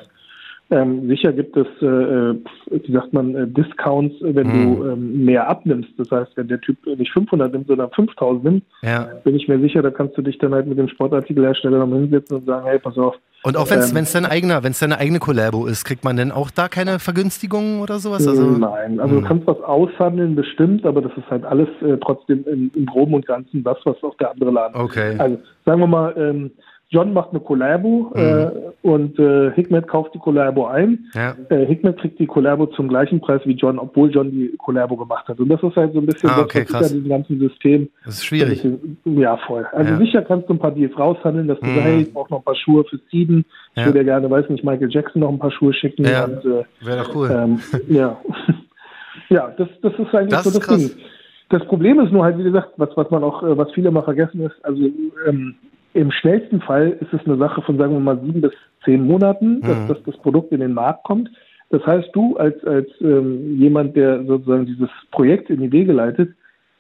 Ähm, 0.69 1.07
sicher 1.07 1.33
gibt 1.33 1.57
es, 1.57 1.67
äh, 1.81 1.87
äh, 1.87 2.35
wie 2.71 2.93
sagt 2.93 3.13
man, 3.13 3.35
äh, 3.37 3.47
Discounts, 3.47 4.21
äh, 4.23 4.35
wenn 4.35 4.49
Mhm. 4.49 4.77
du 4.77 4.85
ähm, 4.85 5.25
mehr 5.25 5.49
abnimmst. 5.49 5.91
Das 5.97 6.11
heißt, 6.11 6.33
wenn 6.37 6.49
der 6.49 6.61
Typ 6.61 6.77
nicht 6.87 7.13
500 7.13 7.53
nimmt, 7.53 7.69
sondern 7.69 7.89
5000 7.93 8.45
nimmt, 8.45 8.65
ja. 8.83 9.09
bin 9.23 9.37
ich 9.37 9.47
mir 9.47 9.61
sicher, 9.61 9.81
da 9.83 9.91
kannst 9.91 10.19
du 10.19 10.23
dich 10.23 10.39
dann 10.39 10.53
halt 10.53 10.67
mit 10.67 10.77
dem 10.77 10.89
Sportartikelhersteller 10.89 11.79
nochmal 11.79 12.01
hinsetzen 12.01 12.39
und 12.39 12.47
sagen, 12.47 12.67
hey, 12.67 12.81
pass 12.81 12.99
auf, 12.99 13.15
Und 13.45 13.57
auch 13.57 13.71
wenn 13.71 13.79
es 13.79 13.93
Ähm, 13.95 14.07
dein 14.13 14.27
eigener, 14.27 14.65
wenn 14.65 14.73
es 14.73 14.81
deine 14.81 14.99
eigene 14.99 15.21
Collabo 15.21 15.67
ist, 15.67 15.85
kriegt 15.85 16.03
man 16.03 16.17
denn 16.17 16.33
auch 16.33 16.51
da 16.51 16.67
keine 16.67 16.99
Vergünstigungen 16.99 17.81
oder 17.81 18.01
sowas? 18.01 18.27
Also, 18.27 18.43
Nein, 18.59 18.99
also 18.99 19.15
Hm. 19.15 19.23
du 19.23 19.29
kannst 19.29 19.47
was 19.47 19.61
aushandeln, 19.61 20.35
bestimmt, 20.35 20.85
aber 20.85 21.01
das 21.01 21.13
ist 21.17 21.31
halt 21.31 21.45
alles 21.45 21.69
äh, 21.81 21.97
trotzdem 21.99 22.45
im, 22.45 22.73
im 22.75 22.87
Groben 22.87 23.15
und 23.15 23.25
Ganzen 23.25 23.63
das, 23.63 23.79
was 23.85 24.03
auch 24.03 24.17
der 24.17 24.33
andere 24.33 24.51
Laden. 24.51 24.75
Okay. 24.81 25.15
Also 25.17 25.39
sagen 25.65 25.79
wir 25.81 25.87
mal, 25.87 26.13
ähm, 26.19 26.51
John 26.89 27.13
macht 27.13 27.31
eine 27.31 27.41
Collabo 27.41 28.13
Mhm. 28.15 28.21
äh, 28.21 28.51
und 28.83 29.19
äh, 29.19 29.51
Hikmet 29.53 29.89
kauft 29.89 30.15
die 30.15 30.21
Collabo 30.21 30.67
ein. 30.67 31.07
Ja. 31.15 31.35
Äh, 31.49 31.67
Hikmet 31.67 31.99
kriegt 31.99 32.19
die 32.21 32.27
Collabo 32.27 32.67
zum 32.67 32.87
gleichen 32.89 33.21
Preis 33.21 33.41
wie 33.45 33.55
John, 33.55 33.79
obwohl 33.81 34.09
John 34.11 34.31
die 34.31 34.55
Collabo 34.59 34.97
gemacht 34.97 35.27
hat. 35.27 35.41
Und 35.41 35.49
das 35.49 35.61
ist 35.65 35.75
halt 35.75 35.93
so 35.95 35.99
ein 35.99 36.07
bisschen 36.07 36.31
Ah, 36.31 36.37
das, 36.37 36.45
okay, 36.45 36.65
hinter 36.65 36.81
diesem 36.83 37.09
ganzen 37.09 37.39
System 37.41 37.89
Das 38.05 38.15
ist 38.15 38.25
schwierig. 38.27 38.63
bisschen- 38.63 38.99
Ja, 39.05 39.37
voll. 39.37 39.67
Also 39.73 39.93
Ja. 39.95 39.99
sicher 39.99 40.23
kannst 40.23 40.49
du 40.49 40.55
ein 40.55 40.61
paar 40.61 40.71
Deals 40.71 40.97
raushandeln, 40.97 41.49
dass 41.49 41.59
du 41.59 41.67
Mhm. 41.67 41.75
sagst, 41.75 41.87
hey, 41.87 42.01
ich 42.03 42.13
brauche 42.15 42.31
noch 42.33 42.39
ein 42.39 42.45
paar 42.45 42.55
Schuhe 42.57 42.85
für 42.85 42.99
Steven. 43.09 43.45
Ich 43.75 43.81
Ja. 43.81 43.87
würde 43.87 43.99
ja 43.99 44.05
gerne, 44.05 44.31
weiß 44.31 44.49
nicht, 44.49 44.63
Michael 44.65 44.89
Jackson 44.91 45.21
noch 45.23 45.31
ein 45.31 45.39
paar 45.41 45.51
Schuhe 45.51 45.73
schicken. 45.75 46.05
Ja. 46.05 46.25
Und, 46.27 46.45
äh, 46.45 46.65
Wäre 46.87 46.99
doch 47.03 47.15
cool. 47.17 47.29
ähm, 47.33 47.59
ja, 47.89 48.17
ja, 49.29 49.53
das, 49.59 49.69
das 49.83 49.93
ist 49.95 50.15
eigentlich 50.15 50.31
Das 50.31 50.45
so 50.45 50.51
das 50.57 50.61
krass. 50.67 50.79
Ding. 50.95 51.03
Das 51.49 51.65
Problem 51.67 52.01
ist 52.01 52.13
nur 52.13 52.25
halt, 52.25 52.39
wie 52.39 52.45
gesagt, 52.45 52.71
was, 52.77 52.91
was 52.97 53.11
man 53.11 53.23
auch, 53.25 53.43
äh, 53.43 53.57
was 53.57 53.71
viele 53.73 53.91
mal 53.91 54.03
vergessen 54.03 54.41
ist, 54.43 54.55
also 54.65 54.81
ähm, 55.29 55.55
im 55.97 56.11
schnellsten 56.11 56.61
Fall 56.61 56.97
ist 57.01 57.13
es 57.13 57.27
eine 57.27 57.37
Sache 57.37 57.63
von, 57.63 57.79
sagen 57.79 57.93
wir 57.93 58.01
mal, 58.01 58.21
sieben 58.21 58.41
bis 58.41 58.53
zehn 58.85 59.07
Monaten, 59.07 59.61
dass, 59.63 59.79
Mhm. 59.79 59.89
dass 59.89 60.03
das 60.05 60.17
Produkt 60.19 60.53
in 60.53 60.61
den 60.61 60.75
Markt 60.75 61.05
kommt. 61.05 61.31
Das 61.71 61.85
heißt, 61.85 62.11
du 62.13 62.37
als, 62.37 62.63
als 62.65 62.89
ähm, 63.01 63.59
jemand, 63.59 63.97
der 63.97 64.25
sozusagen 64.25 64.67
dieses 64.67 64.91
Projekt 65.11 65.51
in 65.51 65.61
die 65.61 65.73
Wege 65.73 65.93
leitet, 65.93 66.31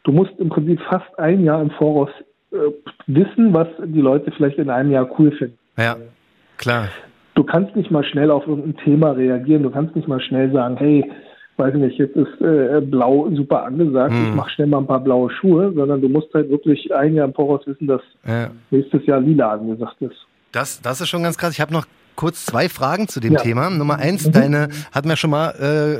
du 0.04 0.12
musst 0.12 0.38
im 0.38 0.48
Prinzip 0.48 0.80
fast 0.82 1.18
ein 1.18 1.42
Jahr 1.44 1.60
im 1.60 1.70
Voraus 1.70 2.10
äh, 2.52 2.56
wissen, 3.08 3.52
was 3.52 3.66
die 3.84 4.00
Leute 4.00 4.30
vielleicht 4.30 4.58
in 4.58 4.70
einem 4.70 4.92
Jahr 4.92 5.08
cool 5.18 5.32
finden. 5.32 5.58
Ja, 5.76 5.96
klar. 6.56 6.88
Du 7.34 7.42
kannst 7.44 7.74
nicht 7.76 7.90
mal 7.90 8.04
schnell 8.04 8.30
auf 8.30 8.46
irgendein 8.46 8.76
Thema 8.84 9.10
reagieren. 9.10 9.62
Du 9.62 9.70
kannst 9.70 9.94
nicht 9.96 10.08
mal 10.08 10.20
schnell 10.20 10.52
sagen, 10.52 10.76
hey, 10.76 11.04
weiß 11.58 11.74
ich 11.74 11.80
nicht, 11.80 11.98
jetzt 11.98 12.16
ist 12.16 12.40
äh, 12.40 12.80
blau 12.80 13.28
super 13.34 13.64
angesagt, 13.64 14.12
Hm. 14.12 14.28
ich 14.28 14.34
mach 14.34 14.48
schnell 14.50 14.66
mal 14.66 14.78
ein 14.78 14.86
paar 14.86 15.00
blaue 15.00 15.30
Schuhe, 15.30 15.72
sondern 15.74 16.00
du 16.00 16.08
musst 16.08 16.32
halt 16.34 16.50
wirklich 16.50 16.94
ein 16.94 17.14
Jahr 17.14 17.26
im 17.26 17.34
Voraus 17.34 17.66
wissen, 17.66 17.86
dass 17.86 18.02
Ja. 18.26 18.50
nächstes 18.70 19.04
Jahr 19.06 19.20
lila 19.20 19.52
angesagt 19.52 20.00
ist. 20.00 20.26
Das, 20.52 20.80
das 20.80 21.00
ist 21.00 21.08
schon 21.08 21.22
ganz 21.22 21.36
krass. 21.38 21.52
Ich 21.52 21.60
habe 21.60 21.72
noch 21.72 21.86
kurz 22.14 22.46
zwei 22.46 22.68
Fragen 22.70 23.08
zu 23.08 23.20
dem 23.20 23.34
Ja. 23.34 23.40
Thema. 23.40 23.68
Nummer 23.68 23.96
eins, 23.98 24.26
Mhm. 24.26 24.32
deine, 24.32 24.68
hat 24.92 25.04
mir 25.04 25.16
schon 25.16 25.28
mal, 25.30 25.50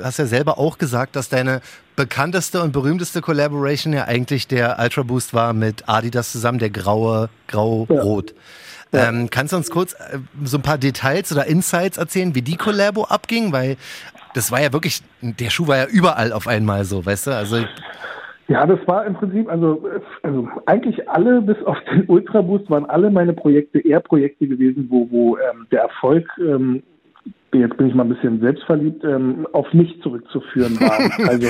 äh, 0.00 0.02
hast 0.04 0.18
ja 0.18 0.24
selber 0.26 0.58
auch 0.58 0.78
gesagt, 0.78 1.14
dass 1.14 1.28
deine 1.28 1.60
bekannteste 1.94 2.62
und 2.62 2.72
berühmteste 2.72 3.20
Collaboration 3.20 3.92
ja 3.92 4.04
eigentlich 4.04 4.48
der 4.48 4.78
Ultra 4.80 5.02
Boost 5.02 5.34
war 5.34 5.52
mit 5.52 5.88
Adidas 5.88 6.32
zusammen, 6.32 6.58
der 6.58 6.70
graue, 6.70 7.28
grau-rot. 7.48 8.34
Ja. 8.92 9.08
Ähm, 9.08 9.28
kannst 9.30 9.52
du 9.52 9.56
uns 9.58 9.68
kurz 9.70 9.92
äh, 9.94 10.18
so 10.44 10.56
ein 10.58 10.62
paar 10.62 10.78
Details 10.78 11.32
oder 11.32 11.46
Insights 11.46 11.98
erzählen, 11.98 12.34
wie 12.34 12.40
die 12.42 12.56
Collabo 12.56 13.04
abging? 13.04 13.52
Weil 13.52 13.76
das 14.36 14.52
war 14.52 14.60
ja 14.60 14.72
wirklich, 14.72 15.00
der 15.22 15.50
Schuh 15.50 15.66
war 15.66 15.78
ja 15.78 15.86
überall 15.90 16.32
auf 16.32 16.46
einmal 16.46 16.84
so, 16.84 17.04
weißt 17.04 17.28
du? 17.28 17.30
Also, 17.32 17.56
Ja, 18.48 18.64
das 18.66 18.78
war 18.86 19.04
im 19.06 19.14
Prinzip, 19.14 19.48
also, 19.50 19.82
also 20.22 20.48
eigentlich 20.66 21.08
alle, 21.08 21.40
bis 21.40 21.56
auf 21.64 21.78
den 21.90 22.04
Ultra 22.06 22.42
Boost, 22.42 22.70
waren 22.70 22.84
alle 22.86 23.10
meine 23.10 23.32
Projekte 23.32 23.80
eher 23.80 24.00
Projekte 24.00 24.46
gewesen, 24.46 24.86
wo, 24.88 25.08
wo 25.10 25.36
ähm, 25.38 25.66
der 25.72 25.80
Erfolg, 25.82 26.28
ähm, 26.38 26.82
jetzt 27.52 27.76
bin 27.76 27.88
ich 27.88 27.94
mal 27.94 28.04
ein 28.04 28.10
bisschen 28.10 28.38
selbstverliebt, 28.40 29.02
ähm, 29.02 29.48
auf 29.52 29.72
mich 29.72 30.00
zurückzuführen 30.02 30.78
war. 30.80 30.98
also 31.28 31.48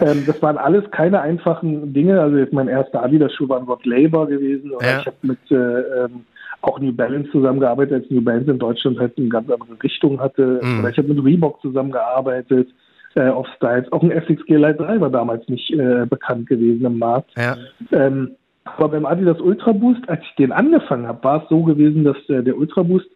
ähm, 0.00 0.24
das 0.26 0.40
waren 0.40 0.56
alles 0.56 0.88
keine 0.92 1.20
einfachen 1.20 1.92
Dinge. 1.92 2.20
Also 2.20 2.36
jetzt 2.38 2.52
mein 2.52 2.68
erster 2.68 3.02
Adidas-Schuh 3.02 3.48
war 3.48 3.58
ein 3.58 3.64
Rod 3.66 3.84
Labour 3.84 4.28
gewesen. 4.28 4.70
Oder 4.70 4.86
Ja. 4.86 5.00
ich 5.00 5.06
habe 5.06 5.16
mit 5.22 5.50
äh, 5.50 5.54
ähm, 5.54 6.24
auch 6.62 6.78
New 6.80 6.92
Balance 6.92 7.30
zusammengearbeitet, 7.30 8.02
als 8.02 8.10
New 8.10 8.22
Balance 8.22 8.50
in 8.50 8.58
Deutschland 8.58 8.98
halt 8.98 9.16
eine 9.18 9.28
ganz 9.28 9.50
andere 9.50 9.82
Richtung 9.82 10.20
hatte. 10.20 10.60
Mhm. 10.62 10.80
Oder 10.80 10.90
ich 10.90 10.98
habe 10.98 11.12
mit 11.12 11.24
Reebok 11.24 11.60
zusammengearbeitet 11.60 12.68
äh, 13.14 13.28
auf 13.28 13.46
Styles. 13.56 13.90
Auch 13.92 14.02
ein 14.02 14.10
FXG 14.12 14.56
Light 14.56 14.80
3 14.80 15.00
war 15.00 15.10
damals 15.10 15.46
nicht 15.48 15.70
äh, 15.72 16.06
bekannt 16.08 16.48
gewesen 16.48 16.84
im 16.86 16.98
Markt. 16.98 17.30
ja, 17.36 17.56
Ähm, 17.90 18.32
aber 18.64 18.90
beim 18.90 19.06
Adidas 19.06 19.40
Ultra 19.40 19.72
Boost, 19.72 20.08
als 20.08 20.22
ich 20.22 20.34
den 20.36 20.52
angefangen 20.52 21.06
habe, 21.08 21.22
war 21.24 21.42
es 21.42 21.48
so 21.48 21.62
gewesen, 21.64 22.04
dass 22.04 22.16
äh, 22.28 22.42
der 22.42 22.56
Ultra 22.56 22.82
Boost 22.84 23.08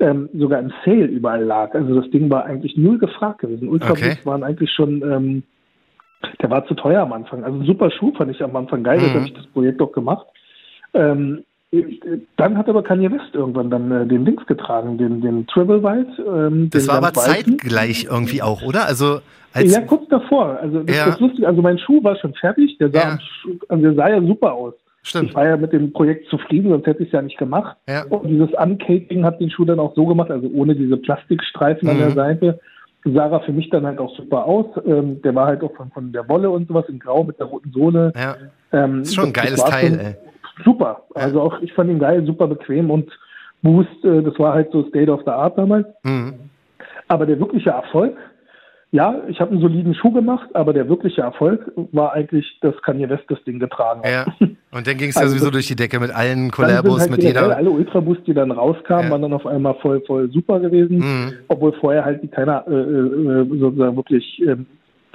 ähm, 0.00 0.28
sogar 0.34 0.58
im 0.60 0.72
Sale 0.84 1.06
überall 1.06 1.44
lag. 1.44 1.72
Also 1.74 2.00
das 2.00 2.10
Ding 2.10 2.28
war 2.30 2.44
eigentlich 2.44 2.76
null 2.76 2.98
gefragt 2.98 3.40
gewesen. 3.40 3.68
Ultra 3.68 3.92
Okay. 3.92 4.10
Boost 4.10 4.26
waren 4.26 4.42
eigentlich 4.42 4.70
schon, 4.72 5.02
ähm, 5.02 5.42
der 6.42 6.50
war 6.50 6.66
zu 6.66 6.74
teuer 6.74 7.02
am 7.02 7.12
Anfang. 7.12 7.44
Also 7.44 7.62
super 7.62 7.90
Schuh 7.92 8.12
fand 8.16 8.30
ich 8.32 8.42
am 8.42 8.54
Anfang 8.56 8.82
geil, 8.82 8.98
Mhm. 8.98 9.02
das 9.04 9.14
habe 9.14 9.24
ich 9.26 9.34
das 9.34 9.46
Projekt 9.46 9.80
auch 9.80 9.92
gemacht. 9.92 10.26
Ähm, 10.94 11.44
dann 12.36 12.56
hat 12.56 12.68
aber 12.68 12.82
Kanye 12.82 13.10
West 13.10 13.34
irgendwann 13.34 13.70
dann 13.70 13.90
äh, 13.92 14.06
den 14.06 14.24
Dings 14.24 14.44
getragen, 14.46 14.96
den, 14.96 15.20
den 15.20 15.46
Triple 15.48 15.82
White. 15.82 16.22
Ähm, 16.26 16.70
das 16.70 16.88
war 16.88 16.96
aber 16.96 17.08
weißen. 17.14 17.58
zeitgleich 17.58 18.04
irgendwie 18.10 18.40
auch, 18.42 18.62
oder? 18.62 18.86
Also, 18.86 19.20
als, 19.52 19.74
Ja, 19.74 19.82
kurz 19.82 20.08
davor. 20.08 20.58
Also 20.62 20.82
das, 20.82 20.96
Ja. 20.96 21.06
das 21.06 21.20
lustig. 21.20 21.46
Also 21.46 21.60
mein 21.60 21.78
Schuh 21.78 22.02
war 22.02 22.16
schon 22.16 22.32
fertig. 22.34 22.78
Der 22.78 22.90
sah, 22.90 22.98
Ja. 22.98 23.18
also 23.68 23.82
der 23.82 23.94
sah 23.94 24.08
ja 24.08 24.20
super 24.22 24.52
aus. 24.54 24.74
stimmt. 25.02 25.28
Ich 25.30 25.34
war 25.34 25.46
ja 25.46 25.56
mit 25.56 25.72
dem 25.72 25.92
Projekt 25.92 26.28
zufrieden, 26.28 26.70
sonst 26.70 26.86
hätte 26.86 27.02
ich 27.02 27.08
es 27.08 27.12
ja 27.12 27.22
nicht 27.22 27.38
gemacht. 27.38 27.76
Ja. 27.88 28.04
Und 28.04 28.28
dieses 28.28 28.50
Uncaking 28.54 29.24
hat 29.24 29.40
den 29.40 29.50
Schuh 29.50 29.64
dann 29.64 29.78
auch 29.78 29.94
so 29.94 30.06
gemacht, 30.06 30.30
also 30.30 30.48
ohne 30.54 30.74
diese 30.74 30.96
Plastikstreifen 30.96 31.88
an 31.88 31.96
Mhm. 31.96 32.00
der 32.00 32.10
Seite. 32.12 32.60
Sah 33.04 33.28
er 33.30 33.40
für 33.40 33.52
mich 33.52 33.70
dann 33.70 33.86
halt 33.86 33.98
auch 34.00 34.14
super 34.16 34.44
aus. 34.44 34.66
Ähm, 34.86 35.22
der 35.22 35.34
war 35.34 35.46
halt 35.46 35.62
auch 35.62 35.74
von, 35.76 35.90
von 35.92 36.12
der 36.12 36.28
Wolle 36.28 36.50
und 36.50 36.66
sowas 36.68 36.84
in 36.88 36.98
Grau 36.98 37.24
mit 37.24 37.38
der 37.38 37.46
roten 37.46 37.70
Sohle. 37.72 38.12
Ja, 38.16 38.36
Ähm, 38.72 39.02
ist 39.02 39.14
schon 39.14 39.26
ein 39.26 39.32
geiles 39.32 39.62
Teil, 39.64 39.90
schon 39.90 39.98
ey. 40.00 40.14
Super. 40.64 41.02
Also 41.14 41.40
auch 41.40 41.60
ich 41.60 41.72
fand 41.72 41.90
ihn 41.90 41.98
geil, 41.98 42.24
super 42.26 42.46
bequem 42.46 42.90
und 42.90 43.10
Boost, 43.62 44.04
äh, 44.04 44.22
das 44.22 44.38
war 44.38 44.54
halt 44.54 44.70
so 44.72 44.86
State 44.88 45.10
of 45.10 45.20
the 45.24 45.30
Art 45.30 45.58
damals. 45.58 45.86
Mhm. 46.04 46.34
Aber 47.08 47.26
der 47.26 47.40
wirkliche 47.40 47.70
Erfolg, 47.70 48.16
ja, 48.90 49.16
ich 49.28 49.40
habe 49.40 49.50
einen 49.50 49.60
soliden 49.60 49.94
Schuh 49.94 50.12
gemacht, 50.12 50.48
aber 50.54 50.72
der 50.72 50.88
wirkliche 50.88 51.20
Erfolg 51.22 51.70
war 51.92 52.12
eigentlich, 52.14 52.46
dass 52.62 52.74
Kanye 52.82 53.08
West 53.08 53.24
das 53.28 53.42
Ding 53.44 53.58
getragen 53.58 54.00
hat. 54.02 54.10
Ja. 54.40 54.48
Und 54.70 54.86
dann 54.86 54.96
ging 54.98 55.08
es 55.08 55.14
ja 55.14 55.22
Also 55.22 55.32
sowieso 55.34 55.50
durch 55.50 55.66
die 55.66 55.76
Decke 55.76 55.98
mit 55.98 56.10
allen 56.14 56.50
Collabos, 56.50 57.00
halt 57.00 57.10
mit 57.10 57.22
jeder. 57.22 57.56
alle 57.56 57.70
Ultra 57.70 58.00
Boost, 58.00 58.26
die 58.26 58.34
dann 58.34 58.50
rauskamen, 58.50 59.06
Ja. 59.06 59.10
waren 59.10 59.22
dann 59.22 59.32
auf 59.32 59.46
einmal 59.46 59.74
voll, 59.76 60.02
voll 60.06 60.30
super 60.30 60.60
gewesen, 60.60 60.98
Mhm. 60.98 61.32
obwohl 61.48 61.72
vorher 61.74 62.04
halt 62.04 62.22
die 62.22 62.28
keiner 62.28 62.64
äh, 62.68 62.72
äh, 62.72 63.58
sozusagen 63.58 63.96
wirklich 63.96 64.42
ähm, 64.46 64.66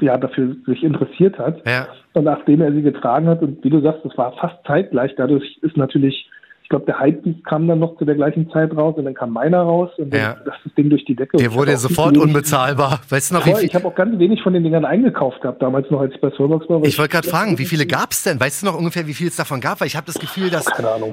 ja, 0.02 0.18
dafür 0.18 0.56
sich 0.66 0.84
interessiert 0.84 1.38
hat. 1.38 1.62
Ja. 1.68 1.88
Und 2.14 2.26
nachdem 2.26 2.62
er 2.62 2.72
sie 2.72 2.82
getragen 2.82 3.28
hat, 3.28 3.42
und 3.42 3.64
wie 3.64 3.70
du 3.70 3.82
sagst, 3.82 4.06
das 4.06 4.18
war 4.18 4.34
fast 4.34 4.56
zeitgleich, 4.66 5.14
dadurch 5.16 5.58
ist 5.62 5.78
natürlich, 5.78 6.30
ich 6.30 6.33
glaube, 6.74 6.86
der 6.86 7.00
Hypebeast 7.00 7.46
kam 7.46 7.68
dann 7.68 7.80
noch 7.80 7.98
zu 7.98 8.06
der 8.06 8.16
gleichen 8.16 8.50
Zeit 8.52 8.76
raus 8.76 8.96
und 8.98 9.06
dann 9.06 9.14
kam 9.14 9.32
meiner 9.32 9.62
raus 9.62 9.90
und 9.98 10.12
dann 10.14 10.20
Ja. 10.20 10.32
ist 10.32 10.42
das 10.66 10.74
Ding 10.76 10.90
durch 10.90 11.06
die 11.06 11.16
Decke. 11.16 11.38
Der 11.38 11.54
wurde 11.54 11.78
sofort 11.78 12.18
unbezahlbar. 12.18 13.00
Weißt 13.10 13.32
du 13.32 13.36
noch, 13.36 13.46
wie 13.46 13.52
Voll, 13.52 13.64
ich 13.64 13.76
habe 13.76 13.88
auch 13.88 13.96
ganz 13.96 14.18
wenig 14.20 14.42
von 14.42 14.54
den 14.54 14.64
Dingern 14.64 14.86
eingekauft 14.86 15.42
gehabt, 15.42 15.62
damals 15.62 15.90
noch, 15.92 16.02
als 16.02 16.14
ich 16.16 16.22
bei 16.22 16.32
Soulbox 16.32 16.68
war. 16.70 16.84
Ich 16.84 16.98
wollte 16.98 17.12
gerade 17.12 17.28
fragen, 17.28 17.58
wie 17.60 17.66
viele 17.66 17.86
gab 17.86 18.12
es 18.12 18.24
denn? 18.24 18.40
Weißt 18.40 18.62
du 18.62 18.66
noch 18.66 18.78
ungefähr, 18.78 19.08
wie 19.08 19.14
viel 19.14 19.28
es 19.28 19.36
davon 19.36 19.62
gab? 19.62 19.80
Weil 19.82 19.88
ich 19.88 19.96
habe 19.96 20.08
das 20.08 20.20
Gefühl, 20.20 20.50
dass 20.50 20.66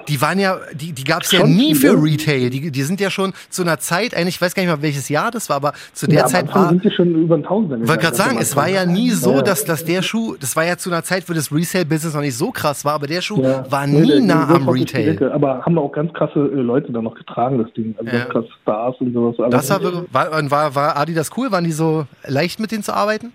die 0.08 0.20
waren 0.22 0.38
ja, 0.38 0.56
die, 0.74 0.92
die 0.92 1.04
gab 1.04 1.22
es 1.22 1.32
ja 1.32 1.46
nie 1.46 1.74
für 1.74 1.92
Retail. 2.02 2.50
Die, 2.50 2.70
die 2.70 2.82
sind 2.82 3.00
ja 3.00 3.10
schon 3.10 3.32
zu 3.50 3.62
einer 3.62 3.78
Zeit, 3.78 4.14
eigentlich, 4.14 4.36
ich 4.36 4.40
weiß 4.42 4.54
gar 4.54 4.62
nicht 4.62 4.72
mal, 4.72 4.82
welches 4.82 5.08
Jahr 5.08 5.30
das 5.30 5.48
war, 5.48 5.56
aber 5.56 5.72
zu 5.92 6.06
der 6.06 6.20
ja, 6.20 6.26
Zeit 6.26 6.54
war. 6.54 6.70
sind 6.70 6.84
die 6.84 6.90
schon 6.90 7.14
über 7.14 7.34
ein 7.36 7.42
Tausender. 7.42 7.78
Ich 7.82 7.88
wollte 7.88 8.02
gerade 8.02 8.16
sagen, 8.16 8.38
es 8.40 8.56
war 8.56 8.68
ja 8.68 8.86
nie 8.86 9.10
so, 9.10 9.34
Ja. 9.36 9.42
dass, 9.42 9.64
dass 9.64 9.84
der 9.84 10.02
Schuh, 10.02 10.36
das 10.40 10.56
war 10.56 10.64
ja 10.64 10.76
zu 10.76 10.90
einer 10.90 11.02
Zeit, 11.04 11.28
wo 11.28 11.32
das 11.34 11.52
Resale-Business 11.52 12.14
noch 12.14 12.20
nicht 12.22 12.36
so 12.36 12.50
krass 12.50 12.84
war, 12.84 12.94
aber 12.94 13.06
der 13.06 13.20
Schuh 13.20 13.42
war 13.42 13.86
Nee, 13.86 14.00
nie 14.00 14.08
der- 14.08 14.20
nah 14.22 14.48
am 14.54 14.68
Retail. 14.68 15.16
Aber 15.50 15.64
haben 15.64 15.78
auch 15.78 15.92
ganz 15.92 16.12
krasse 16.12 16.38
äh, 16.38 16.60
Leute 16.60 16.92
dann 16.92 17.04
noch 17.04 17.14
getragen, 17.14 17.58
das 17.62 17.72
Ding. 17.74 17.94
Also 17.98 18.10
ganz 18.10 18.28
krasse 18.28 18.48
Stars 18.62 18.96
und 19.00 19.12
sowas. 19.12 19.36
Das 19.50 19.70
war, 19.70 19.82
wirklich- 19.82 20.12
war, 20.12 20.50
war, 20.50 20.74
war 20.74 20.96
Adidas 20.96 21.30
cool? 21.36 21.50
Waren 21.52 21.64
die 21.64 21.72
so 21.72 22.06
leicht 22.26 22.60
mit 22.60 22.72
denen 22.72 22.82
zu 22.82 22.94
arbeiten? 22.94 23.32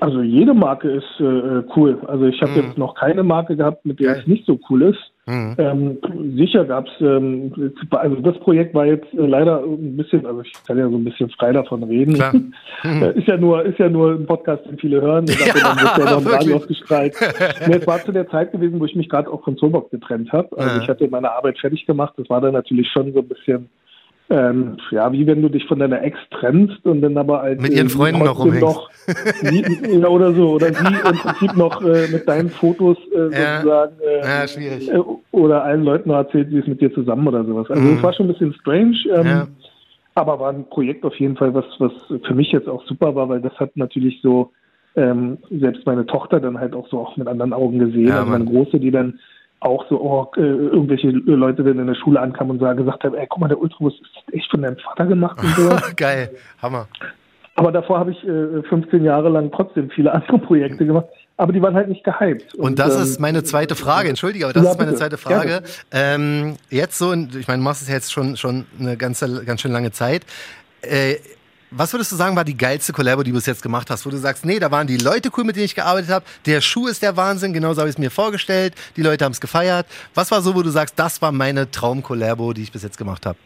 also 0.00 0.22
jede 0.22 0.54
Marke 0.54 0.88
ist 0.90 1.20
äh, 1.20 1.62
cool. 1.76 1.98
Also 2.06 2.24
ich 2.26 2.40
habe 2.40 2.52
Mhm. 2.52 2.56
jetzt 2.58 2.78
noch 2.78 2.94
keine 2.94 3.22
Marke 3.24 3.56
gehabt, 3.56 3.84
mit 3.84 3.98
der 3.98 4.18
es 4.18 4.26
nicht 4.26 4.46
so 4.46 4.58
cool 4.70 4.82
ist. 4.82 4.98
Mhm. 5.28 5.54
Ähm, 5.58 5.98
sicher 6.36 6.64
gab 6.64 6.86
es, 6.86 6.92
ähm, 7.00 7.52
also 7.90 8.16
das 8.16 8.38
Projekt 8.38 8.74
war 8.74 8.86
jetzt 8.86 9.12
äh, 9.12 9.26
leider 9.26 9.62
ein 9.62 9.94
bisschen, 9.94 10.24
also 10.24 10.40
ich 10.40 10.52
kann 10.66 10.78
ja 10.78 10.88
so 10.88 10.96
ein 10.96 11.04
bisschen 11.04 11.28
frei 11.30 11.52
davon 11.52 11.82
reden. 11.82 12.18
Mhm. 12.84 13.02
ist 13.16 13.26
ja 13.26 13.36
nur, 13.36 13.64
ist 13.64 13.78
ja 13.80 13.88
nur 13.88 14.12
ein 14.12 14.24
Podcast, 14.24 14.64
den 14.64 14.78
viele 14.78 15.00
hören. 15.00 15.24
Ich 15.24 15.44
ja, 15.44 15.52
dann 15.52 15.76
wird 15.78 15.98
ja 15.98 16.20
noch 16.20 16.32
Radio 16.32 16.56
ausgestrahlt. 16.56 17.12
nee, 17.66 17.74
es 17.74 17.86
war 17.88 17.98
zu 17.98 18.12
der 18.12 18.28
Zeit 18.28 18.52
gewesen, 18.52 18.78
wo 18.78 18.84
ich 18.84 18.94
mich 18.94 19.08
gerade 19.08 19.28
auch 19.28 19.42
von 19.42 19.56
Zobox 19.56 19.90
getrennt 19.90 20.30
habe. 20.32 20.56
Also 20.56 20.76
ja. 20.76 20.82
ich 20.82 20.88
hatte 20.88 21.08
meine 21.08 21.32
Arbeit 21.32 21.58
fertig 21.58 21.86
gemacht. 21.86 22.14
Das 22.16 22.30
war 22.30 22.40
dann 22.40 22.52
natürlich 22.52 22.88
schon 22.92 23.12
so 23.12 23.18
ein 23.18 23.26
bisschen 23.26 23.68
ähm, 24.30 24.76
ja, 24.90 25.10
wie 25.12 25.26
wenn 25.26 25.40
du 25.40 25.48
dich 25.48 25.64
von 25.66 25.78
deiner 25.78 26.02
Ex 26.02 26.18
trennst 26.30 26.84
und 26.84 27.00
dann 27.00 27.16
aber 27.16 27.40
als 27.40 27.62
mit 27.62 27.72
ihren 27.72 27.86
äh, 27.86 27.90
Freunden 27.90 28.24
noch 28.24 28.38
rumhängst. 28.38 28.62
Noch, 28.62 28.90
sie, 29.40 30.04
oder 30.06 30.34
so, 30.34 30.50
oder 30.50 30.72
sie 30.72 30.86
im 30.86 31.18
Prinzip 31.18 31.56
noch 31.56 31.82
äh, 31.82 32.08
mit 32.08 32.28
deinen 32.28 32.50
Fotos 32.50 32.98
äh, 33.14 33.32
ja. 33.32 33.56
sozusagen 33.56 33.96
äh, 34.00 34.20
ja, 34.20 34.48
schwierig. 34.48 34.92
Äh, 34.92 35.00
oder 35.32 35.64
allen 35.64 35.82
Leuten 35.82 36.10
noch 36.10 36.16
erzählt, 36.16 36.50
sie 36.50 36.58
ist 36.58 36.68
mit 36.68 36.80
dir 36.80 36.92
zusammen 36.92 37.26
oder 37.26 37.44
sowas. 37.44 37.70
Also 37.70 37.82
es 37.82 37.98
mhm. 37.98 38.02
war 38.02 38.12
schon 38.12 38.26
ein 38.26 38.32
bisschen 38.32 38.54
strange. 38.54 38.96
Ähm, 39.14 39.26
ja. 39.26 39.48
Aber 40.14 40.40
war 40.40 40.50
ein 40.50 40.68
Projekt 40.68 41.04
auf 41.04 41.14
jeden 41.14 41.36
Fall, 41.36 41.54
was, 41.54 41.64
was 41.78 41.92
für 42.26 42.34
mich 42.34 42.52
jetzt 42.52 42.68
auch 42.68 42.84
super 42.86 43.14
war, 43.14 43.28
weil 43.28 43.40
das 43.40 43.54
hat 43.54 43.76
natürlich 43.76 44.20
so 44.20 44.50
ähm, 44.96 45.38
selbst 45.48 45.86
meine 45.86 46.04
Tochter 46.06 46.40
dann 46.40 46.58
halt 46.58 46.74
auch 46.74 46.88
so 46.88 46.98
auch 46.98 47.16
mit 47.16 47.28
anderen 47.28 47.52
Augen 47.52 47.78
gesehen. 47.78 48.08
Ja, 48.08 48.18
also 48.18 48.30
meine 48.30 48.44
Große, 48.44 48.80
die 48.80 48.90
dann 48.90 49.20
auch 49.60 49.84
so 49.88 50.00
oh, 50.00 50.30
äh, 50.36 50.40
irgendwelche 50.40 51.10
Leute, 51.10 51.64
wenn 51.64 51.78
in 51.78 51.86
der 51.86 51.94
Schule 51.94 52.20
ankamen 52.20 52.52
und 52.52 52.60
sagen, 52.60 52.78
gesagt 52.78 53.04
haben, 53.04 53.14
ey, 53.14 53.26
guck 53.28 53.40
mal, 53.40 53.48
der 53.48 53.60
Ultrabus 53.60 53.94
ist 53.94 54.34
echt 54.34 54.50
von 54.50 54.62
deinem 54.62 54.76
Vater 54.78 55.06
gemacht 55.06 55.38
und 55.42 55.50
so. 55.56 55.76
Geil, 55.96 56.30
Hammer. 56.62 56.86
Aber 57.56 57.72
davor 57.72 57.98
habe 57.98 58.12
ich 58.12 58.22
äh, 58.24 58.62
15 58.68 59.02
Jahre 59.02 59.28
lang 59.28 59.50
trotzdem 59.50 59.90
viele 59.90 60.12
andere 60.12 60.38
Projekte 60.38 60.86
gemacht, 60.86 61.06
aber 61.38 61.52
die 61.52 61.60
waren 61.60 61.74
halt 61.74 61.88
nicht 61.88 62.04
gehypt. 62.04 62.54
Und, 62.54 62.64
und 62.64 62.78
das 62.78 62.94
ähm, 62.94 63.02
ist 63.02 63.20
meine 63.20 63.42
zweite 63.42 63.74
Frage, 63.74 64.08
entschuldige, 64.08 64.44
aber 64.44 64.52
das 64.52 64.62
ja, 64.62 64.70
ist 64.70 64.78
meine 64.78 64.92
bitte. 64.92 65.00
zweite 65.00 65.18
Frage. 65.18 65.62
Ähm, 65.90 66.54
jetzt 66.70 66.98
so, 66.98 67.12
ich 67.12 67.48
meine, 67.48 67.58
du 67.58 67.64
machst 67.64 67.82
es 67.82 67.88
jetzt 67.88 68.12
schon, 68.12 68.36
schon 68.36 68.64
eine 68.78 68.96
ganze, 68.96 69.44
ganz 69.44 69.60
schön 69.60 69.72
lange 69.72 69.90
Zeit. 69.90 70.24
Äh, 70.82 71.16
was 71.70 71.92
würdest 71.92 72.12
du 72.12 72.16
sagen, 72.16 72.36
war 72.36 72.44
die 72.44 72.56
geilste 72.56 72.92
Collabo, 72.92 73.22
die 73.22 73.30
du 73.30 73.36
bis 73.36 73.46
jetzt 73.46 73.62
gemacht 73.62 73.90
hast, 73.90 74.06
wo 74.06 74.10
du 74.10 74.18
sagst, 74.18 74.44
nee, 74.44 74.58
da 74.58 74.70
waren 74.70 74.86
die 74.86 74.96
Leute 74.96 75.30
cool, 75.36 75.44
mit 75.44 75.56
denen 75.56 75.66
ich 75.66 75.74
gearbeitet 75.74 76.10
habe, 76.10 76.24
der 76.46 76.60
Schuh 76.60 76.86
ist 76.88 77.02
der 77.02 77.16
Wahnsinn, 77.16 77.52
genauso 77.52 77.80
habe 77.80 77.88
ich 77.88 77.94
es 77.94 77.98
mir 77.98 78.10
vorgestellt, 78.10 78.74
die 78.96 79.02
Leute 79.02 79.24
haben 79.24 79.32
es 79.32 79.40
gefeiert. 79.40 79.86
Was 80.14 80.30
war 80.30 80.42
so, 80.42 80.54
wo 80.54 80.62
du 80.62 80.70
sagst, 80.70 80.94
das 80.98 81.20
war 81.20 81.32
meine 81.32 81.70
Traum-Collabo, 81.70 82.52
die 82.52 82.62
ich 82.62 82.72
bis 82.72 82.82
jetzt 82.82 82.98
gemacht 82.98 83.26
habe? 83.26 83.38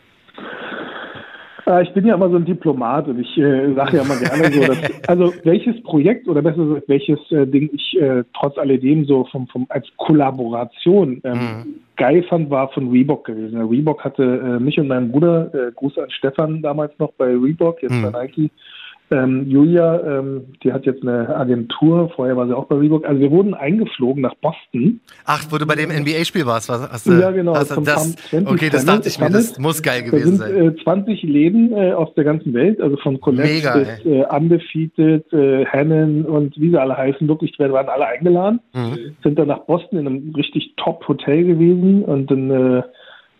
Äh, 1.66 1.82
ich 1.82 1.92
bin 1.92 2.06
ja 2.06 2.14
immer 2.14 2.30
so 2.30 2.36
ein 2.36 2.44
Diplomat 2.44 3.08
und 3.08 3.20
ich 3.20 3.38
äh, 3.38 3.72
sage 3.74 3.98
ja 3.98 4.02
immer 4.02 4.16
gerne 4.16 4.52
so, 4.52 4.60
dass, 4.60 4.78
also 5.08 5.32
welches 5.44 5.82
Projekt 5.82 6.28
oder 6.28 6.42
besser 6.42 6.64
gesagt, 6.64 6.88
welches 6.88 7.18
äh, 7.30 7.46
Ding 7.46 7.70
ich 7.72 8.00
äh, 8.00 8.24
trotz 8.34 8.58
alledem 8.58 9.04
so 9.04 9.24
vom, 9.30 9.46
vom 9.48 9.66
als 9.68 9.86
Kollaboration 9.96 11.20
ähm, 11.24 11.38
mhm. 11.38 11.74
geil 11.96 12.22
fand, 12.24 12.50
war 12.50 12.68
von 12.70 12.90
Reebok 12.90 13.24
gewesen. 13.24 13.60
Reebok 13.60 14.04
hatte 14.04 14.22
äh, 14.22 14.60
mich 14.60 14.78
und 14.78 14.88
meinen 14.88 15.10
Bruder, 15.10 15.52
äh, 15.54 15.72
Gruß 15.72 15.98
an 15.98 16.10
Stefan 16.10 16.62
damals 16.62 16.92
noch 16.98 17.12
bei 17.12 17.26
Reebok, 17.26 17.82
jetzt 17.82 17.92
mhm. 17.92 18.10
bei 18.10 18.22
Nike, 18.22 18.50
ähm, 19.12 19.48
Julia, 19.48 20.18
ähm, 20.18 20.44
die 20.62 20.72
hat 20.72 20.86
jetzt 20.86 21.02
eine 21.02 21.28
Agentur, 21.36 22.10
vorher 22.16 22.36
war 22.36 22.46
sie 22.46 22.56
auch 22.56 22.64
bei 22.64 22.76
Reebok. 22.76 23.04
Also 23.04 23.20
wir 23.20 23.30
wurden 23.30 23.54
eingeflogen 23.54 24.22
nach 24.22 24.34
Boston. 24.36 25.00
Ach, 25.24 25.44
wo 25.50 25.58
du 25.58 25.66
bei 25.66 25.74
dem 25.74 25.90
NBA-Spiel 25.90 26.46
warst? 26.46 26.68
Was, 26.68 26.90
hast 26.90 27.06
du, 27.06 27.12
ja, 27.12 27.30
genau. 27.30 27.54
Hast 27.54 27.76
du 27.76 27.80
das, 27.82 28.16
okay, 28.46 28.70
das 28.70 28.84
dachte 28.86 29.08
ich 29.08 29.20
mir, 29.20 29.30
das 29.30 29.58
muss 29.58 29.82
geil 29.82 30.02
gewesen 30.02 30.38
da 30.38 30.46
sind, 30.46 30.56
sein. 30.56 30.76
Äh, 30.78 30.82
20 30.82 31.22
Läden 31.22 31.72
äh, 31.72 31.92
aus 31.92 32.12
der 32.14 32.24
ganzen 32.24 32.54
Welt, 32.54 32.80
also 32.80 32.96
von 32.96 33.20
Collect 33.20 33.72
bis 33.74 34.06
äh, 34.06 34.24
Undefeated, 34.34 35.32
äh, 35.32 35.66
Hannon 35.66 36.24
und 36.24 36.58
wie 36.58 36.70
sie 36.70 36.80
alle 36.80 36.96
heißen, 36.96 37.28
wirklich, 37.28 37.58
wir 37.58 37.72
waren 37.72 37.88
alle 37.88 38.06
eingeladen. 38.06 38.60
Mhm. 38.72 39.14
Sind 39.22 39.38
dann 39.38 39.48
nach 39.48 39.60
Boston 39.66 39.98
in 39.98 40.06
einem 40.06 40.34
richtig 40.34 40.74
Top-Hotel 40.76 41.44
gewesen 41.44 42.02
und 42.04 42.30
dann 42.30 42.50
äh, 42.50 42.82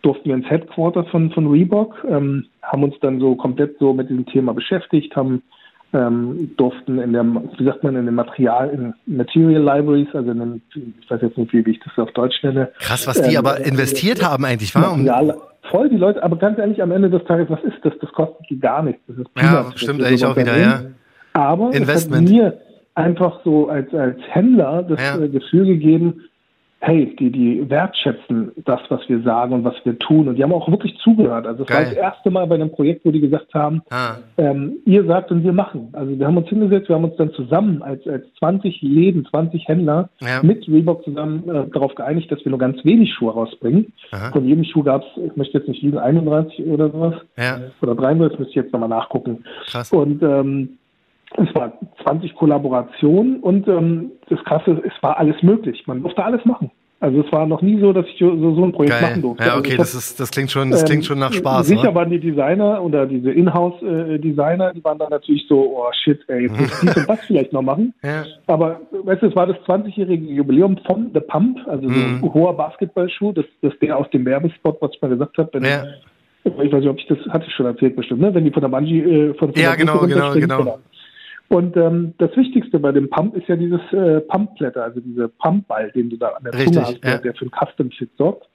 durften 0.03 0.29
wir 0.29 0.35
ins 0.35 0.49
Headquarter 0.49 1.05
von, 1.05 1.31
von 1.31 1.47
Reebok, 1.47 2.05
ähm, 2.07 2.45
haben 2.61 2.83
uns 2.83 2.95
dann 3.01 3.19
so 3.19 3.35
komplett 3.35 3.77
so 3.79 3.93
mit 3.93 4.09
diesem 4.09 4.25
Thema 4.27 4.53
beschäftigt, 4.53 5.15
haben 5.15 5.41
ähm, 5.93 6.51
durften 6.57 6.99
in 6.99 7.13
der, 7.13 7.23
wie 7.23 7.65
sagt 7.65 7.83
man, 7.83 7.95
in 7.95 8.05
den 8.05 8.15
Material, 8.15 8.69
in 8.69 8.93
Material 9.05 9.61
Libraries, 9.61 10.07
also 10.13 10.31
in 10.31 10.39
den, 10.39 10.61
ich 10.99 11.09
weiß 11.09 11.21
jetzt 11.21 11.37
nicht, 11.37 11.53
wie 11.53 11.59
ich 11.69 11.79
das 11.79 11.97
auf 11.97 12.11
Deutsch 12.13 12.41
nenne. 12.43 12.71
Krass, 12.79 13.07
was 13.07 13.21
die 13.21 13.35
ähm, 13.35 13.45
aber 13.45 13.59
investiert 13.65 14.21
äh, 14.21 14.25
haben 14.25 14.43
eigentlich, 14.45 14.73
war? 14.73 14.97
Material, 14.97 15.37
voll 15.69 15.89
die 15.89 15.97
Leute, 15.97 16.21
aber 16.23 16.37
ganz 16.37 16.57
ehrlich, 16.57 16.81
am 16.81 16.91
Ende 16.91 17.09
des 17.09 17.23
Tages, 17.25 17.49
was 17.49 17.63
ist 17.63 17.77
das? 17.83 17.93
Das 18.01 18.11
kostet 18.11 18.49
die 18.49 18.59
gar 18.59 18.81
nichts. 18.81 19.01
Das 19.07 19.17
ist 19.17 19.27
ja, 19.37 19.71
stimmt 19.75 20.03
eigentlich 20.03 20.25
auch 20.25 20.35
wieder, 20.35 20.57
ja. 20.57 20.81
Aber 21.33 21.73
Investment. 21.73 22.29
es 22.29 22.35
hat 22.35 22.43
mir 22.43 22.61
einfach 22.95 23.39
so 23.43 23.69
als, 23.69 23.93
als 23.93 24.17
Händler 24.29 24.83
das 24.83 24.99
ja. 24.99 25.23
Äh, 25.23 25.29
Gefühl 25.29 25.65
gegeben, 25.65 26.21
hey, 26.85 27.15
die, 27.17 27.31
die 27.31 27.69
wertschätzen 27.69 28.51
das, 28.65 28.81
was 28.89 28.99
wir 29.07 29.21
sagen 29.21 29.53
und 29.53 29.63
was 29.63 29.75
wir 29.85 29.97
tun. 29.99 30.27
Und 30.27 30.35
die 30.35 30.43
haben 30.43 30.51
auch 30.51 30.69
wirklich 30.69 30.97
zugehört. 30.97 31.47
Also 31.47 31.63
es 31.63 31.69
war 31.69 31.81
das 31.81 31.93
erste 31.93 32.29
Mal 32.29 32.45
bei 32.45 32.55
einem 32.55 32.71
Projekt, 32.71 33.05
wo 33.05 33.11
die 33.11 33.21
gesagt 33.21 33.53
haben, 33.53 33.81
ah. 33.89 34.15
ähm, 34.37 34.73
ihr 34.85 35.05
sagt 35.05 35.31
und 35.31 35.45
wir 35.45 35.53
machen. 35.53 35.89
Also 35.93 36.19
wir 36.19 36.27
haben 36.27 36.35
uns 36.35 36.49
hingesetzt, 36.49 36.89
wir 36.89 36.97
haben 36.97 37.05
uns 37.05 37.15
dann 37.15 37.31
zusammen 37.31 37.81
als, 37.81 38.05
als 38.05 38.25
20 38.39 38.81
Läden, 38.81 39.25
20 39.25 39.65
Händler 39.65 40.09
ja. 40.19 40.43
mit 40.43 40.67
Reebok 40.67 41.05
zusammen 41.05 41.47
äh, 41.47 41.69
darauf 41.71 41.95
geeinigt, 41.95 42.29
dass 42.29 42.43
wir 42.43 42.49
nur 42.49 42.59
ganz 42.59 42.83
wenig 42.83 43.13
Schuhe 43.13 43.31
rausbringen. 43.31 43.93
Aha. 44.11 44.31
Von 44.31 44.45
jedem 44.45 44.65
Schuh 44.65 44.83
gab 44.83 45.03
es, 45.03 45.23
ich 45.23 45.35
möchte 45.37 45.59
jetzt 45.59 45.69
nicht 45.69 45.81
liegen, 45.83 45.97
31 45.97 46.65
oder 46.65 46.89
sowas. 46.89 47.15
Ja. 47.37 47.61
Oder 47.81 47.95
33, 47.95 48.39
müsste 48.39 48.49
ich 48.49 48.55
jetzt 48.55 48.73
nochmal 48.73 48.89
nachgucken. 48.89 49.45
Krass. 49.67 49.89
Und 49.93 50.21
ähm, 50.21 50.77
es 51.37 51.53
war 51.55 51.73
20 52.03 52.35
Kollaborationen 52.35 53.39
und 53.41 53.67
ähm, 53.67 54.11
das 54.29 54.43
Krasse, 54.43 54.81
es 54.85 54.93
war 55.01 55.17
alles 55.17 55.41
möglich. 55.41 55.83
Man 55.87 56.01
durfte 56.01 56.23
alles 56.23 56.43
machen. 56.45 56.71
Also 57.03 57.19
es 57.19 57.29
war 57.33 57.45
noch 57.45 57.61
nie 57.61 57.81
so, 57.81 57.91
dass 57.91 58.05
ich 58.05 58.17
so, 58.17 58.33
so 58.55 58.63
ein 58.63 58.71
Projekt 58.71 58.93
Geil. 58.93 59.01
machen 59.01 59.21
durfte. 59.21 59.43
Ja, 59.43 59.57
okay, 59.57 59.71
also 59.71 59.81
das, 59.81 59.93
ist, 59.93 60.21
das 60.21 60.31
klingt 60.31 60.49
schon, 60.49 60.71
das 60.71 60.85
klingt 60.85 61.03
schon 61.03 61.19
nach 61.19 61.33
ähm, 61.33 61.37
Spaß. 61.39 61.67
Sicher 61.67 61.89
oder? 61.89 61.95
waren 61.95 62.09
die 62.09 62.19
Designer 62.19 62.81
oder 62.81 63.05
diese 63.05 63.29
Inhouse-Designer, 63.29 64.71
die 64.73 64.81
waren 64.85 64.99
dann 64.99 65.09
natürlich 65.09 65.45
so, 65.49 65.75
oh 65.75 65.91
shit, 66.01 66.21
ey, 66.29 66.43
jetzt 66.43 66.57
muss 66.57 66.79
dies 66.79 66.95
und 66.95 67.09
das 67.09 67.19
vielleicht 67.27 67.51
noch 67.51 67.61
machen. 67.61 67.93
Ja. 68.03 68.23
Aber 68.47 68.79
weißt 68.91 69.21
du, 69.21 69.25
es 69.25 69.35
war 69.35 69.47
das 69.47 69.57
20-jährige 69.67 70.31
Jubiläum 70.31 70.77
von 70.87 71.11
The 71.13 71.19
Pump, 71.19 71.59
also 71.67 71.89
so 71.89 71.93
mhm. 71.93 72.21
ein 72.23 72.33
hoher 72.33 72.55
Basketballschuh, 72.55 73.33
das, 73.33 73.45
das 73.61 73.73
der 73.81 73.97
aus 73.97 74.09
dem 74.11 74.25
Werbespot, 74.25 74.77
was 74.79 74.91
ich 74.93 75.01
mal 75.01 75.09
gesagt 75.09 75.37
habe, 75.37 75.59
ja. 75.61 75.83
ich 76.45 76.71
weiß 76.71 76.71
nicht, 76.71 76.87
ob 76.87 76.99
ich 76.99 77.07
das 77.07 77.17
hatte 77.33 77.47
ich 77.49 77.53
schon 77.53 77.65
erzählt 77.65 77.97
bestimmt, 77.97 78.21
ne? 78.21 78.33
Wenn 78.33 78.45
die 78.45 78.51
von 78.51 78.61
der 78.61 78.69
Bungee 78.69 79.01
äh, 79.01 79.33
von, 79.33 79.51
von 79.51 79.61
Ja, 79.61 79.75
genau, 79.75 80.07
genau, 80.07 80.31
genau. 80.35 80.79
Und 81.49 81.77
ähm, 81.77 82.13
das 82.17 82.35
Wichtigste 82.35 82.79
bei 82.79 82.91
dem 82.91 83.09
Pump 83.09 83.35
ist 83.35 83.47
ja 83.47 83.55
dieses 83.55 83.81
äh, 83.91 84.21
Pumpblätter, 84.21 84.83
also 84.83 84.99
dieser 84.99 85.27
Pumpball, 85.27 85.91
den 85.91 86.09
du 86.09 86.17
da 86.17 86.29
an 86.29 86.43
der 86.43 86.53
Richtig, 86.53 86.73
Zunge 86.73 86.85
hast, 86.85 87.03
ja. 87.03 87.17
der 87.17 87.33
für 87.35 87.45
ein 87.45 87.51
Custom 87.51 87.91
Fit 87.91 88.09
sorgt. 88.17 88.47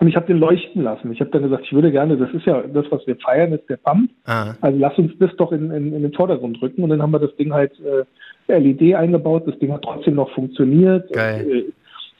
Und 0.00 0.08
ich 0.08 0.16
habe 0.16 0.26
den 0.26 0.38
leuchten 0.38 0.82
lassen. 0.82 1.12
Ich 1.12 1.20
habe 1.20 1.30
dann 1.30 1.42
gesagt, 1.42 1.64
ich 1.66 1.72
würde 1.72 1.90
gerne, 1.90 2.16
das 2.16 2.30
ist 2.32 2.46
ja 2.46 2.62
das, 2.62 2.86
was 2.90 3.06
wir 3.06 3.16
feiern, 3.16 3.52
ist 3.52 3.68
der 3.68 3.76
Pump. 3.76 4.10
Ah. 4.24 4.54
Also 4.60 4.78
lass 4.78 4.96
uns 4.98 5.12
das 5.18 5.34
doch 5.36 5.52
in, 5.52 5.70
in, 5.70 5.92
in, 5.92 6.02
den 6.02 6.12
Vordergrund 6.12 6.60
rücken. 6.62 6.82
Und 6.82 6.90
dann 6.90 7.02
haben 7.02 7.12
wir 7.12 7.18
das 7.18 7.34
Ding 7.36 7.52
halt 7.52 7.72
äh, 8.48 8.58
LED 8.58 8.94
eingebaut. 8.94 9.44
Das 9.46 9.58
Ding 9.58 9.72
hat 9.72 9.82
trotzdem 9.82 10.14
noch 10.14 10.30
funktioniert. 10.30 11.12
Geil. 11.12 11.44
Und, 11.44 11.52
äh, 11.52 11.64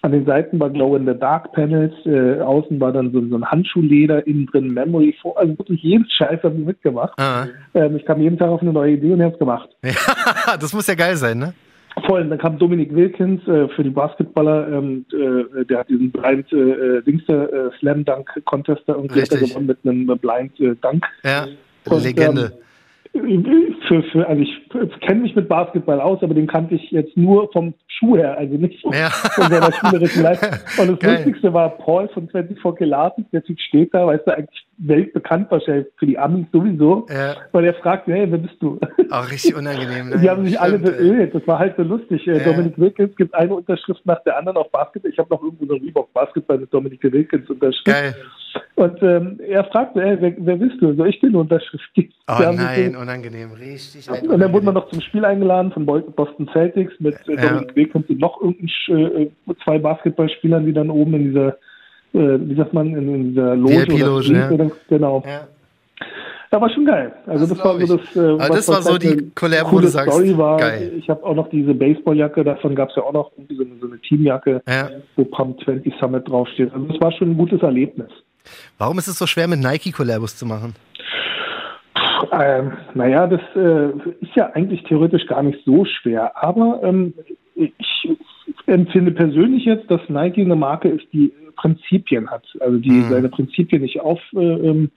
an 0.05 0.13
den 0.13 0.27
Seiten 0.27 0.61
war 0.61 0.69
Glow-in-the-Dark-Panels, 0.69 1.95
äh, 2.05 2.39
außen 2.43 2.79
war 2.79 2.93
dann 2.93 3.11
so, 3.11 3.27
so, 3.27 3.37
ein 3.37 3.51
Handschuhleder, 3.51 4.27
innen 4.27 4.45
drin 4.45 4.75
Memory, 4.75 5.17
vor, 5.23 5.39
also 5.39 5.59
wirklich 5.59 5.83
jeden 5.83 6.07
Scheiß 6.11 6.43
habe 6.43 6.57
ich 6.59 6.67
mitgemacht. 6.67 7.19
Ah. 7.19 7.47
Ähm, 7.73 7.97
ich 7.97 8.05
kam 8.05 8.21
jeden 8.21 8.37
Tag 8.37 8.51
auf 8.51 8.61
eine 8.61 8.75
neue 8.75 8.93
Idee 8.93 9.13
und 9.13 9.23
habe 9.23 9.33
es 9.33 9.39
gemacht. 9.39 9.71
Ja, 10.47 10.59
das 10.59 10.75
muss 10.75 10.87
ja 10.87 10.95
geil 10.95 11.17
sein, 11.17 11.39
ne? 11.39 11.55
Voll, 12.07 12.21
und 12.23 12.31
dann 12.31 12.39
kam 12.39 12.59
Dominik 12.59 12.95
Wilkins 12.95 13.41
äh, 13.49 13.69
für 13.69 13.83
die 13.83 13.91
Basketballer, 13.91 14.69
ähm, 14.69 15.07
äh, 15.13 15.65
der 15.65 15.79
hat 15.79 15.89
diesen 15.89 16.11
Blind 16.11 16.53
äh, 16.53 16.57
äh 16.57 17.03
Dingster 17.03 17.51
äh, 17.51 17.71
Slam 17.79 18.05
Dunk 18.05 18.29
Contest 18.45 18.83
da 18.87 18.95
irgendwie 18.95 19.23
gewonnen 19.23 19.67
mit 19.67 19.79
einem 19.85 20.07
Blind 20.19 20.61
äh, 20.61 20.75
Dunk. 20.83 21.07
Ja, 21.23 21.47
Legende. 21.87 22.53
Ähm, 22.55 22.65
für, 23.15 24.03
für, 24.11 24.27
also 24.27 24.43
ich 24.43 25.01
kenne 25.01 25.21
mich 25.21 25.37
mit 25.37 25.49
Basketball 25.49 26.01
aus, 26.01 26.21
aber 26.23 26.35
den 26.35 26.49
kannte 26.49 26.75
ich 26.75 26.91
jetzt 26.91 27.17
nur 27.17 27.51
vom 27.53 27.75
Schuh 27.87 28.17
her, 28.17 28.37
also 28.37 28.57
nicht 28.57 28.81
von, 28.83 28.93
ja. 28.93 29.09
von 29.09 29.45
seiner 29.45 29.73
spielerischen 29.73 30.23
Leistung. 30.23 30.51
Und 30.79 30.91
das 30.91 30.99
Geil. 30.99 31.17
Lustigste 31.17 31.55
war 31.55 31.71
Paul 31.79 32.09
von 32.09 32.29
24 32.29 32.77
Gelaten, 32.77 33.27
der 33.33 33.45
Typ 33.45 33.61
steht 33.61 33.95
da, 33.95 34.07
weißt 34.07 34.27
du, 34.27 34.37
eigentlich 34.37 34.67
weltbekannt 34.79 35.49
wahrscheinlich 35.51 35.87
für 35.97 36.07
die 36.07 36.19
Amis 36.19 36.47
sowieso, 36.53 37.07
ja. 37.09 37.37
weil 37.53 37.65
er 37.67 37.75
fragt, 37.75 38.09
hey, 38.09 38.27
wer 38.29 38.39
bist 38.39 38.57
du? 38.61 38.81
Auch 39.11 39.31
richtig 39.31 39.55
unangenehm. 39.55 40.09
Ne? 40.09 40.19
Die 40.19 40.29
haben 40.29 40.45
sich 40.45 40.59
alle 40.59 40.79
beölt, 40.81 41.35
das 41.35 41.47
war 41.47 41.61
halt 41.61 41.77
so 41.77 41.85
lustig. 41.85 42.27
Ja. 42.27 42.39
Dominik 42.41 42.77
Wilkins 42.79 43.15
gibt 43.15 43.33
eine 43.35 43.55
Unterschrift 43.55 44.05
nach 44.07 44.23
der 44.25 44.37
anderen 44.39 44.57
auf 44.57 44.71
Basketball. 44.73 45.13
Ich 45.13 45.19
habe 45.19 45.33
noch 45.33 45.43
irgendwo 45.43 45.67
so 45.67 45.75
einen 45.75 45.85
Reebok 45.85 46.13
Basketball 46.13 46.59
mit 46.59 46.75
Dominik 46.75 47.03
Wilkins 47.05 47.49
Unterschrift. 47.49 47.85
Geil. 47.85 48.15
Und 48.77 49.03
ähm, 49.03 49.39
er 49.47 49.65
fragte, 49.65 50.03
ey, 50.03 50.17
wer, 50.21 50.35
wer 50.39 50.57
bist 50.57 50.81
du? 50.81 50.95
Soll 50.95 51.09
ich 51.09 51.21
dir 51.21 51.29
eine 51.29 51.39
Unterschrift 51.39 51.85
geben? 51.95 52.13
Oh 52.29 52.35
nein, 52.53 52.97
unangenehm, 52.97 53.53
richtig. 53.53 54.09
Und 54.11 54.39
dann 54.41 54.53
wurde 54.53 54.67
man 54.67 54.75
noch 54.75 54.89
zum 54.91 55.01
Spiel 55.01 55.25
eingeladen 55.25 55.73
von 55.73 55.87
Boston 55.87 56.49
Celtics 56.53 56.93
mit 56.99 57.15
äh, 57.29 57.37
Dominik 57.37 57.75
Wilkins 57.77 58.09
und 58.09 58.19
noch 58.21 58.41
irgendein, 58.41 59.27
äh, 59.49 59.55
zwei 59.65 59.79
Basketballspielern, 59.79 60.67
die 60.67 60.73
dann 60.73 60.91
oben 60.91 61.15
in 61.15 61.25
dieser, 61.25 61.49
äh, 62.15 62.39
wie 62.41 62.55
sagt 62.57 62.73
man, 62.75 62.89
in, 62.89 63.15
in 63.15 63.29
dieser 63.31 63.55
Loge. 63.57 63.87
Loge 63.97 64.33
ja. 64.33 64.71
Genau. 64.89 65.23
Ja. 65.27 65.47
Das 66.51 66.61
war 66.61 66.71
schon 66.71 66.85
geil. 66.87 67.13
Also 67.27 67.47
das, 67.47 67.57
Das 67.59 67.65
war 67.67 67.81
so 67.87 67.97
das, 67.97 68.17
äh, 68.17 68.49
das 68.53 68.69
war 68.69 68.83
so 68.83 68.93
halt 68.93 69.03
die 69.03 69.09
eine 69.09 69.23
Collab, 69.35 69.65
wo 69.67 69.71
coole 69.71 69.83
du 69.83 69.89
sagst, 69.89 70.13
Story 70.13 70.39
war. 70.39 70.57
geil. 70.59 70.93
Ich 70.99 71.11
habe 71.11 71.25
auch 71.25 71.35
noch 71.35 71.49
diese 71.51 71.75
Baseballjacke, 71.75 72.45
davon 72.45 72.77
gab 72.77 72.91
es 72.91 72.97
ja 72.97 73.03
auch 73.03 73.13
noch 73.13 73.33
so 73.49 73.63
eine, 73.65 73.71
so 73.81 73.87
eine 73.89 73.99
Teamjacke, 73.99 74.63
Ja. 74.69 74.89
wo 75.17 75.25
Pump 75.25 75.61
20 75.65 75.93
Summit 75.99 76.29
draufsteht. 76.29 76.73
Also 76.73 76.87
das 76.87 77.01
war 77.01 77.11
schon 77.13 77.31
ein 77.31 77.37
gutes 77.37 77.61
Erlebnis. 77.63 78.09
Warum 78.79 78.99
ist 78.99 79.09
es 79.09 79.19
so 79.19 79.27
schwer, 79.27 79.49
mit 79.49 79.61
Nike 79.61 79.93
Collabos 79.93 80.37
zu 80.37 80.47
machen? 80.47 80.75
Ähm, 82.33 82.73
naja, 82.95 83.27
das 83.27 83.41
äh, 83.55 83.91
ist 84.21 84.35
ja 84.35 84.51
eigentlich 84.55 84.83
theoretisch 84.85 85.27
gar 85.27 85.43
nicht 85.43 85.65
so 85.65 85.85
schwer. 85.85 86.33
Aber 86.43 86.81
ähm, 86.83 87.15
ich 87.55 87.73
empfinde 88.67 89.13
persönlich 89.13 89.65
jetzt, 89.65 89.91
dass 89.91 90.01
Nike 90.09 90.41
eine 90.41 90.57
Marke 90.57 90.89
ist, 90.89 91.07
die 91.13 91.33
Prinzipien 91.57 92.31
hat. 92.31 92.45
Also 92.61 92.79
die 92.79 92.91
Mhm. 92.91 93.11
seine 93.11 93.29
Prinzipien 93.29 93.83
nicht 93.83 94.01
auf, 94.01 94.21
äh, 94.35 94.39
ähm, 94.39 94.91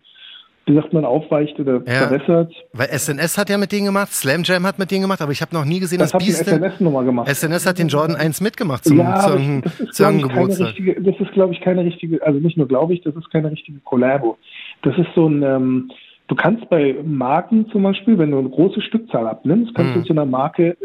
wie 0.68 0.76
sagt 0.76 0.94
man, 0.94 1.06
aufweicht 1.06 1.60
oder 1.60 1.82
Ja. 1.86 2.08
verbessert. 2.08 2.54
Weil 2.74 2.88
SNS 2.90 3.38
hat 3.38 3.50
ja 3.50 3.58
mit 3.58 3.72
denen 3.72 3.86
gemacht, 3.86 4.12
Slam 4.14 4.44
Jam 4.44 4.66
hat 4.68 4.78
mit 4.80 4.92
denen 4.92 5.02
gemacht, 5.04 5.22
aber 5.22 5.32
ich 5.32 5.42
habe 5.42 5.56
noch 5.56 5.66
nie 5.66 5.80
gesehen, 5.80 6.00
Das 6.00 6.12
dass 6.12 6.22
die 6.22 6.28
Beastin... 6.32 6.56
SNS-Nummer 6.56 7.04
gemacht. 7.04 7.28
SNS 7.30 7.66
hat 7.66 7.80
den 7.80 7.88
Jordan 7.88 8.16
1 8.16 8.42
mitgemacht 8.42 8.84
zum, 8.86 8.98
ja, 9.00 9.16
zu 9.16 9.32
aber 9.32 9.40
irgendeinem 9.40 9.62
das 9.64 9.80
ist, 9.80 9.94
zu 9.96 10.04
glaube 10.04 10.18
irgendeinem 10.18 10.18
ich, 10.18 10.28
keine 10.36 10.42
Geburtstag. 10.48 10.68
richtige, 10.68 11.02
das 11.02 11.20
ist, 11.22 11.32
glaube 11.34 11.54
ich, 11.54 11.62
keine 11.62 11.84
richtige, 11.86 12.26
also 12.26 12.40
nicht 12.40 12.58
nur 12.58 12.68
glaube 12.68 12.94
ich, 12.94 13.02
das 13.02 13.16
ist 13.16 13.32
keine 13.32 13.50
richtige 13.52 13.80
Kollabo. 13.80 14.38
Das 14.84 14.98
ist 14.98 15.08
so 15.16 15.28
ein, 15.28 15.42
ähm, 15.44 15.92
du 16.28 16.36
kannst 16.36 16.70
bei 16.70 16.96
Marken 17.04 17.70
zum 17.72 17.84
Beispiel, 17.84 18.18
wenn 18.20 18.32
du 18.32 18.38
eine 18.40 18.50
große 18.50 18.82
Stückzahl 18.82 19.28
abnimmst, 19.28 19.74
kannst 19.74 19.96
Mhm. 19.96 20.00
du 20.02 20.06
zu 20.08 20.14
einer 20.14 20.26
Marke 20.26 20.76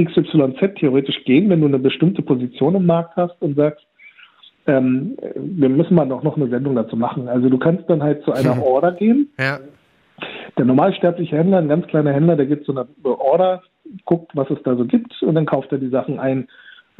XYZ 0.00 0.74
theoretisch 0.78 1.24
gehen, 1.24 1.50
wenn 1.50 1.60
du 1.60 1.66
eine 1.66 1.78
bestimmte 1.78 2.22
Position 2.22 2.74
im 2.76 2.86
Markt 2.86 3.16
hast 3.16 3.36
und 3.40 3.56
sagst, 3.56 3.84
ähm, 4.68 5.16
wir 5.34 5.68
müssen 5.68 5.94
mal 5.94 6.06
noch, 6.06 6.22
noch 6.22 6.36
eine 6.36 6.48
Sendung 6.48 6.76
dazu 6.76 6.96
machen. 6.96 7.28
Also 7.28 7.48
du 7.48 7.58
kannst 7.58 7.88
dann 7.90 8.02
halt 8.02 8.22
zu 8.22 8.32
einer 8.32 8.54
Mhm. 8.54 8.62
Order 8.74 8.92
gehen 8.92 9.28
Ja, 9.38 9.58
der 10.56 10.64
normalsterbliche 10.64 11.36
Händler, 11.36 11.58
ein 11.58 11.68
ganz 11.68 11.86
kleiner 11.86 12.12
Händler, 12.12 12.36
der 12.36 12.46
geht 12.46 12.64
zu 12.64 12.72
einer 12.72 12.86
Order, 13.04 13.62
guckt, 14.04 14.32
was 14.34 14.50
es 14.50 14.58
da 14.64 14.76
so 14.76 14.84
gibt 14.84 15.22
und 15.22 15.34
dann 15.34 15.46
kauft 15.46 15.72
er 15.72 15.78
die 15.78 15.88
Sachen 15.88 16.18
ein. 16.18 16.48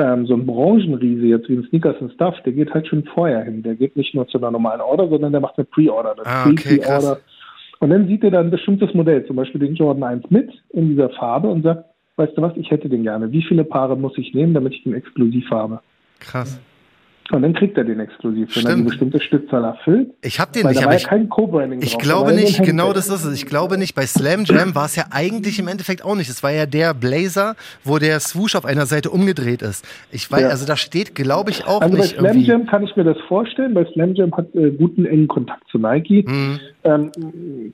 Ähm, 0.01 0.27
so 0.27 0.35
ein 0.35 0.47
Branchenriese 0.47 1.27
jetzt 1.27 1.49
wie 1.49 1.57
ein 1.57 1.65
Sneakers 1.65 1.97
and 2.01 2.13
Stuff, 2.13 2.37
der 2.45 2.53
geht 2.53 2.73
halt 2.73 2.87
schon 2.87 3.03
vorher 3.03 3.43
hin. 3.43 3.65
Der 3.65 3.75
geht 3.75 3.97
nicht 3.97 4.15
nur 4.15 4.29
zu 4.29 4.39
einer 4.39 4.53
normalen 4.53 4.81
Order, 4.81 5.09
sondern 5.09 5.33
der 5.33 5.41
macht 5.41 5.59
eine 5.59 5.65
Pre-Order, 5.65 6.13
eine 6.13 6.25
Ah, 6.25 6.49
okay. 6.49 6.79
Pre-Order. 6.79 7.19
Und 7.81 7.91
dann 7.91 8.07
sieht 8.07 8.23
er 8.23 8.31
dann 8.31 8.47
ein 8.47 8.51
bestimmtes 8.53 8.95
Modell, 8.95 9.27
zum 9.27 9.35
Beispiel 9.35 9.61
den 9.61 9.75
Jordan 9.75 10.05
1 10.05 10.31
mit 10.31 10.51
in 10.71 10.91
dieser 10.91 11.11
Farbe 11.11 11.49
und 11.49 11.63
sagt, 11.65 11.85
weißt 12.15 12.37
du 12.39 12.43
was, 12.43 12.53
ich 12.57 12.71
hätte 12.71 12.89
den 12.89 13.03
gerne. 13.03 13.33
Wie 13.33 13.43
viele 13.43 13.65
Paare 13.65 13.97
muss 13.97 14.17
ich 14.19 14.33
nehmen, 14.35 14.55
damit 14.55 14.75
ich 14.75 14.85
den 14.85 14.95
exklusiv 14.95 15.51
habe? 15.51 15.81
krass. 16.21 16.61
Und 17.31 17.43
dann 17.43 17.53
kriegt 17.53 17.77
er 17.77 17.85
den 17.85 18.01
exklusiv, 18.01 18.49
wenn 18.57 18.65
er 18.65 18.71
Stimmt. 18.71 18.75
eine 18.75 18.85
bestimmte 18.85 19.21
Stückzahl 19.21 19.63
erfüllt. 19.63 20.11
Ich 20.23 20.41
habe 20.41 20.51
den 20.53 20.67
nicht, 20.67 20.83
aber 20.83 20.95
ich, 20.97 21.03
ja 21.03 21.09
kein 21.09 21.29
Co-Branding 21.29 21.83
ich 21.83 21.93
drauf, 21.93 22.03
glaube 22.03 22.33
nicht, 22.33 22.63
genau 22.63 22.95
das 22.95 23.09
ist 23.11 23.23
es. 23.25 23.35
Ich 23.35 23.45
glaube 23.47 23.77
nicht, 23.77 23.95
bei 23.95 24.07
Slam 24.07 24.45
Jam 24.45 24.75
war 24.75 24.87
es 24.87 24.97
ja 24.97 25.05
eigentlich 25.11 25.59
im 25.59 25.69
Endeffekt 25.69 26.03
auch 26.05 26.15
nicht. 26.17 26.31
Es 26.31 26.43
war 26.43 26.53
ja 26.53 26.65
der 26.65 26.95
Blazer, 26.95 27.55
wo 27.85 27.99
der 27.99 28.19
Swoosh 28.21 28.55
auf 28.57 28.65
einer 28.65 28.87
Seite 28.87 29.11
umgedreht 29.11 29.61
ist. 29.61 29.87
Ich 30.11 30.31
weiß, 30.33 30.41
Ja. 30.41 30.49
also 30.49 30.67
da 30.67 30.77
steht, 30.77 31.15
glaube 31.15 31.51
ich, 31.51 31.67
auch 31.67 31.83
Also 31.83 31.95
bei 31.97 32.01
nicht 32.01 32.15
Slam 32.17 32.25
irgendwie. 32.25 32.47
Jam 32.47 32.67
kann 32.67 32.83
ich 32.85 32.97
mir 32.97 33.05
das 33.05 33.19
vorstellen, 33.29 33.75
weil 33.75 33.87
Slam 33.93 34.15
Jam 34.15 34.35
hat 34.35 34.55
äh, 34.55 34.71
guten 34.71 35.05
engen 35.05 35.29
Kontakt 35.29 35.69
zu 35.71 35.79
Nike. 35.79 36.25
Mhm. 36.27 36.61
Ähm, 36.85 37.13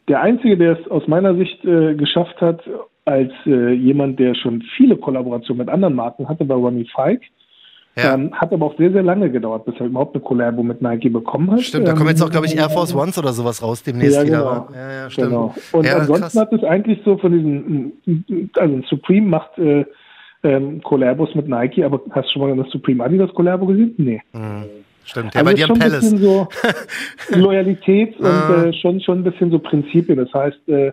der 0.09 0.21
Einzige, 0.21 0.57
der 0.57 0.81
es 0.81 0.91
aus 0.91 1.07
meiner 1.07 1.37
Sicht 1.37 1.65
äh, 1.65 1.95
geschafft 1.95 2.41
hat, 2.41 2.61
als 3.05 3.31
äh, 3.47 3.73
jemand, 3.73 4.19
der 4.19 4.35
schon 4.35 4.63
viele 4.77 4.97
Kollaborationen 4.97 5.65
mit 5.65 5.69
anderen 5.73 5.95
Marken 5.95 6.29
hatte, 6.29 6.49
war 6.49 6.57
Ronnie 6.57 6.89
Fike. 6.93 7.25
Ja. 7.97 8.15
Ähm, 8.15 8.33
hat 8.35 8.53
aber 8.53 8.67
auch 8.67 8.77
sehr, 8.77 8.91
sehr 8.91 9.05
lange 9.05 9.31
gedauert, 9.31 9.65
bis 9.67 9.75
er 9.79 9.87
überhaupt 9.87 10.17
eine 10.17 10.25
Collabo 10.25 10.63
mit 10.65 10.83
Nike 10.83 11.11
bekommen 11.11 11.51
hat. 11.53 11.61
Stimmt, 11.63 11.87
da 11.87 11.93
Ähm, 11.93 11.97
kommen 11.99 12.09
jetzt 12.11 12.23
auch, 12.23 12.31
glaube 12.31 12.47
ich, 12.47 12.57
Air 12.57 12.69
Force 12.71 12.93
Ones 12.95 13.17
oder 13.19 13.33
sowas 13.33 13.63
raus 13.63 13.83
demnächst 13.85 14.17
ja, 14.17 14.25
wieder. 14.25 14.39
genau. 14.39 14.69
Ja, 14.75 14.93
ja, 14.93 15.11
stimmt. 15.11 15.29
Genau. 15.29 15.55
Und 15.73 15.87
ja, 15.87 15.97
ansonsten 15.99 16.23
krass. 16.23 16.37
hat 16.37 16.53
es 16.53 16.65
eigentlich 16.65 16.99
so 17.05 17.17
von 17.19 17.33
diesen, 17.33 18.51
also 18.57 18.81
Supreme 18.89 19.29
macht 19.29 19.57
äh, 19.59 19.85
ähm, 20.43 20.83
Collabos 20.83 21.35
mit 21.37 21.49
Nike, 21.49 21.85
aber 21.85 22.01
hast 22.11 22.29
du 22.31 22.33
schon 22.41 22.43
mal 22.49 22.57
das 22.63 22.71
Supreme 22.73 23.03
Adidas 23.05 23.33
Collabo 23.33 23.67
gesehen? 23.67 23.95
Nee. 23.97 24.21
Mhm. 24.33 24.65
Stimmt, 25.05 25.35
ja, 25.35 25.41
Also 25.41 25.51
bei 25.51 25.55
dir 25.55 25.65
am 25.65 25.69
schon 25.69 25.77
ein 25.77 25.81
Palace. 25.91 26.01
bisschen 26.01 26.19
so 26.19 26.49
Loyalität 27.37 28.19
und 28.19 28.27
Ah. 28.27 28.65
äh, 28.65 28.73
schon, 28.73 29.01
schon 29.01 29.19
ein 29.21 29.25
bisschen 29.25 29.51
so 29.51 29.59
Prinzipien. 29.59 30.17
Das 30.19 30.33
heißt, 30.33 30.69
äh, 30.69 30.93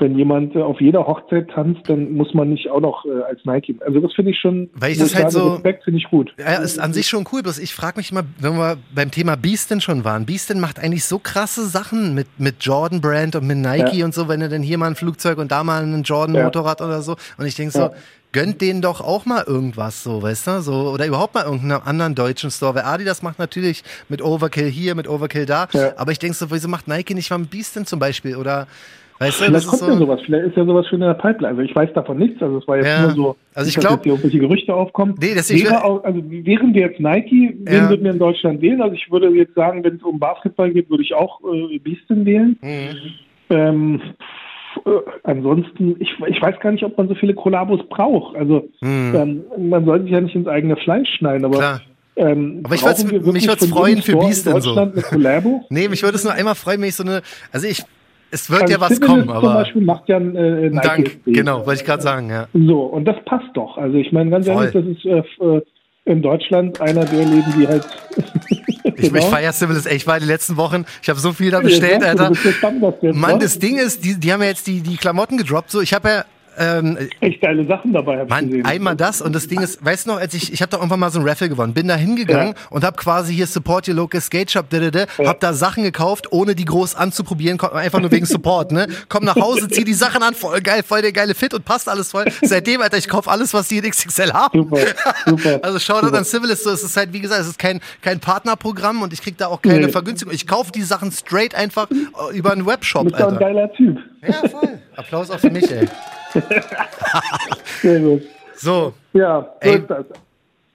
wenn 0.00 0.16
jemand 0.16 0.56
äh, 0.56 0.62
auf 0.62 0.80
jeder 0.80 1.06
Hochzeit 1.06 1.48
tanzt, 1.50 1.82
dann 1.88 2.12
muss 2.12 2.32
man 2.34 2.48
nicht 2.50 2.70
auch 2.70 2.80
noch 2.80 3.04
äh, 3.04 3.22
als 3.28 3.40
Nike. 3.44 3.76
Also 3.84 4.00
das 4.00 4.12
finde 4.14 4.30
ich 4.32 4.38
schon, 4.38 4.70
Weil 4.74 4.92
ich 4.92 4.98
das 4.98 5.14
halt 5.14 5.30
so- 5.30 5.54
Respekt 5.54 5.84
finde 5.84 5.98
ich 5.98 6.08
gut. 6.10 6.32
Ja, 6.38 6.54
ist 6.56 6.78
an 6.78 6.92
sich 6.92 7.06
schon 7.08 7.24
cool, 7.32 7.42
bloß 7.42 7.58
ich 7.58 7.74
frage 7.74 7.98
mich 7.98 8.10
mal, 8.12 8.24
wenn 8.38 8.56
wir 8.56 8.76
beim 8.94 9.10
Thema 9.10 9.36
Beastin 9.36 9.80
schon 9.80 10.04
waren. 10.04 10.26
Beastin 10.26 10.58
macht 10.60 10.78
eigentlich 10.78 11.04
so 11.04 11.18
krasse 11.18 11.66
Sachen 11.66 12.14
mit, 12.14 12.26
mit 12.38 12.56
Jordan 12.64 13.00
Brand 13.00 13.36
und 13.36 13.46
mit 13.46 13.58
Nike 13.58 13.98
Ja. 13.98 14.04
und 14.04 14.14
so, 14.14 14.28
wenn 14.28 14.40
er 14.40 14.48
denn 14.48 14.62
hier 14.62 14.78
mal 14.78 14.86
ein 14.88 14.96
Flugzeug 14.96 15.38
und 15.38 15.52
da 15.52 15.62
mal 15.64 15.82
ein 15.82 16.02
Jordan 16.02 16.34
Ja. 16.36 16.44
Motorrad 16.44 16.80
oder 16.80 17.02
so. 17.02 17.16
Und 17.38 17.46
ich 17.46 17.54
denke 17.54 17.72
so, 17.72 17.78
Ja. 17.80 17.90
gönnt 18.32 18.60
denen 18.60 18.80
doch 18.80 19.00
auch 19.00 19.26
mal 19.26 19.42
irgendwas 19.46 20.02
so, 20.04 20.22
weißt 20.22 20.46
du? 20.46 20.62
So, 20.62 20.90
oder 20.92 21.04
überhaupt 21.06 21.34
mal 21.34 21.44
irgendeinen 21.44 21.82
anderen 21.82 22.14
deutschen 22.14 22.50
Store. 22.50 22.74
Weil 22.74 22.82
Adidas 22.84 23.22
macht 23.22 23.38
natürlich 23.38 23.82
mit 24.08 24.22
Overkill 24.22 24.68
hier, 24.70 24.94
mit 24.94 25.08
Overkill 25.08 25.46
da. 25.46 25.66
Ja. 25.72 25.92
Aber 25.96 26.12
ich 26.12 26.18
denke 26.20 26.36
so, 26.36 26.50
wieso 26.50 26.68
macht 26.68 26.86
Nike 26.88 27.14
nicht 27.14 27.30
mal 27.30 27.38
mit 27.38 27.50
Beastin 27.50 27.86
zum 27.86 27.98
Beispiel? 27.98 28.36
Oder, 28.36 28.66
weißt 29.20 29.40
du, 29.40 29.44
Vielleicht 29.44 29.54
das 29.54 29.64
ist 29.64 29.70
kommt 29.70 29.82
so. 29.82 29.90
ja 29.92 29.96
sowas, 29.98 30.20
vielleicht 30.24 30.46
ist 30.48 30.56
ja 30.56 30.64
sowas 30.64 30.86
schon 30.88 31.00
in 31.02 31.06
der 31.06 31.14
Pipeline. 31.14 31.48
Also 31.50 31.60
ich 31.62 31.76
weiß 31.76 31.92
davon 31.94 32.18
nichts, 32.18 32.42
also 32.42 32.58
es 32.58 32.66
war 32.66 32.76
jetzt 32.78 32.86
Ja. 32.86 33.02
nur 33.02 33.10
so, 33.12 33.36
Also 33.54 33.68
ich 33.68 33.74
dass 33.76 33.84
glaub- 33.84 33.92
jetzt 33.96 34.02
hier 34.04 34.12
irgendwelche 34.14 34.38
Gerüchte 34.40 34.74
aufkommen. 34.74 35.14
Nee, 35.20 35.34
deswegen- 35.34 35.64
wäre 35.68 35.84
auch, 35.84 36.02
also 36.02 36.20
wären 36.28 36.74
wir 36.74 36.80
jetzt 36.82 36.98
Nike, 37.00 37.54
wen 37.64 37.74
Ja. 37.74 37.88
würden 37.90 38.02
wir 38.04 38.10
in 38.10 38.18
Deutschland 38.18 38.60
wählen? 38.62 38.82
Also 38.82 38.94
ich 38.94 39.10
würde 39.12 39.28
jetzt 39.28 39.54
sagen, 39.54 39.84
wenn 39.84 39.96
es 39.96 40.02
um 40.02 40.18
Basketball 40.18 40.70
geht, 40.72 40.90
würde 40.90 41.02
ich 41.04 41.14
auch 41.14 41.40
äh, 41.52 41.78
Beastin 41.78 42.24
wählen. 42.26 42.58
Mhm. 42.62 42.96
Ähm, 43.50 44.00
äh, 44.86 44.90
ansonsten, 45.24 45.96
ich, 45.98 46.10
ich 46.28 46.40
weiß 46.40 46.58
gar 46.60 46.72
nicht, 46.72 46.84
ob 46.84 46.96
man 46.96 47.08
so 47.08 47.14
viele 47.14 47.34
Kollabos 47.34 47.80
braucht. 47.88 48.36
Also 48.36 48.68
ähm, 48.82 49.42
man 49.58 49.84
soll 49.84 50.02
sich 50.02 50.10
ja 50.12 50.20
nicht 50.20 50.34
ins 50.34 50.46
eigene 50.46 50.76
Fleisch 50.76 51.08
schneiden, 51.18 51.44
aber 51.44 51.56
Mhm. 51.56 51.60
Klar. 51.60 51.80
ähm, 52.16 52.60
Aber 52.64 52.74
ich 52.74 52.82
wir 52.82 53.32
mich 53.32 53.46
von 53.46 53.68
freuen 53.68 54.02
für 54.02 54.12
Store 54.12 54.26
in 54.26 54.60
so. 54.60 54.70
Eine? 54.76 54.92
Nee, 55.70 55.88
mich 55.88 56.02
würde 56.02 56.16
es 56.16 56.24
nur 56.24 56.32
einmal 56.32 56.54
freuen, 56.54 56.80
wenn 56.80 56.88
ich 56.88 56.94
so 56.96 57.02
eine. 57.04 57.22
Also 57.52 57.66
ich. 57.66 57.82
Es 58.30 58.50
wird 58.50 58.62
Also 58.62 58.72
ja 58.74 58.80
was 58.80 58.88
Civilist 58.90 59.08
kommen, 59.10 59.22
zum 59.24 59.36
aber. 59.36 59.54
Beispiel 59.54 59.82
macht 59.82 60.08
ja 60.08 60.16
ein 60.16 60.36
äh, 60.36 60.70
Nike 60.70 60.82
Dank, 60.82 61.06
SB. 61.08 61.32
genau, 61.32 61.66
wollte 61.66 61.80
ich 61.80 61.86
gerade 61.86 62.02
sagen, 62.02 62.30
ja. 62.30 62.46
So, 62.54 62.82
und 62.82 63.04
das 63.04 63.16
passt 63.24 63.48
doch. 63.54 63.76
Also 63.76 63.96
ich 63.96 64.12
meine 64.12 64.30
ganz 64.30 64.46
Voll. 64.46 64.66
ehrlich, 64.66 64.72
das 64.72 64.84
ist 64.84 65.04
äh, 65.04 65.56
äh, 65.56 65.62
in 66.04 66.22
Deutschland 66.22 66.80
einer 66.80 67.04
der 67.04 67.24
Läden, 67.24 67.54
die 67.58 67.66
halt 67.68 67.86
Ich, 68.96 69.12
ich 69.12 69.24
feier 69.24 69.52
Civilist, 69.52 69.86
ey, 69.86 69.96
ich 69.96 70.06
war 70.06 70.20
die 70.20 70.26
letzten 70.26 70.56
Wochen, 70.56 70.84
ich 71.02 71.08
habe 71.08 71.18
so 71.18 71.32
viel 71.32 71.50
da 71.50 71.60
bestellt, 71.60 72.02
Ja, 72.02 72.08
Alter. 72.08 72.30
Du 72.30 72.42
bist 72.42 73.14
Mann, 73.14 73.38
das 73.38 73.58
Ding 73.58 73.78
ist, 73.78 74.04
die, 74.04 74.18
die 74.18 74.32
haben 74.32 74.42
ja 74.42 74.48
jetzt 74.48 74.66
die, 74.66 74.80
die 74.80 74.96
Klamotten 74.96 75.36
gedroppt, 75.36 75.70
so, 75.70 75.80
ich 75.80 75.92
habe 75.94 76.08
ja, 76.08 76.24
ähm, 76.60 76.98
Echt 77.20 77.40
geile 77.40 77.66
Sachen 77.66 77.92
dabei, 77.92 78.18
hab 78.18 78.24
ich 78.24 78.30
Mann, 78.30 78.46
gesehen. 78.50 78.66
einmal 78.66 78.94
das 78.94 79.20
und 79.22 79.34
das 79.34 79.48
Ding 79.48 79.60
ist, 79.60 79.84
weißt 79.84 80.06
du 80.06 80.10
noch, 80.10 80.18
als 80.20 80.34
ich, 80.34 80.52
ich 80.52 80.60
habe 80.62 80.70
da 80.70 80.76
irgendwann 80.76 81.00
mal 81.00 81.10
so 81.10 81.18
ein 81.18 81.26
Raffle 81.26 81.48
gewonnen, 81.48 81.74
bin 81.74 81.88
da 81.88 81.96
hingegangen 81.96 82.54
Ja. 82.54 82.60
und 82.70 82.84
habe 82.84 82.96
quasi 82.96 83.34
hier 83.34 83.46
Support 83.46 83.88
Your 83.88 83.94
Local 83.94 84.20
Skate 84.20 84.50
Shop, 84.50 84.68
didede, 84.70 85.06
hab 85.18 85.40
da 85.40 85.52
Sachen 85.54 85.82
gekauft, 85.82 86.26
ohne 86.30 86.54
die 86.54 86.64
groß 86.66 86.94
anzuprobieren, 86.94 87.58
einfach 87.60 87.98
nur 88.00 88.10
wegen 88.10 88.26
Support, 88.26 88.72
ne? 88.72 88.86
Komm 89.08 89.24
nach 89.24 89.36
Hause, 89.36 89.68
zieh 89.68 89.84
die 89.84 89.94
Sachen 89.94 90.22
an, 90.22 90.34
voll 90.34 90.60
geil, 90.60 90.82
voll 90.86 91.02
der 91.02 91.12
geile 91.12 91.34
Fit 91.34 91.54
und 91.54 91.64
passt 91.64 91.88
alles 91.88 92.10
voll. 92.10 92.26
Seitdem, 92.42 92.80
Alter, 92.82 92.98
ich 92.98 93.08
kauf 93.08 93.26
alles, 93.28 93.54
was 93.54 93.68
die 93.68 93.78
in 93.78 93.90
XXL 93.90 94.32
haben. 94.32 94.58
Super, 94.58 94.80
super. 95.26 95.60
Also 95.62 95.78
Shoutout 95.78 96.06
super. 96.06 96.18
an 96.18 96.24
Civilist, 96.24 96.64
so, 96.64 96.70
es 96.70 96.82
ist 96.84 96.96
halt, 96.96 97.12
wie 97.12 97.20
gesagt, 97.20 97.40
es 97.40 97.48
ist 97.48 97.58
kein, 97.58 97.80
kein 98.02 98.20
Partnerprogramm 98.20 99.02
und 99.02 99.12
ich 99.12 99.22
krieg 99.22 99.36
da 99.38 99.46
auch 99.48 99.62
keine 99.62 99.86
Nee. 99.86 99.88
Vergünstigung. 99.92 100.34
Ich 100.34 100.46
kaufe 100.46 100.70
die 100.72 100.82
Sachen 100.82 101.10
straight 101.12 101.54
einfach 101.54 101.88
äh, 101.90 102.36
über 102.36 102.52
einen 102.52 102.66
Webshop, 102.66 103.04
Du 103.04 103.10
bist 103.10 103.20
doch 103.20 103.28
ein 103.28 103.34
Alter. 103.34 103.44
geiler 103.46 103.72
Typ. 103.72 103.98
Ja, 104.26 104.48
voll. 104.48 104.78
Applaus 104.96 105.30
auch 105.30 105.38
für 105.40 105.50
mich, 105.50 105.70
ey. 105.70 105.88
Sehr 107.82 108.00
gut. 108.00 108.22
So, 108.56 108.92
Ja, 109.12 109.40
so 109.62 109.68
Ey, 109.68 109.76
ist 109.78 109.90
das. 109.90 110.06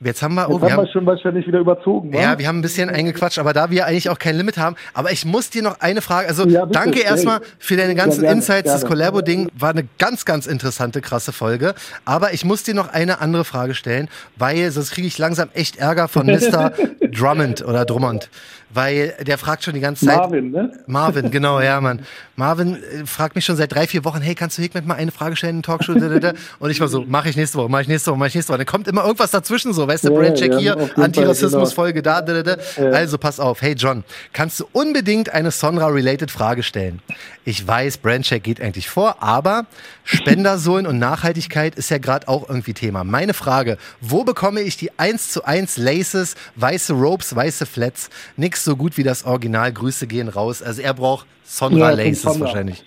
Jetzt 0.02 0.22
haben 0.22 0.36
wir, 0.36 0.50
oh, 0.50 0.54
Jetzt 0.54 0.62
wir 0.62 0.72
haben 0.72 0.84
wir 0.84 0.92
schon 0.92 1.06
wahrscheinlich 1.06 1.48
wieder 1.48 1.60
überzogen, 1.60 2.14
wa? 2.14 2.20
ja, 2.20 2.38
wir 2.38 2.48
haben 2.48 2.60
ein 2.60 2.62
bisschen 2.62 2.90
eingequatscht, 2.90 3.40
aber 3.40 3.54
da 3.54 3.70
wir 3.70 3.86
eigentlich 3.86 4.10
auch 4.10 4.20
kein 4.20 4.36
Limit 4.36 4.58
haben, 4.58 4.76
aber 4.94 5.12
ich 5.12 5.26
muss 5.26 5.50
dir 5.50 5.62
noch 5.64 5.80
eine 5.80 6.02
Frage, 6.02 6.28
also 6.28 6.46
Ja, 6.48 6.66
bitte, 6.66 6.80
danke 6.80 7.00
erstmal 7.02 7.40
für 7.60 7.78
deine 7.78 7.96
ganzen 7.96 8.24
Ja, 8.24 8.28
gerne, 8.30 8.42
Insights, 8.42 8.72
das 8.72 8.82
gerne. 8.82 8.96
Collabo-Ding 8.96 9.50
war 9.58 9.70
eine 9.70 9.88
ganz, 9.98 10.26
ganz 10.26 10.48
interessante, 10.48 11.02
krasse 11.02 11.32
Folge, 11.32 11.76
aber 12.04 12.34
ich 12.34 12.44
muss 12.44 12.64
dir 12.64 12.74
noch 12.74 12.90
eine 12.90 13.22
andere 13.22 13.46
Frage 13.46 13.74
stellen, 13.74 14.10
weil 14.36 14.70
sonst 14.72 14.92
kriege 14.92 15.08
ich 15.08 15.18
langsam 15.18 15.50
echt 15.54 15.78
Ärger 15.78 16.08
von 16.08 16.26
Mr. 16.28 16.74
Drummond 17.12 17.66
oder 17.66 17.86
Drummond, 17.86 18.30
weil 18.70 19.14
der 19.26 19.38
fragt 19.38 19.64
schon 19.64 19.74
die 19.74 19.80
ganze 19.80 20.06
Zeit, 20.06 20.18
Marvin, 20.18 20.52
ne? 20.52 20.72
Marvin, 20.88 21.32
genau, 21.32 21.62
ja, 21.62 21.80
Mann. 21.80 22.02
Marvin 22.36 22.76
äh, 22.76 23.06
fragt 23.06 23.36
mich 23.36 23.46
schon 23.46 23.56
seit 23.56 23.74
drei, 23.74 23.88
vier 23.88 24.04
Wochen, 24.04 24.20
hey, 24.22 24.36
kannst 24.36 24.58
du 24.58 24.62
Hikmet 24.62 24.86
mal 24.86 24.96
eine 24.96 25.12
Frage 25.12 25.36
stellen 25.36 25.58
in 25.58 25.64
Talkshow? 25.64 25.94
Und 25.94 26.70
ich 26.70 26.82
war 26.82 26.88
so, 26.90 27.06
mach 27.08 27.26
ich 27.26 27.38
nächste 27.38 27.58
Woche, 27.58 27.70
mach 27.70 27.80
ich 27.80 27.88
nächste 27.88 28.12
Woche, 28.12 28.20
mach 28.20 28.28
ich 28.28 28.36
nächste 28.36 28.52
Woche. 28.52 28.58
Dann 28.58 28.68
kommt 28.68 28.88
immer 28.88 29.04
irgendwas 29.06 29.32
dazwischen, 29.32 29.72
so, 29.72 29.85
weißt 29.88 30.06
du, 30.06 30.14
Ja, 30.14 30.20
Brandcheck 30.20 30.52
ja, 30.54 30.60
hier, 30.60 30.90
Antirassismus-Folge 30.96 32.02
da, 32.02 32.22
da, 32.22 32.42
da, 32.42 32.56
da. 32.56 32.84
Also 32.92 33.18
pass 33.18 33.40
auf, 33.40 33.62
hey 33.62 33.74
John, 33.74 34.04
kannst 34.34 34.60
du 34.60 34.66
unbedingt 34.72 35.34
eine 35.34 35.52
Sonra-related 35.52 36.32
Frage 36.32 36.64
stellen? 36.64 37.02
Ich 37.44 37.68
weiß, 37.68 38.00
Brandcheck 38.00 38.44
geht 38.44 38.62
eigentlich 38.62 38.90
vor, 38.90 39.18
aber 39.22 39.66
Spendersohlen 40.04 40.88
und 40.88 41.00
Nachhaltigkeit 41.00 41.76
ist 41.76 41.90
ja 41.90 41.98
gerade 41.98 42.28
auch 42.28 42.50
irgendwie 42.50 42.74
Thema. 42.74 43.04
Meine 43.04 43.34
Frage, 43.34 43.78
wo 44.02 44.24
bekomme 44.24 44.62
ich 44.62 44.78
die 44.78 44.92
1 44.98 45.32
zu 45.32 45.46
1 45.46 45.78
Laces, 45.78 46.36
weiße 46.56 46.94
Ropes, 46.94 47.36
weiße 47.36 47.66
Flats? 47.66 48.10
Nix 48.38 48.64
so 48.64 48.76
gut 48.76 48.98
wie 48.98 49.04
das 49.04 49.26
Original. 49.26 49.72
Grüße 49.72 50.08
gehen 50.08 50.28
raus. 50.28 50.62
Also 50.62 50.82
er 50.82 50.94
braucht 50.94 51.28
Sonra 51.44 51.92
Ja, 51.92 52.40
wahrscheinlich. 52.40 52.84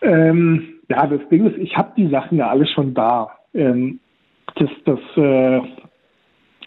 Ähm, 0.00 0.74
ja, 0.88 1.06
das 1.06 1.20
Ding 1.30 1.46
ist, 1.46 1.58
ich 1.58 1.76
habe 1.76 1.92
die 1.96 2.08
Sachen 2.08 2.38
ja 2.38 2.48
alle 2.48 2.66
schon 2.66 2.94
da. 2.94 3.30
Ähm, 3.54 4.00
das 4.56 4.70
das 4.84 4.98
äh, 5.16 5.60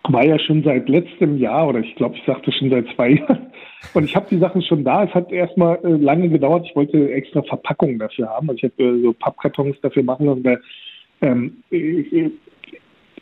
war 0.10 0.26
ja 0.26 0.40
schon 0.40 0.64
seit 0.64 0.90
letztem 0.90 1.38
Jahr 1.38 1.68
oder 1.68 1.80
ich 1.80 1.96
glaube, 1.96 2.16
ich 2.18 2.24
sagte 2.26 2.52
schon 2.52 2.70
seit 2.70 2.88
zwei 2.96 3.10
Jahren. 3.16 3.48
Und 3.94 4.06
ich 4.06 4.16
habe 4.16 4.28
die 4.30 4.38
Sachen 4.38 4.62
schon 4.62 4.84
da. 4.84 5.04
Es 5.04 5.14
hat 5.14 5.32
erstmal 5.32 5.80
äh, 5.84 5.90
lange 5.90 6.30
gedauert. 6.30 6.66
Ich 6.70 6.76
wollte 6.76 7.12
extra 7.12 7.42
Verpackungen 7.44 8.00
dafür 8.00 8.30
haben. 8.30 8.50
Also 8.50 8.58
ich 8.58 8.72
habe 8.72 8.84
äh, 8.84 9.02
so 9.02 9.14
Pappkartons 9.14 9.76
dafür 9.82 10.04
machen 10.04 10.26
lassen. 10.28 10.44
Weil, 10.44 10.62
ähm, 11.22 11.58
äh, 11.72 12.30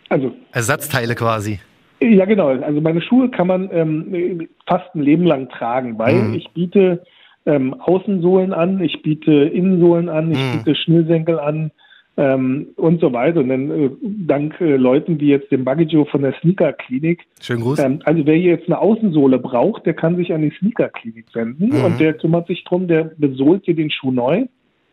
also 0.10 0.36
Ersatzteile 0.52 1.16
quasi. 1.16 1.60
Ja, 2.02 2.26
genau. 2.26 2.48
Also 2.48 2.82
meine 2.82 3.02
Schuhe 3.02 3.30
kann 3.30 3.48
man 3.48 3.70
ähm, 3.74 4.48
fast 4.68 4.94
ein 4.96 5.02
Leben 5.02 5.26
lang 5.26 5.50
tragen, 5.50 5.98
weil 5.98 6.16
mhm. 6.16 6.34
ich 6.36 6.50
biete 6.52 7.04
ähm, 7.46 7.74
Außensohlen 7.74 8.54
an, 8.54 8.82
ich 8.82 9.02
biete 9.02 9.32
Innensohlen 9.32 10.08
an, 10.08 10.32
ich 10.32 10.38
mhm. 10.38 10.58
biete 10.58 10.76
Schnürsenkel 10.76 11.40
an 11.40 11.72
ähm, 12.20 12.68
und 12.76 13.00
so 13.00 13.14
weiter. 13.14 13.40
Und 13.40 13.50
dann 13.50 13.72
äh, 13.72 13.90
dank 14.02 14.60
äh, 14.60 14.76
Leuten 14.76 15.20
wie 15.22 15.30
jetzt 15.30 15.52
dem 15.52 15.64
Buggy 15.64 15.84
Joe 15.84 16.06
von 16.06 16.22
der 16.22 16.34
Sneaker 16.42 16.74
Klinik. 16.74 17.26
Schönen 17.42 17.62
Gruß. 17.62 17.80
Ähm, 17.80 18.02
also 18.04 18.26
wer 18.26 18.36
hier 18.36 18.52
jetzt 18.52 18.68
eine 18.68 18.78
Außensohle 18.78 19.40
braucht, 19.40 19.86
der 19.86 19.94
kann 19.94 20.18
sich 20.18 20.34
an 20.34 20.42
die 20.42 20.54
Sneaker 20.60 20.90
Klinik 20.90 21.26
wenden 21.34 21.70
mhm. 21.70 21.86
und 21.86 22.00
der 22.00 22.14
kümmert 22.14 22.48
sich 22.48 22.66
drum, 22.66 22.90
der 22.90 23.12
besohlt 23.18 23.66
dir 23.66 23.74
den 23.74 23.90
Schuh 23.90 24.12
neu. 24.12 24.46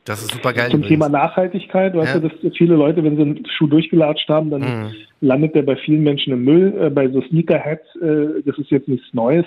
Das 0.04 0.22
ist 0.22 0.30
super 0.30 0.52
geil. 0.52 0.70
Zum 0.70 0.82
übrigens. 0.82 0.88
Thema 0.88 1.08
Nachhaltigkeit, 1.08 1.96
weißt 1.96 2.14
ja. 2.14 2.20
du, 2.20 2.28
dass 2.28 2.56
viele 2.56 2.76
Leute, 2.76 3.02
wenn 3.02 3.16
sie 3.16 3.22
einen 3.22 3.46
Schuh 3.58 3.66
durchgelatscht 3.66 4.28
haben, 4.28 4.50
dann 4.50 4.60
mhm. 4.60 4.92
landet 5.20 5.56
der 5.56 5.62
bei 5.62 5.74
vielen 5.74 6.04
Menschen 6.04 6.32
im 6.32 6.44
Müll. 6.44 6.74
Äh, 6.80 6.90
bei 6.90 7.08
so 7.08 7.20
Sneakerheads, 7.22 7.96
äh, 7.96 8.42
das 8.44 8.56
ist 8.56 8.70
jetzt 8.70 8.86
nichts 8.86 9.12
Neues, 9.12 9.46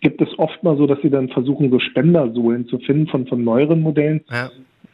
gibt 0.00 0.22
es 0.22 0.28
oft 0.38 0.62
mal 0.62 0.76
so, 0.76 0.86
dass 0.86 1.00
sie 1.02 1.10
dann 1.10 1.28
versuchen, 1.30 1.70
so 1.70 1.80
Spendersohlen 1.80 2.68
zu 2.68 2.78
finden 2.78 3.08
von, 3.08 3.26
von 3.26 3.42
neueren 3.42 3.80
Modellen. 3.80 4.20
Ja. 4.30 4.50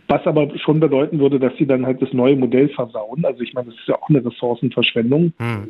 Was 0.08 0.26
aber 0.26 0.48
schon 0.58 0.80
bedeuten 0.80 1.18
würde, 1.18 1.38
dass 1.38 1.56
sie 1.56 1.66
dann 1.66 1.86
halt 1.86 2.02
das 2.02 2.12
neue 2.12 2.36
Modell 2.36 2.68
versauen. 2.68 3.24
Also 3.24 3.42
ich 3.42 3.54
meine, 3.54 3.70
das 3.70 3.76
ist 3.76 3.88
ja 3.88 3.94
auch 3.94 4.08
eine 4.08 4.24
Ressourcenverschwendung. 4.24 5.32
Mhm. 5.38 5.68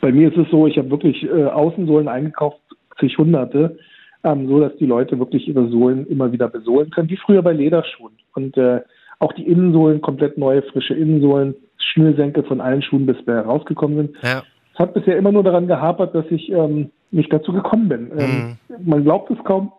Bei 0.00 0.12
mir 0.12 0.28
ist 0.28 0.36
es 0.36 0.50
so, 0.50 0.66
ich 0.66 0.76
habe 0.76 0.90
wirklich 0.90 1.22
äh, 1.24 1.44
Außensohlen 1.44 2.08
eingekauft, 2.08 2.60
zig 2.98 3.16
Hunderte 3.16 3.78
ähm, 4.24 4.48
so 4.48 4.60
dass 4.60 4.76
die 4.76 4.86
Leute 4.86 5.18
wirklich 5.18 5.48
ihre 5.48 5.68
Sohlen 5.68 6.06
immer 6.06 6.32
wieder 6.32 6.48
besohlen 6.48 6.90
können, 6.90 7.10
wie 7.10 7.16
früher 7.16 7.42
bei 7.42 7.52
Lederschuhen. 7.52 8.12
Und 8.34 8.56
äh, 8.56 8.80
auch 9.18 9.32
die 9.32 9.46
Innensohlen, 9.46 10.00
komplett 10.00 10.38
neue, 10.38 10.62
frische 10.62 10.94
Innensohlen, 10.94 11.54
Schnürsenkel 11.78 12.44
von 12.44 12.60
allen 12.60 12.82
Schuhen 12.82 13.06
bisher 13.06 13.42
rausgekommen 13.42 13.96
sind. 13.96 14.16
Ja. 14.22 14.42
Es 14.72 14.78
hat 14.78 14.94
bisher 14.94 15.16
immer 15.16 15.32
nur 15.32 15.42
daran 15.42 15.66
gehapert, 15.66 16.14
dass 16.14 16.24
ich 16.30 16.50
ähm, 16.50 16.90
nicht 17.10 17.32
dazu 17.32 17.52
gekommen 17.52 17.88
bin. 17.88 18.10
Ähm, 18.16 18.56
mhm. 18.68 18.88
Man 18.88 19.04
glaubt 19.04 19.30
es 19.30 19.44
kaum, 19.44 19.72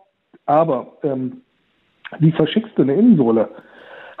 aber 0.46 0.98
ähm, 1.02 1.40
wie 2.20 2.32
verschickst 2.32 2.72
du 2.76 2.82
eine 2.82 2.94
Innensohle? 2.94 3.48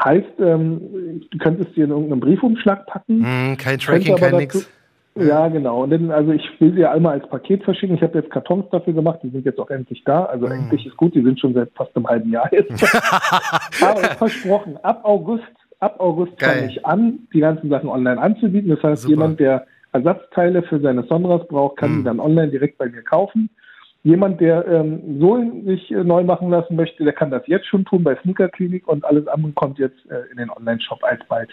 Heißt, 0.02 0.40
ähm, 0.40 1.22
du 1.30 1.38
könntest 1.38 1.74
sie 1.74 1.82
in 1.82 1.90
irgendeinen 1.90 2.20
Briefumschlag 2.20 2.86
packen. 2.86 3.18
Mhm, 3.18 3.56
kein 3.56 3.78
Tracking, 3.78 4.16
kein 4.16 4.36
nix. 4.36 4.68
Ja, 5.16 5.46
genau. 5.46 5.84
Und 5.84 5.90
dann, 5.90 6.10
also 6.10 6.32
ich 6.32 6.42
will 6.58 6.72
sie 6.72 6.80
ja 6.80 6.90
einmal 6.90 7.20
als 7.20 7.28
Paket 7.28 7.62
verschicken. 7.62 7.94
Ich 7.96 8.02
habe 8.02 8.18
jetzt 8.18 8.30
Kartons 8.30 8.64
dafür 8.70 8.94
gemacht, 8.94 9.20
die 9.22 9.30
sind 9.30 9.44
jetzt 9.44 9.60
auch 9.60 9.70
endlich 9.70 10.02
da. 10.04 10.24
Also 10.24 10.46
mm. 10.46 10.52
endlich 10.52 10.86
ist 10.86 10.96
gut, 10.96 11.14
die 11.14 11.22
sind 11.22 11.38
schon 11.38 11.54
seit 11.54 11.70
fast 11.76 11.94
einem 11.94 12.08
halben 12.08 12.32
Jahr 12.32 12.52
jetzt. 12.52 12.72
Aber 13.80 14.00
versprochen, 14.00 14.76
ab 14.82 15.04
August, 15.04 15.44
ab 15.78 16.00
August 16.00 16.32
fange 16.42 16.66
ich 16.68 16.84
an, 16.84 17.20
die 17.32 17.40
ganzen 17.40 17.70
Sachen 17.70 17.88
online 17.88 18.20
anzubieten. 18.20 18.70
Das 18.70 18.82
heißt, 18.82 19.02
Super. 19.02 19.10
jemand, 19.12 19.40
der 19.40 19.66
Ersatzteile 19.92 20.64
für 20.64 20.80
seine 20.80 21.04
Sonras 21.04 21.46
braucht, 21.46 21.76
kann 21.76 21.94
mm. 21.94 21.98
die 21.98 22.04
dann 22.04 22.18
online 22.18 22.48
direkt 22.48 22.78
bei 22.78 22.88
mir 22.88 23.02
kaufen. 23.02 23.50
Jemand, 24.04 24.38
der 24.40 24.66
ähm, 24.68 25.18
Sohlen 25.18 25.64
sich 25.64 25.90
äh, 25.90 26.04
neu 26.04 26.24
machen 26.24 26.50
lassen 26.50 26.76
möchte, 26.76 27.04
der 27.04 27.14
kann 27.14 27.30
das 27.30 27.42
jetzt 27.46 27.66
schon 27.66 27.86
tun 27.86 28.04
bei 28.04 28.16
Sneaker 28.16 28.48
Klinik 28.50 28.86
und 28.86 29.04
alles 29.04 29.26
andere 29.26 29.52
kommt 29.52 29.78
jetzt 29.78 29.98
äh, 30.10 30.30
in 30.30 30.36
den 30.36 30.50
Online-Shop 30.50 31.02
alsbald. 31.02 31.48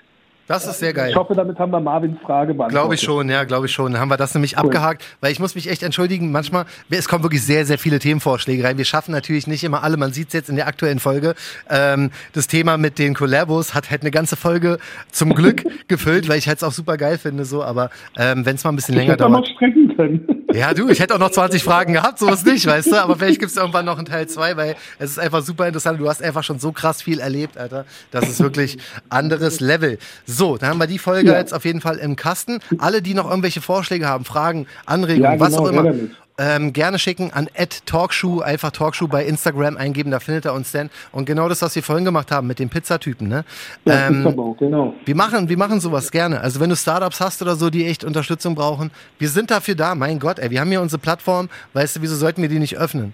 Das 0.51 0.67
ist 0.67 0.79
sehr 0.79 0.91
geil. 0.91 1.11
Ich 1.11 1.15
hoffe, 1.15 1.33
damit 1.33 1.57
haben 1.59 1.71
wir 1.71 1.79
Marvins 1.79 2.19
Frage 2.19 2.53
beantwortet. 2.53 2.77
Glaube 2.77 2.95
ich 2.95 3.01
schon, 3.01 3.29
ja, 3.29 3.45
glaube 3.45 3.67
ich 3.67 3.71
schon. 3.71 3.93
Dann 3.93 4.01
haben 4.01 4.09
wir 4.09 4.17
das 4.17 4.33
nämlich 4.33 4.57
cool. 4.57 4.65
abgehakt, 4.65 5.05
weil 5.21 5.31
ich 5.31 5.39
muss 5.39 5.55
mich 5.55 5.69
echt 5.69 5.81
entschuldigen, 5.81 6.33
manchmal, 6.33 6.65
es 6.89 7.07
kommen 7.07 7.23
wirklich 7.23 7.41
sehr, 7.41 7.65
sehr 7.65 7.77
viele 7.77 7.99
Themenvorschläge 7.99 8.61
rein. 8.61 8.77
Wir 8.77 8.83
schaffen 8.83 9.13
natürlich 9.13 9.47
nicht 9.47 9.63
immer 9.63 9.81
alle, 9.81 9.95
man 9.95 10.11
sieht 10.11 10.27
es 10.27 10.33
jetzt 10.33 10.49
in 10.49 10.57
der 10.57 10.67
aktuellen 10.67 10.99
Folge. 10.99 11.35
Ähm, 11.69 12.11
das 12.33 12.47
Thema 12.47 12.77
mit 12.77 12.99
den 12.99 13.13
Collabos 13.13 13.73
hat 13.73 13.91
halt 13.91 14.01
eine 14.01 14.11
ganze 14.11 14.35
Folge 14.35 14.79
zum 15.09 15.33
Glück 15.33 15.63
gefüllt, 15.87 16.27
weil 16.27 16.37
ich 16.37 16.49
halt 16.49 16.57
es 16.57 16.65
auch 16.65 16.73
super 16.73 16.97
geil 16.97 17.17
finde, 17.17 17.45
so, 17.45 17.63
aber 17.63 17.89
ähm, 18.17 18.45
wenn 18.45 18.55
es 18.55 18.65
mal 18.65 18.71
ein 18.71 18.75
bisschen 18.75 18.95
ich 18.95 19.01
länger 19.01 19.15
dauert. 19.15 19.31
Noch 19.31 19.45
strecken 19.45 19.95
können. 19.95 20.40
Ja, 20.53 20.73
du, 20.73 20.89
ich 20.89 20.99
hätte 20.99 21.15
auch 21.15 21.19
noch 21.19 21.31
20 21.31 21.63
Fragen 21.63 21.93
gehabt, 21.93 22.19
sowas 22.19 22.43
nicht, 22.43 22.65
weißt 22.65 22.91
du, 22.91 22.95
aber 22.95 23.15
vielleicht 23.15 23.39
gibt 23.39 23.51
es 23.51 23.57
irgendwann 23.57 23.85
noch 23.85 23.97
einen 23.97 24.05
Teil 24.05 24.27
2, 24.27 24.57
weil 24.57 24.75
es 24.99 25.11
ist 25.11 25.19
einfach 25.19 25.41
super 25.41 25.67
interessant. 25.67 25.99
Du 25.99 26.09
hast 26.09 26.21
einfach 26.21 26.43
schon 26.43 26.59
so 26.59 26.71
krass 26.71 27.01
viel 27.01 27.19
erlebt, 27.19 27.57
Alter. 27.57 27.85
Das 28.11 28.27
ist 28.29 28.41
wirklich 28.41 28.77
anderes 29.09 29.59
Level. 29.59 29.97
So, 30.25 30.57
dann 30.57 30.71
haben 30.71 30.77
wir 30.79 30.87
die 30.87 30.99
Folge 30.99 31.31
ja. 31.31 31.37
jetzt 31.37 31.53
auf 31.53 31.65
jeden 31.65 31.81
Fall 31.81 31.97
im 31.97 32.15
Kasten. 32.15 32.59
Alle, 32.77 33.01
die 33.01 33.13
noch 33.13 33.29
irgendwelche 33.29 33.61
Vorschläge 33.61 34.07
haben, 34.07 34.25
Fragen, 34.25 34.67
Anregungen, 34.85 35.23
ja, 35.23 35.31
genau, 35.33 35.45
was 35.45 35.53
auch 35.55 35.67
immer, 35.67 35.93
ähm, 36.41 36.73
gerne 36.73 36.97
schicken 36.97 37.31
an 37.31 37.47
@talkshow, 37.85 38.41
einfach 38.41 38.71
Talkshow 38.71 39.07
bei 39.07 39.23
Instagram 39.25 39.77
eingeben, 39.77 40.09
da 40.09 40.19
findet 40.19 40.45
er 40.45 40.53
uns 40.53 40.71
denn. 40.71 40.89
Und 41.11 41.25
genau 41.25 41.47
das, 41.47 41.61
was 41.61 41.75
wir 41.75 41.83
vorhin 41.83 42.03
gemacht 42.03 42.31
haben 42.31 42.47
mit 42.47 42.57
den 42.57 42.69
Pizzatypen, 42.69 43.27
ne? 43.27 43.45
Ja, 43.85 44.07
ähm, 44.07 44.23
Pizzabau, 44.23 44.53
genau. 44.53 44.93
Wir 45.05 45.15
machen, 45.15 45.49
wir 45.49 45.57
machen 45.57 45.79
sowas 45.79 46.11
gerne. 46.11 46.41
Also 46.41 46.59
wenn 46.59 46.69
du 46.69 46.75
Startups 46.75 47.21
hast 47.21 47.41
oder 47.41 47.55
so, 47.55 47.69
die 47.69 47.85
echt 47.85 48.03
Unterstützung 48.03 48.55
brauchen, 48.55 48.89
wir 49.19 49.29
sind 49.29 49.51
dafür 49.51 49.75
da. 49.75 49.93
Mein 49.93 50.17
Gott, 50.17 50.39
ey, 50.39 50.49
wir 50.49 50.59
haben 50.59 50.69
hier 50.69 50.81
unsere 50.81 50.99
Plattform. 50.99 51.49
Weißt 51.73 51.97
du, 51.97 52.01
wieso 52.01 52.15
sollten 52.15 52.41
wir 52.41 52.49
die 52.49 52.59
nicht 52.59 52.77
öffnen? 52.77 53.13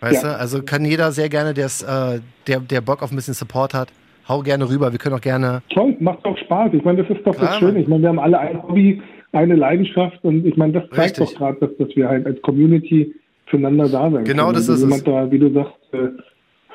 Weißt 0.00 0.22
ja. 0.22 0.32
du? 0.32 0.38
Also 0.38 0.62
kann 0.62 0.84
jeder 0.84 1.12
sehr 1.12 1.28
gerne, 1.28 1.50
äh, 1.50 2.20
der, 2.46 2.60
der 2.60 2.80
Bock 2.80 3.02
auf 3.02 3.10
ein 3.10 3.16
bisschen 3.16 3.34
Support 3.34 3.74
hat, 3.74 3.88
hau 4.28 4.40
gerne 4.40 4.68
rüber. 4.68 4.92
Wir 4.92 4.98
können 4.98 5.16
auch 5.16 5.20
gerne. 5.20 5.62
Toll, 5.70 5.96
macht 6.00 6.24
auch 6.24 6.36
Spaß. 6.38 6.72
Ich 6.72 6.84
meine, 6.84 7.02
das 7.02 7.16
ist 7.16 7.26
doch 7.26 7.34
das 7.34 7.58
Schöne. 7.58 7.80
Ich 7.80 7.88
meine, 7.88 8.02
wir 8.02 8.08
haben 8.08 8.18
alle 8.18 8.38
ein 8.38 8.62
Hobby, 8.62 9.02
eine 9.34 9.56
Leidenschaft 9.56 10.24
und 10.24 10.46
ich 10.46 10.56
meine, 10.56 10.74
das 10.74 10.84
zeigt 10.90 11.18
Richtig. 11.18 11.30
doch 11.30 11.38
gerade, 11.38 11.58
dass, 11.60 11.76
dass 11.76 11.96
wir 11.96 12.08
halt 12.08 12.26
als 12.26 12.40
Community 12.42 13.14
füreinander 13.46 13.88
da 13.88 14.10
sind. 14.10 14.24
Genau, 14.24 14.52
das 14.52 14.68
ist 14.68 14.80
jemand 14.80 15.00
es. 15.00 15.04
Da, 15.04 15.30
wie 15.30 15.38
du 15.38 15.52
sagst, 15.52 15.74
äh, 15.92 16.08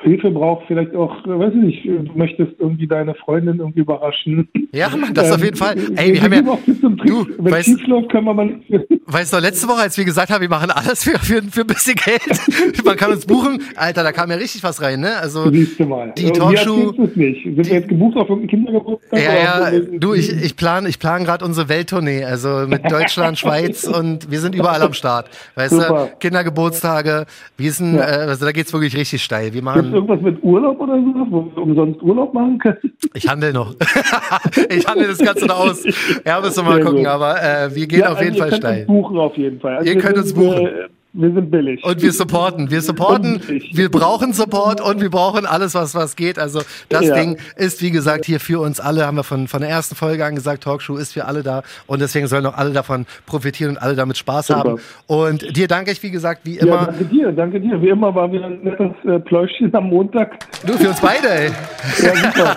Hilfe 0.02 0.30
braucht, 0.30 0.66
vielleicht 0.66 0.94
auch, 0.94 1.24
äh, 1.26 1.38
weiß 1.38 1.52
ich 1.54 1.62
nicht, 1.62 1.84
du 1.84 2.12
möchtest 2.14 2.52
irgendwie 2.58 2.86
deine 2.86 3.14
Freundin 3.14 3.58
irgendwie 3.58 3.80
überraschen. 3.80 4.48
Ja, 4.72 4.88
Mann, 4.88 5.12
das 5.12 5.28
ähm, 5.28 5.34
auf 5.34 5.44
jeden 5.44 5.56
Fall. 5.56 5.76
Ey, 5.96 6.14
wir 6.14 6.22
haben 6.22 6.32
ja, 6.32 6.40
du, 6.40 7.26
Wenn 7.38 7.52
weißt, 7.52 7.68
schief 7.68 7.86
läuft, 7.86 8.10
kann 8.10 8.24
man 8.24 8.36
mal 8.36 8.50
Weißt 9.06 9.32
du, 9.32 9.38
letzte 9.38 9.68
Woche, 9.68 9.82
als 9.82 9.98
wir 9.98 10.04
gesagt 10.04 10.30
haben, 10.30 10.40
wir 10.40 10.48
machen 10.48 10.70
alles 10.70 11.04
für, 11.04 11.18
für, 11.18 11.42
für 11.42 11.60
ein 11.62 11.66
bisschen 11.66 11.96
Geld, 11.96 12.84
man 12.84 12.96
kann 12.96 13.10
uns 13.10 13.26
buchen, 13.26 13.62
Alter, 13.76 14.02
da 14.02 14.12
kam 14.12 14.30
ja 14.30 14.36
richtig 14.36 14.62
was 14.62 14.80
rein, 14.80 15.00
ne? 15.00 15.16
Also, 15.16 15.50
Siehst 15.50 15.78
du 15.78 15.84
mal. 15.84 16.12
die 16.16 16.30
Talkshow. 16.30 16.94
nicht. 17.14 17.44
Sind 17.44 17.56
die, 17.56 17.56
wir 17.56 17.64
jetzt 17.64 17.88
gebucht 17.88 18.16
auf 18.16 18.28
irgendeinen 18.28 18.64
Kindergeburtstag? 18.64 19.22
Ja, 19.22 19.70
ja, 19.70 19.80
du, 19.98 20.14
ich, 20.14 20.30
ich 20.30 20.56
plane 20.56 20.88
ich 20.88 20.98
plan 20.98 21.24
gerade 21.24 21.44
unsere 21.44 21.68
Welttournee, 21.68 22.24
also 22.24 22.66
mit 22.66 22.90
Deutschland, 22.90 23.38
Schweiz 23.40 23.84
und 23.84 24.30
wir 24.30 24.40
sind 24.40 24.54
überall 24.54 24.80
am 24.82 24.94
Start. 24.94 25.28
Weißt 25.56 25.74
Super. 25.74 26.08
du, 26.12 26.18
Kindergeburtstage, 26.18 27.26
wir 27.56 27.72
sind, 27.72 27.96
ja. 27.96 28.02
äh, 28.02 28.28
also 28.28 28.46
da 28.46 28.52
geht's 28.52 28.72
wirklich 28.72 28.96
richtig 28.96 29.22
steil. 29.22 29.52
Wir 29.52 29.62
machen, 29.62 29.89
irgendwas 29.92 30.20
mit 30.20 30.42
Urlaub 30.42 30.80
oder 30.80 30.94
so, 30.94 31.26
wo 31.30 31.44
wir 31.44 31.62
umsonst 31.62 32.02
Urlaub 32.02 32.34
machen 32.34 32.58
können? 32.58 32.78
Ich 33.14 33.28
handle 33.28 33.52
noch. 33.52 33.74
ich 34.68 34.86
handle 34.86 35.08
das 35.08 35.18
Ganze 35.18 35.46
noch 35.46 35.58
aus. 35.58 35.84
Ja, 36.24 36.40
müssen 36.40 36.64
wir 36.64 36.70
mal 36.70 36.80
gucken, 36.80 37.06
aber 37.06 37.42
äh, 37.42 37.74
wir 37.74 37.86
gehen 37.86 38.00
ja, 38.00 38.06
auf 38.06 38.18
also 38.18 38.24
jeden 38.24 38.36
Fall 38.36 38.54
steil. 38.54 38.84
buchen 38.86 39.18
auf 39.18 39.36
jeden 39.36 39.58
Fall. 39.58 39.78
Also 39.78 39.90
ihr 39.90 39.98
könnt 39.98 40.16
uns 40.16 40.32
buchen. 40.32 40.66
Äh, 40.66 40.88
wir 41.12 41.32
sind 41.32 41.50
billig. 41.50 41.84
Und 41.84 42.02
wir 42.02 42.12
supporten. 42.12 42.70
Wir 42.70 42.82
supporten. 42.82 43.40
Wir 43.72 43.90
brauchen 43.90 44.32
Support 44.32 44.80
und 44.80 45.00
wir 45.00 45.10
brauchen 45.10 45.44
alles, 45.44 45.74
was, 45.74 45.94
was 45.96 46.14
geht. 46.14 46.38
Also 46.38 46.60
das 46.88 47.06
ja. 47.06 47.16
Ding 47.16 47.36
ist, 47.56 47.82
wie 47.82 47.90
gesagt, 47.90 48.26
hier 48.26 48.38
für 48.38 48.60
uns 48.60 48.78
alle, 48.78 49.06
haben 49.06 49.16
wir 49.16 49.24
von, 49.24 49.48
von 49.48 49.60
der 49.60 49.70
ersten 49.70 49.96
Folge 49.96 50.24
an 50.24 50.36
gesagt, 50.36 50.62
Talkshow 50.62 50.96
ist 50.96 51.12
für 51.12 51.24
alle 51.24 51.42
da. 51.42 51.62
Und 51.88 52.00
deswegen 52.00 52.28
sollen 52.28 52.46
auch 52.46 52.56
alle 52.56 52.72
davon 52.72 53.06
profitieren 53.26 53.72
und 53.72 53.78
alle 53.78 53.96
damit 53.96 54.18
Spaß 54.18 54.48
Super. 54.48 54.58
haben. 54.60 54.76
Und 55.08 55.56
dir 55.56 55.66
danke 55.66 55.90
ich, 55.90 56.00
wie 56.04 56.12
gesagt, 56.12 56.42
wie 56.44 56.58
immer. 56.58 56.70
Ja, 56.70 56.86
danke 56.86 57.04
dir, 57.04 57.32
danke 57.32 57.60
dir. 57.60 57.82
Wie 57.82 57.88
immer 57.88 58.14
war 58.14 58.30
wieder 58.30 58.46
ein 58.46 58.60
nettes 58.62 58.92
äh, 59.04 59.18
Pläuschchen 59.18 59.74
am 59.74 59.88
Montag. 59.88 60.38
Du, 60.64 60.74
für 60.74 60.90
uns 60.90 61.00
beide, 61.00 61.28
ey. 61.28 61.50
Ja, 62.02 62.14
super. 62.14 62.56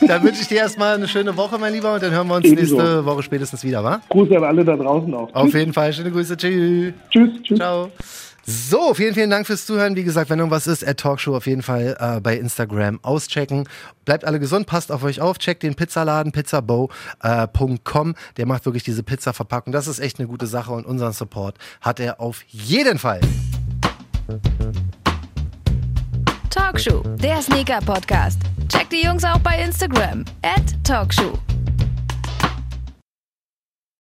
dann 0.08 0.22
wünsche 0.22 0.40
ich 0.40 0.48
dir 0.48 0.58
erstmal 0.58 0.94
eine 0.94 1.06
schöne 1.06 1.36
Woche, 1.36 1.58
mein 1.58 1.74
Lieber. 1.74 1.94
Und 1.94 2.02
dann 2.02 2.12
hören 2.12 2.28
wir 2.28 2.36
uns 2.36 2.46
Ebenso. 2.46 2.76
nächste 2.76 3.04
Woche 3.04 3.22
spätestens 3.22 3.62
wieder, 3.62 3.84
wa? 3.84 4.00
Grüße 4.08 4.36
an 4.36 4.44
alle 4.44 4.64
da 4.64 4.74
draußen 4.74 5.12
auch. 5.12 5.32
Auf 5.34 5.52
jeden 5.52 5.74
Fall. 5.74 5.92
Schöne 5.92 6.10
Grüße. 6.10 6.36
Tschüss. 6.36 6.94
Tschüss. 7.10 7.42
Tschüss. 7.42 7.58
Ciao. 7.58 7.89
So, 8.46 8.94
vielen, 8.94 9.14
vielen 9.14 9.30
Dank 9.30 9.46
fürs 9.46 9.66
Zuhören. 9.66 9.94
Wie 9.96 10.02
gesagt, 10.02 10.30
wenn 10.30 10.38
irgendwas 10.38 10.66
ist, 10.66 10.86
at 10.86 10.98
Talkshow 10.98 11.36
auf 11.36 11.46
jeden 11.46 11.62
Fall 11.62 11.96
äh, 12.00 12.20
bei 12.20 12.36
Instagram 12.36 12.98
auschecken. 13.02 13.68
Bleibt 14.04 14.24
alle 14.24 14.40
gesund, 14.40 14.66
passt 14.66 14.90
auf 14.90 15.04
euch 15.04 15.20
auf, 15.20 15.38
checkt 15.38 15.62
den 15.62 15.74
Pizzaladen 15.74 16.32
pizzabow.com. 16.32 18.10
Äh, 18.10 18.14
Der 18.38 18.46
macht 18.46 18.64
wirklich 18.64 18.82
diese 18.82 19.02
Pizza-Verpackung. 19.02 19.72
Das 19.72 19.86
ist 19.86 19.98
echt 20.00 20.18
eine 20.18 20.26
gute 20.26 20.46
Sache 20.46 20.72
und 20.72 20.86
unseren 20.86 21.12
Support 21.12 21.58
hat 21.80 22.00
er 22.00 22.20
auf 22.20 22.42
jeden 22.48 22.98
Fall. 22.98 23.20
Talkshow, 26.48 27.02
der 27.22 27.42
Sneaker-Podcast. 27.42 28.40
Checkt 28.68 28.92
die 28.92 29.04
Jungs 29.04 29.22
auch 29.24 29.38
bei 29.38 29.62
Instagram, 29.62 30.24
at 30.42 30.62
Talkshow. 30.82 31.38